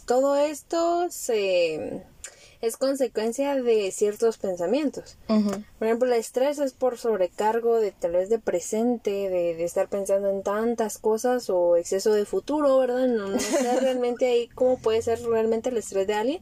todo 0.06 0.38
esto 0.38 1.08
se 1.10 2.04
es 2.60 2.78
consecuencia 2.78 3.62
de 3.62 3.92
ciertos 3.92 4.38
pensamientos. 4.38 5.18
Por 5.28 5.88
ejemplo, 5.88 6.08
el 6.08 6.20
estrés 6.20 6.58
es 6.58 6.74
por 6.74 6.98
sobrecargo 6.98 7.80
de 7.80 7.92
tal 7.92 8.14
vez 8.14 8.30
de 8.30 8.40
presente, 8.40 9.12
de, 9.12 9.56
de 9.56 9.64
estar 9.64 9.90
pensando 9.90 10.30
en 10.30 10.42
tantas 10.42 10.98
cosas 10.98 11.50
o 11.50 11.78
exceso 11.78 12.14
de 12.14 12.26
futuro, 12.26 12.80
¿verdad? 12.80 13.08
No, 13.08 13.28
no 13.28 13.40
sé 13.40 13.80
realmente 13.80 14.28
ahí 14.28 14.48
cómo 14.48 14.80
puede 14.80 15.02
ser 15.02 15.22
realmente 15.22 15.70
el 15.70 15.78
estrés 15.78 16.08
de 16.08 16.14
alguien. 16.16 16.42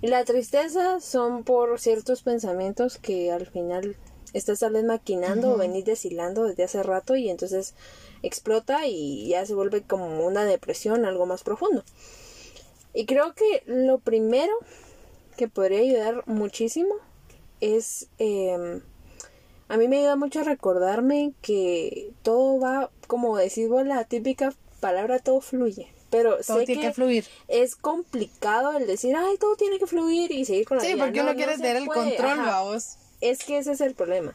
Y 0.00 0.06
la 0.06 0.24
tristeza 0.24 1.00
son 1.00 1.44
por 1.44 1.78
ciertos 1.78 2.22
pensamientos 2.22 2.96
que 2.96 3.30
al 3.30 3.46
final 3.46 3.96
estás 4.32 4.60
tal 4.60 4.72
vez 4.72 4.84
maquinando 4.84 5.52
o 5.52 5.56
venís 5.56 5.84
deshilando 5.84 6.44
desde 6.44 6.64
hace 6.64 6.82
rato 6.82 7.16
y 7.16 7.30
entonces 7.30 7.74
explota 8.26 8.86
y 8.86 9.28
ya 9.28 9.44
se 9.46 9.54
vuelve 9.54 9.82
como 9.82 10.26
una 10.26 10.44
depresión, 10.44 11.04
algo 11.04 11.26
más 11.26 11.42
profundo. 11.42 11.84
Y 12.92 13.06
creo 13.06 13.34
que 13.34 13.62
lo 13.66 13.98
primero 13.98 14.52
que 15.36 15.48
podría 15.48 15.80
ayudar 15.80 16.26
muchísimo 16.26 16.94
es... 17.60 18.08
Em, 18.18 18.82
a 19.66 19.76
mí 19.76 19.88
me 19.88 19.98
ayuda 19.98 20.16
mucho 20.16 20.40
a 20.40 20.44
recordarme 20.44 21.32
que 21.40 22.10
todo 22.22 22.60
va, 22.60 22.90
como 23.06 23.36
decís 23.36 23.68
vos, 23.68 23.86
la 23.86 24.04
típica 24.04 24.52
palabra, 24.80 25.18
todo 25.18 25.40
fluye. 25.40 25.88
Pero 26.10 26.42
sé 26.42 26.64
que, 26.66 26.92
fluir. 26.92 27.24
es 27.48 27.74
complicado 27.74 28.76
el 28.76 28.86
decir, 28.86 29.16
ay, 29.16 29.36
todo 29.38 29.56
tiene 29.56 29.78
que 29.78 29.86
fluir 29.86 30.30
y 30.30 30.44
seguir 30.44 30.66
con 30.66 30.76
la 30.76 30.84
vida. 30.84 30.92
Sí, 30.92 31.00
porque 31.00 31.20
uno 31.22 31.34
quiere 31.34 31.56
tener 31.56 31.76
el 31.76 31.86
control, 31.86 32.38
vamos. 32.38 32.98
Es 33.20 33.42
que 33.44 33.58
ese 33.58 33.72
es 33.72 33.80
el 33.80 33.94
problema. 33.94 34.34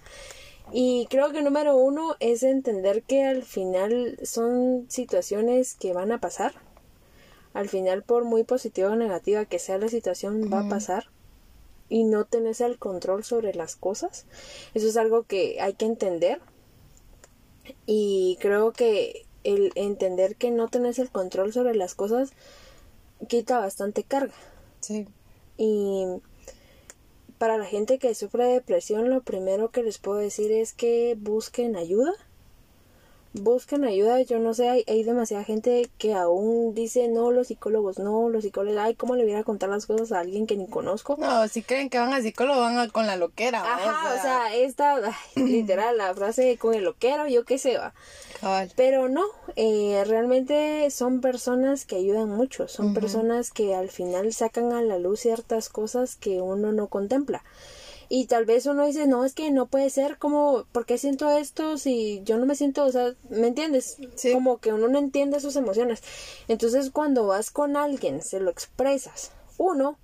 Y 0.72 1.08
creo 1.10 1.32
que 1.32 1.42
número 1.42 1.76
uno 1.76 2.16
es 2.20 2.44
entender 2.44 3.04
que 3.04 3.26
al 3.26 3.44
final 3.44 4.20
son 4.24 4.86
situaciones 4.90 5.76
que 5.76 5.94
van 5.94 6.12
a 6.12 6.20
pasar. 6.20 6.54
Al 7.54 7.68
final, 7.70 8.04
por 8.04 8.26
muy 8.26 8.44
positiva 8.44 8.90
o 8.90 8.96
negativa 8.96 9.46
que 9.46 9.60
sea 9.60 9.78
la 9.78 9.90
situación, 9.90 10.50
va 10.54 10.62
a 10.62 10.70
pasar. 10.70 11.10
Y 11.90 12.04
no 12.04 12.26
tenés 12.26 12.62
el 12.62 12.78
control 12.78 13.24
sobre 13.24 13.56
las 13.56 13.76
cosas. 13.76 14.26
Eso 14.76 14.88
es 14.88 14.98
algo 14.98 15.24
que 15.24 15.60
hay 15.60 15.74
que 15.74 15.86
entender. 15.86 16.40
Y 17.86 18.38
creo 18.40 18.72
que 18.72 19.26
el 19.44 19.72
entender 19.76 20.36
que 20.36 20.52
no 20.52 20.68
tenés 20.68 21.00
el 21.00 21.10
control 21.10 21.54
sobre 21.54 21.76
las 21.76 21.96
cosas 21.96 22.32
quita 23.28 23.60
bastante 23.60 24.04
carga. 24.04 24.34
Sí. 24.80 25.08
Y 25.58 26.06
para 27.40 27.58
la 27.58 27.66
gente 27.66 27.98
que 27.98 28.14
sufre 28.14 28.44
de 28.44 28.54
depresión, 28.54 29.10
lo 29.10 29.22
primero 29.24 29.72
que 29.72 29.82
les 29.82 29.98
puedo 29.98 30.20
decir 30.20 30.52
es 30.52 30.74
que 30.74 31.16
busquen 31.18 31.76
ayuda 31.76 32.14
busquen 33.34 33.84
ayuda, 33.84 34.22
yo 34.22 34.40
no 34.40 34.54
sé, 34.54 34.70
hay, 34.70 34.84
hay, 34.88 35.04
demasiada 35.04 35.44
gente 35.44 35.90
que 35.98 36.14
aún 36.14 36.74
dice, 36.74 37.08
no, 37.08 37.32
los 37.32 37.48
psicólogos, 37.48 38.00
no, 38.00 38.30
los 38.30 38.44
psicólogos, 38.44 38.80
ay, 38.80 38.96
¿cómo 38.96 39.16
le 39.16 39.24
voy 39.24 39.34
a 39.34 39.44
contar 39.44 39.70
las 39.70 39.86
cosas 39.86 40.12
a 40.12 40.20
alguien 40.20 40.48
que 40.48 40.58
ni 40.58 40.68
conozco? 40.68 41.16
No, 41.20 41.48
si 41.48 41.62
creen 41.62 41.90
que 41.90 42.00
van 42.00 42.14
al 42.14 42.24
psicólogo, 42.24 42.60
van 42.62 42.90
con 42.90 43.06
la 43.06 43.18
loquera. 43.18 43.62
Ajá, 43.62 44.16
o 44.16 44.22
sea, 44.22 44.56
esta, 44.56 44.96
literal, 45.36 45.98
la 45.98 46.14
frase 46.16 46.58
con 46.58 46.74
el 46.74 46.84
loquero, 46.84 47.28
yo 47.28 47.46
qué 47.46 47.58
sé, 47.58 47.78
va. 47.78 47.94
Pero 48.76 49.10
no, 49.10 49.26
eh, 49.56 50.04
realmente 50.08 50.90
son 50.92 51.22
personas 51.22 51.86
que 51.86 51.98
ayudan 51.98 52.30
mucho, 52.30 52.68
son 52.68 52.94
personas 52.94 53.52
que 53.52 53.76
al 53.76 53.90
final 53.90 54.34
sacan 54.34 54.72
a 54.72 54.82
la 54.82 54.98
luz 54.98 55.20
ciertas 55.20 55.70
cosas 55.70 56.16
que 56.16 56.42
uno 56.42 56.72
no 56.72 56.88
contempla. 56.88 57.44
Y 58.12 58.26
tal 58.26 58.46
vez 58.46 58.66
uno 58.66 58.86
dice, 58.86 59.06
no, 59.06 59.24
es 59.24 59.34
que 59.36 59.52
no 59.52 59.68
puede 59.68 59.92
ser, 59.92 60.18
como, 60.18 60.66
¿por 60.72 60.88
qué 60.88 60.98
siento 60.98 61.30
esto 61.30 61.78
si 61.78 62.22
yo 62.26 62.38
no 62.38 62.48
me 62.48 62.56
siento, 62.56 62.84
o 62.84 62.92
sea, 62.92 63.14
¿me 63.30 63.48
entiendes? 63.48 63.98
Como 64.34 64.58
que 64.58 64.74
uno 64.74 64.88
no 64.88 64.98
entiende 64.98 65.40
sus 65.40 65.56
emociones. 65.56 66.02
Entonces, 66.48 66.90
cuando 66.90 67.28
vas 67.28 67.52
con 67.52 67.78
alguien, 67.78 68.24
se 68.24 68.40
lo 68.40 68.50
expresas. 68.50 69.32
Uno, 69.58 70.00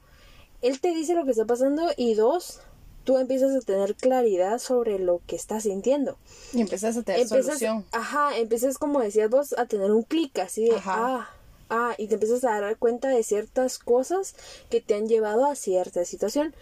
él 0.62 0.80
te 0.80 0.90
dice 0.90 1.16
lo 1.16 1.26
que 1.26 1.32
está 1.32 1.46
pasando 1.46 1.90
y 1.98 2.14
dos, 2.14 2.60
tú 3.06 3.18
empiezas 3.18 3.56
a 3.56 3.62
tener 3.62 3.96
claridad 3.96 4.60
sobre 4.60 5.00
lo 5.00 5.22
que 5.26 5.36
estás 5.36 5.64
sintiendo. 5.64 6.18
Y 6.54 6.62
empiezas 6.62 6.96
a 6.98 7.02
tener 7.02 7.28
solución. 7.28 7.86
Ajá, 7.92 8.38
empiezas 8.38 8.78
como 8.78 9.00
decías 9.00 9.32
vos 9.32 9.54
a 9.58 9.66
tener 9.66 9.92
un 9.92 10.04
clic 10.04 10.38
así 10.38 10.66
de, 10.66 10.76
ah, 10.86 11.28
Ah, 11.70 11.96
y 11.98 12.08
te 12.08 12.14
empiezas 12.16 12.44
a 12.44 12.62
dar 12.62 12.78
cuenta 12.78 13.10
de 13.10 13.24
ciertas 13.24 13.80
cosas 13.80 14.36
que 14.70 14.82
te 14.82 14.94
han 14.94 15.08
llevado 15.08 15.46
a 15.46 15.56
cierta 15.56 16.06
situación. 16.06 16.54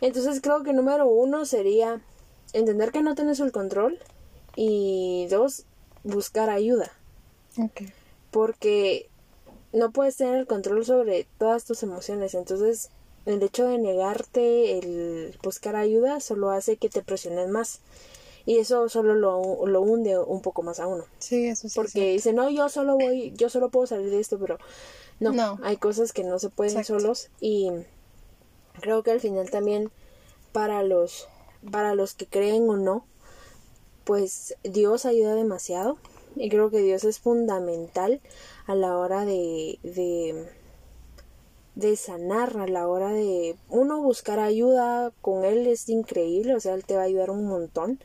Entonces 0.00 0.40
creo 0.40 0.62
que 0.62 0.72
número 0.72 1.06
uno 1.08 1.44
sería 1.44 2.00
entender 2.52 2.92
que 2.92 3.02
no 3.02 3.14
tienes 3.14 3.40
el 3.40 3.52
control 3.52 3.98
y 4.56 5.26
dos, 5.30 5.64
buscar 6.04 6.50
ayuda. 6.50 6.90
Porque 8.30 9.08
no 9.72 9.90
puedes 9.90 10.16
tener 10.16 10.36
el 10.36 10.46
control 10.46 10.84
sobre 10.84 11.26
todas 11.38 11.64
tus 11.64 11.82
emociones. 11.82 12.34
Entonces 12.34 12.90
el 13.26 13.42
hecho 13.42 13.68
de 13.68 13.78
negarte, 13.78 14.78
el 14.78 15.38
buscar 15.42 15.76
ayuda, 15.76 16.20
solo 16.20 16.50
hace 16.50 16.76
que 16.76 16.88
te 16.88 17.02
presiones 17.02 17.48
más. 17.48 17.80
Y 18.46 18.58
eso 18.58 18.88
solo 18.88 19.14
lo, 19.14 19.66
lo 19.66 19.82
hunde 19.82 20.18
un 20.18 20.40
poco 20.40 20.62
más 20.62 20.80
a 20.80 20.86
uno. 20.86 21.04
Sí, 21.18 21.46
eso 21.46 21.68
sí. 21.68 21.74
Porque 21.76 22.12
dice, 22.12 22.32
no, 22.32 22.48
yo 22.48 22.68
solo 22.68 22.96
voy, 22.96 23.32
yo 23.36 23.50
solo 23.50 23.68
puedo 23.68 23.86
salir 23.86 24.10
de 24.10 24.18
esto, 24.18 24.38
pero 24.38 24.58
no, 25.20 25.32
no. 25.32 25.58
hay 25.62 25.76
cosas 25.76 26.12
que 26.12 26.24
no 26.24 26.38
se 26.38 26.48
pueden 26.48 26.82
solos. 26.84 27.28
Y 27.40 27.70
creo 28.80 29.02
que 29.02 29.10
al 29.10 29.20
final 29.20 29.50
también 29.50 29.90
para 30.52 30.82
los, 30.82 31.28
para 31.70 31.94
los 31.94 32.14
que 32.14 32.26
creen 32.26 32.68
o 32.68 32.76
no, 32.76 33.04
pues 34.04 34.56
Dios 34.62 35.06
ayuda 35.06 35.34
demasiado. 35.34 35.98
Y 36.36 36.48
creo 36.48 36.70
que 36.70 36.78
Dios 36.78 37.02
es 37.04 37.18
fundamental 37.18 38.20
a 38.66 38.74
la 38.76 38.96
hora 38.96 39.24
de, 39.24 39.80
de 39.82 40.48
de 41.74 41.96
sanar 41.96 42.56
a 42.58 42.66
la 42.66 42.86
hora 42.88 43.10
de 43.10 43.56
uno 43.68 44.02
buscar 44.02 44.38
ayuda 44.38 45.12
con 45.20 45.44
él 45.44 45.66
es 45.66 45.88
increíble, 45.88 46.54
o 46.54 46.60
sea, 46.60 46.74
él 46.74 46.84
te 46.84 46.94
va 46.94 47.02
a 47.02 47.06
ayudar 47.06 47.30
un 47.30 47.46
montón 47.46 47.98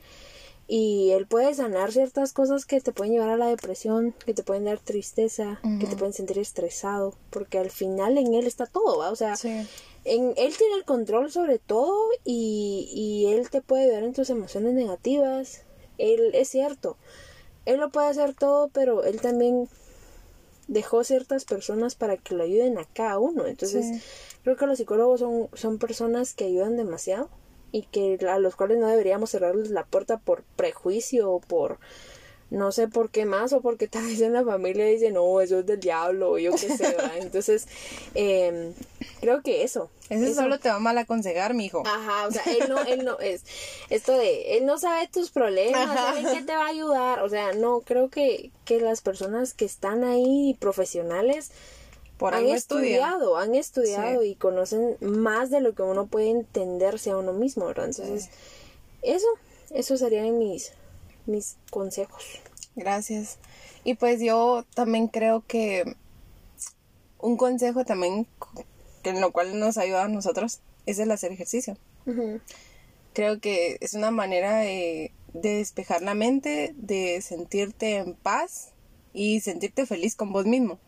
y 0.67 1.11
él 1.11 1.27
puede 1.27 1.53
sanar 1.53 1.91
ciertas 1.91 2.33
cosas 2.33 2.65
que 2.65 2.81
te 2.81 2.91
pueden 2.91 3.13
llevar 3.13 3.29
a 3.29 3.37
la 3.37 3.47
depresión, 3.47 4.15
que 4.25 4.33
te 4.33 4.43
pueden 4.43 4.65
dar 4.65 4.79
tristeza, 4.79 5.59
que 5.79 5.85
te 5.85 5.95
pueden 5.95 6.13
sentir 6.13 6.39
estresado, 6.39 7.13
porque 7.29 7.59
al 7.59 7.69
final 7.69 8.17
en 8.17 8.33
él 8.33 8.47
está 8.47 8.65
todo, 8.65 8.97
¿va? 8.97 9.11
O 9.11 9.15
sea, 9.15 9.35
en 10.05 10.33
él 10.37 10.55
tiene 10.57 10.75
el 10.77 10.85
control 10.85 11.31
sobre 11.31 11.59
todo 11.59 11.95
y, 12.23 12.89
y 12.93 13.33
él 13.33 13.49
te 13.49 13.61
puede 13.61 13.85
ayudar 13.85 14.03
en 14.03 14.13
tus 14.13 14.29
emociones 14.29 14.73
negativas. 14.73 15.63
Él 15.97 16.31
es 16.33 16.49
cierto, 16.49 16.97
él 17.65 17.79
lo 17.79 17.89
puede 17.89 18.07
hacer 18.07 18.33
todo, 18.33 18.69
pero 18.69 19.03
él 19.03 19.19
también 19.19 19.67
dejó 20.67 21.03
ciertas 21.03 21.45
personas 21.45 21.95
para 21.95 22.17
que 22.17 22.35
lo 22.35 22.43
ayuden 22.43 22.77
a 22.77 22.85
cada 22.85 23.19
uno. 23.19 23.45
Entonces, 23.47 24.03
creo 24.43 24.55
que 24.55 24.67
los 24.67 24.77
psicólogos 24.77 25.19
son, 25.19 25.49
son 25.53 25.77
personas 25.77 26.33
que 26.33 26.45
ayudan 26.45 26.77
demasiado 26.77 27.29
y 27.71 27.83
que 27.83 28.17
a 28.29 28.39
los 28.39 28.55
cuales 28.55 28.77
no 28.77 28.87
deberíamos 28.87 29.31
cerrarles 29.31 29.69
la 29.69 29.85
puerta 29.85 30.17
por 30.17 30.43
prejuicio 30.55 31.31
o 31.31 31.39
por 31.39 31.79
no 32.51 32.71
sé 32.71 32.87
por 32.87 33.09
qué 33.09 33.25
más 33.25 33.53
o 33.53 33.61
porque 33.61 33.87
tal 33.87 34.05
vez 34.05 34.21
en 34.21 34.33
la 34.33 34.43
familia 34.43 34.85
dicen 34.85 35.15
no 35.15 35.41
eso 35.41 35.59
es 35.59 35.65
del 35.65 35.79
diablo 35.79 36.31
o 36.31 36.37
yo 36.37 36.51
qué 36.51 36.77
sé 36.77 36.95
entonces 37.19 37.67
eh, 38.13 38.71
creo 39.19 39.41
que 39.41 39.63
eso 39.63 39.89
eso, 40.09 40.35
solo 40.35 40.59
te 40.59 40.69
va 40.69 40.77
mal 40.77 40.97
aconsejar 40.99 41.55
mijo. 41.55 41.81
Ajá 41.85 42.27
o 42.27 42.31
sea 42.31 42.43
él 42.45 42.69
no 42.69 42.79
él 42.83 43.03
no 43.03 43.19
es 43.19 43.43
esto 43.89 44.15
de 44.17 44.57
él 44.57 44.65
no 44.65 44.77
sabe 44.77 45.07
tus 45.07 45.31
problemas 45.31 45.93
sabe 45.93 46.21
qué 46.35 46.43
te 46.43 46.55
va 46.55 46.65
a 46.65 46.69
ayudar 46.69 47.23
o 47.23 47.29
sea 47.29 47.53
no 47.53 47.81
creo 47.81 48.09
que 48.09 48.51
que 48.63 48.79
las 48.79 49.01
personas 49.01 49.53
que 49.53 49.65
están 49.65 50.03
ahí 50.03 50.55
profesionales 50.59 51.51
han 52.21 52.47
estudiado, 52.47 53.37
han 53.37 53.55
estudiado 53.55 54.23
y 54.23 54.35
conocen 54.35 54.97
más 55.01 55.49
de 55.49 55.59
lo 55.59 55.73
que 55.75 55.83
uno 55.83 56.07
puede 56.07 56.29
entenderse 56.29 57.11
a 57.11 57.17
uno 57.17 57.33
mismo, 57.33 57.65
¿verdad? 57.65 57.85
Entonces, 57.85 58.29
eso, 59.01 59.27
eso 59.71 59.97
serían 59.97 60.37
mis, 60.37 60.71
mis 61.25 61.57
consejos. 61.69 62.23
Gracias. 62.75 63.37
Y 63.83 63.95
pues 63.95 64.19
yo 64.19 64.65
también 64.73 65.07
creo 65.07 65.43
que 65.47 65.95
un 67.19 67.37
consejo 67.37 67.85
también 67.85 68.27
en 69.03 69.21
lo 69.21 69.31
cual 69.31 69.59
nos 69.59 69.77
ayuda 69.77 70.05
a 70.05 70.07
nosotros 70.07 70.59
es 70.85 70.99
el 70.99 71.11
hacer 71.11 71.31
ejercicio. 71.31 71.77
Creo 73.13 73.39
que 73.39 73.77
es 73.79 73.93
una 73.93 74.11
manera 74.11 74.59
de, 74.59 75.11
de 75.33 75.55
despejar 75.55 76.01
la 76.01 76.13
mente, 76.13 76.73
de 76.77 77.21
sentirte 77.21 77.97
en 77.97 78.13
paz 78.13 78.71
y 79.13 79.39
sentirte 79.39 79.85
feliz 79.85 80.15
con 80.15 80.31
vos 80.31 80.45
mismo. 80.45 80.79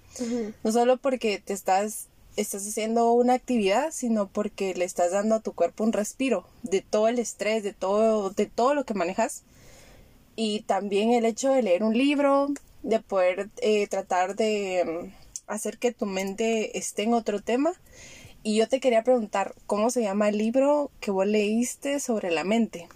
No 0.64 0.72
solo 0.72 0.98
porque 0.98 1.40
te 1.40 1.54
estás, 1.54 2.08
estás 2.36 2.68
haciendo 2.68 3.12
una 3.14 3.34
actividad, 3.34 3.92
sino 3.92 4.28
porque 4.28 4.74
le 4.74 4.86
estás 4.86 5.12
dando 5.12 5.36
a 5.36 5.40
tu 5.42 5.54
cuerpo 5.54 5.84
un 5.84 5.94
respiro 5.94 6.46
de 6.64 6.82
todo 6.82 7.08
el 7.08 7.20
estrés, 7.20 7.64
de 7.64 7.74
todo, 7.74 8.32
de 8.32 8.48
todo 8.48 8.74
lo 8.74 8.84
que 8.84 8.94
manejas. 8.94 9.44
Y 10.38 10.62
también 10.62 11.12
el 11.12 11.26
hecho 11.26 11.52
de 11.52 11.62
leer 11.62 11.84
un 11.84 11.98
libro, 11.98 12.48
de 12.84 13.02
poder 13.02 13.50
eh, 13.58 13.88
tratar 13.88 14.38
de 14.38 15.10
mm, 15.12 15.52
hacer 15.52 15.78
que 15.78 15.92
tu 15.92 16.06
mente 16.06 16.78
esté 16.78 17.04
en 17.04 17.14
otro 17.14 17.42
tema. 17.42 17.74
Y 18.44 18.56
yo 18.56 18.70
te 18.70 18.80
quería 18.80 19.04
preguntar, 19.04 19.54
¿cómo 19.66 19.90
se 19.90 20.04
llama 20.04 20.30
el 20.30 20.38
libro 20.38 20.92
que 21.02 21.12
vos 21.12 21.28
leíste 21.28 22.00
sobre 22.00 22.32
la 22.32 22.46
mente? 22.46 22.88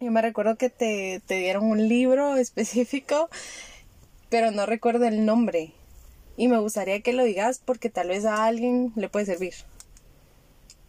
Yo 0.00 0.10
me 0.10 0.22
recuerdo 0.22 0.56
que 0.56 0.70
te, 0.70 1.22
te 1.26 1.36
dieron 1.36 1.66
un 1.66 1.86
libro 1.86 2.36
específico, 2.38 3.30
pero 4.28 4.50
no 4.50 4.66
recuerdo 4.66 5.04
el 5.04 5.24
nombre 5.24 5.74
y 6.36 6.48
me 6.48 6.58
gustaría 6.58 7.00
que 7.02 7.12
lo 7.12 7.24
digas 7.24 7.60
porque 7.64 7.90
tal 7.90 8.08
vez 8.08 8.24
a 8.24 8.44
alguien 8.44 8.92
le 8.96 9.08
puede 9.08 9.26
servir. 9.26 9.54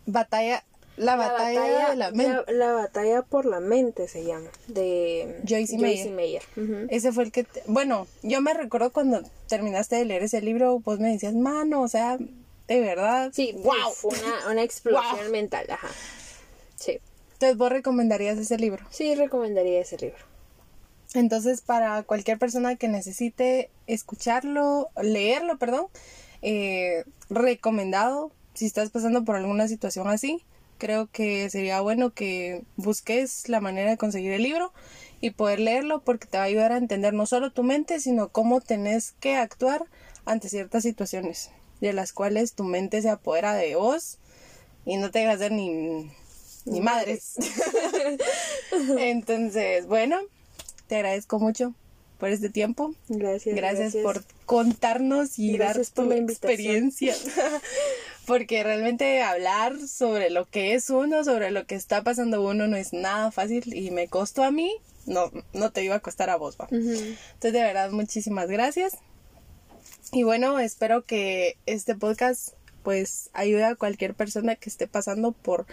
Batalla, 0.05 0.63
la, 0.97 1.15
batalla, 1.15 1.89
de 1.89 1.95
la 1.95 2.11
mente. 2.11 2.53
La, 2.53 2.73
batalla 2.73 3.21
por 3.23 3.45
la 3.45 3.59
mente 3.59 4.07
se 4.07 4.23
llama, 4.23 4.49
de 4.67 5.41
Joyce 5.47 5.77
Meyer. 5.77 6.43
Ese 6.89 7.11
fue 7.11 7.25
el 7.25 7.31
que, 7.31 7.45
bueno, 7.67 8.07
yo 8.21 8.41
me 8.41 8.53
recuerdo 8.53 8.91
cuando 8.91 9.23
terminaste 9.47 9.95
de 9.95 10.05
leer 10.05 10.23
ese 10.23 10.41
libro, 10.41 10.79
vos 10.79 10.99
me 10.99 11.09
decías, 11.09 11.33
mano, 11.33 11.81
o 11.81 11.87
sea, 11.87 12.17
de 12.67 12.79
verdad. 12.79 13.31
Sí, 13.33 13.53
wow. 13.63 13.91
Fue 13.93 14.11
una, 14.11 14.51
una 14.51 14.63
explosión 14.63 15.31
mental, 15.31 15.65
ajá. 15.69 15.89
Sí. 16.75 16.99
Entonces, 17.33 17.57
¿vos 17.57 17.71
recomendarías 17.71 18.37
ese 18.37 18.57
libro? 18.57 18.85
Sí, 18.89 19.15
recomendaría 19.15 19.81
ese 19.81 19.97
libro. 19.97 20.33
Entonces, 21.13 21.61
para 21.61 22.03
cualquier 22.03 22.39
persona 22.39 22.75
que 22.75 22.87
necesite 22.87 23.69
escucharlo, 23.85 24.89
leerlo, 25.01 25.57
perdón, 25.57 25.87
eh, 26.41 27.03
recomendado, 27.29 28.31
si 28.53 28.65
estás 28.65 28.89
pasando 28.89 29.23
por 29.23 29.35
alguna 29.35 29.67
situación 29.67 30.07
así, 30.07 30.43
creo 30.83 31.07
que 31.09 31.49
sería 31.49 31.79
bueno 31.79 32.13
que 32.13 32.63
busques 32.75 33.47
la 33.47 33.61
manera 33.61 33.89
de 33.89 33.95
conseguir 33.95 34.33
el 34.33 34.43
libro 34.43 34.73
y 35.21 35.29
poder 35.29 35.61
leerlo 35.61 36.01
porque 36.03 36.27
te 36.27 36.35
va 36.35 36.43
a 36.43 36.47
ayudar 36.47 36.73
a 36.73 36.77
entender 36.77 37.13
no 37.13 37.25
solo 37.25 37.53
tu 37.53 37.63
mente, 37.63 38.01
sino 38.01 38.27
cómo 38.27 38.59
tenés 38.59 39.13
que 39.21 39.37
actuar 39.37 39.85
ante 40.25 40.49
ciertas 40.49 40.83
situaciones 40.83 41.51
de 41.79 41.93
las 41.93 42.11
cuales 42.11 42.51
tu 42.51 42.65
mente 42.65 43.01
se 43.01 43.09
apodera 43.09 43.53
de 43.53 43.77
vos 43.77 44.17
y 44.85 44.97
no 44.97 45.09
te 45.09 45.19
dejas 45.19 45.35
hacer 45.35 45.53
ni, 45.53 46.11
ni 46.65 46.81
madres. 46.81 47.35
Entonces, 48.97 49.87
bueno, 49.87 50.19
te 50.87 50.97
agradezco 50.97 51.39
mucho 51.39 51.73
por 52.17 52.27
este 52.27 52.49
tiempo. 52.49 52.93
Gracias. 53.07 53.55
Gracias, 53.55 53.95
por 53.95 54.21
contarnos 54.45 55.39
y 55.39 55.57
dar 55.57 55.79
tu 55.93 56.11
experiencia. 56.11 57.15
Porque 58.25 58.63
realmente 58.63 59.21
hablar 59.21 59.75
sobre 59.87 60.29
lo 60.29 60.49
que 60.49 60.73
es 60.73 60.89
uno, 60.89 61.23
sobre 61.23 61.51
lo 61.51 61.65
que 61.65 61.75
está 61.75 62.03
pasando 62.03 62.41
uno, 62.41 62.67
no 62.67 62.77
es 62.77 62.93
nada 62.93 63.31
fácil 63.31 63.73
y 63.73 63.91
me 63.91 64.07
costó 64.07 64.43
a 64.43 64.51
mí, 64.51 64.73
no, 65.05 65.31
no 65.53 65.71
te 65.71 65.83
iba 65.83 65.95
a 65.95 65.99
costar 65.99 66.29
a 66.29 66.37
vos, 66.37 66.57
Entonces, 66.59 67.53
de 67.53 67.61
verdad, 67.61 67.91
muchísimas 67.91 68.47
gracias. 68.49 68.97
Y 70.11 70.23
bueno, 70.23 70.59
espero 70.59 71.05
que 71.05 71.57
este 71.65 71.95
podcast 71.95 72.53
pues 72.83 73.29
ayude 73.33 73.63
a 73.63 73.75
cualquier 73.75 74.13
persona 74.13 74.55
que 74.55 74.69
esté 74.69 74.87
pasando 74.87 75.31
por 75.31 75.65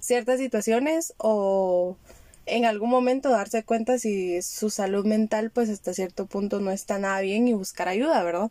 ciertas 0.00 0.38
situaciones 0.38 1.14
o 1.16 1.96
en 2.44 2.64
algún 2.64 2.90
momento 2.90 3.30
darse 3.30 3.64
cuenta 3.64 3.98
si 3.98 4.42
su 4.42 4.70
salud 4.70 5.06
mental 5.06 5.50
pues 5.50 5.68
hasta 5.68 5.94
cierto 5.94 6.26
punto 6.26 6.60
no 6.60 6.70
está 6.70 6.98
nada 6.98 7.20
bien 7.20 7.48
y 7.48 7.54
buscar 7.54 7.88
ayuda, 7.88 8.22
¿verdad? 8.22 8.50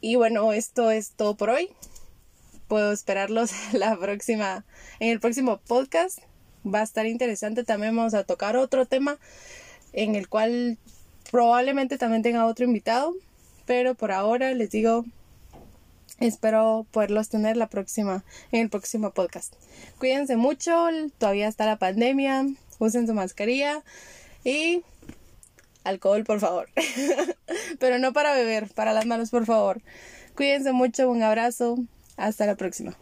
Y 0.00 0.16
bueno, 0.16 0.52
esto 0.52 0.90
es 0.90 1.12
todo 1.12 1.36
por 1.36 1.50
hoy. 1.50 1.70
Puedo 2.74 2.90
esperarlos 2.90 3.52
la 3.72 3.96
próxima, 3.96 4.64
en 4.98 5.10
el 5.10 5.20
próximo 5.20 5.58
podcast. 5.58 6.18
Va 6.66 6.80
a 6.80 6.82
estar 6.82 7.06
interesante. 7.06 7.62
También 7.62 7.94
vamos 7.94 8.14
a 8.14 8.24
tocar 8.24 8.56
otro 8.56 8.84
tema 8.84 9.16
en 9.92 10.16
el 10.16 10.28
cual 10.28 10.76
probablemente 11.30 11.98
también 11.98 12.24
tenga 12.24 12.46
otro 12.46 12.64
invitado. 12.64 13.14
Pero 13.64 13.94
por 13.94 14.10
ahora 14.10 14.52
les 14.54 14.72
digo, 14.72 15.04
espero 16.18 16.84
poderlos 16.90 17.28
tener 17.28 17.56
la 17.56 17.68
próxima, 17.68 18.24
en 18.50 18.62
el 18.62 18.70
próximo 18.70 19.12
podcast. 19.12 19.54
Cuídense 20.00 20.34
mucho, 20.34 20.88
todavía 21.18 21.46
está 21.46 21.66
la 21.66 21.78
pandemia, 21.78 22.44
usen 22.80 23.06
su 23.06 23.14
mascarilla 23.14 23.84
y 24.42 24.82
alcohol, 25.84 26.24
por 26.24 26.40
favor. 26.40 26.68
Pero 27.78 28.00
no 28.00 28.12
para 28.12 28.34
beber, 28.34 28.68
para 28.74 28.92
las 28.92 29.06
manos, 29.06 29.30
por 29.30 29.46
favor. 29.46 29.80
Cuídense 30.34 30.72
mucho, 30.72 31.08
un 31.08 31.22
abrazo, 31.22 31.78
hasta 32.16 32.46
la 32.46 32.56
próxima. 32.56 32.96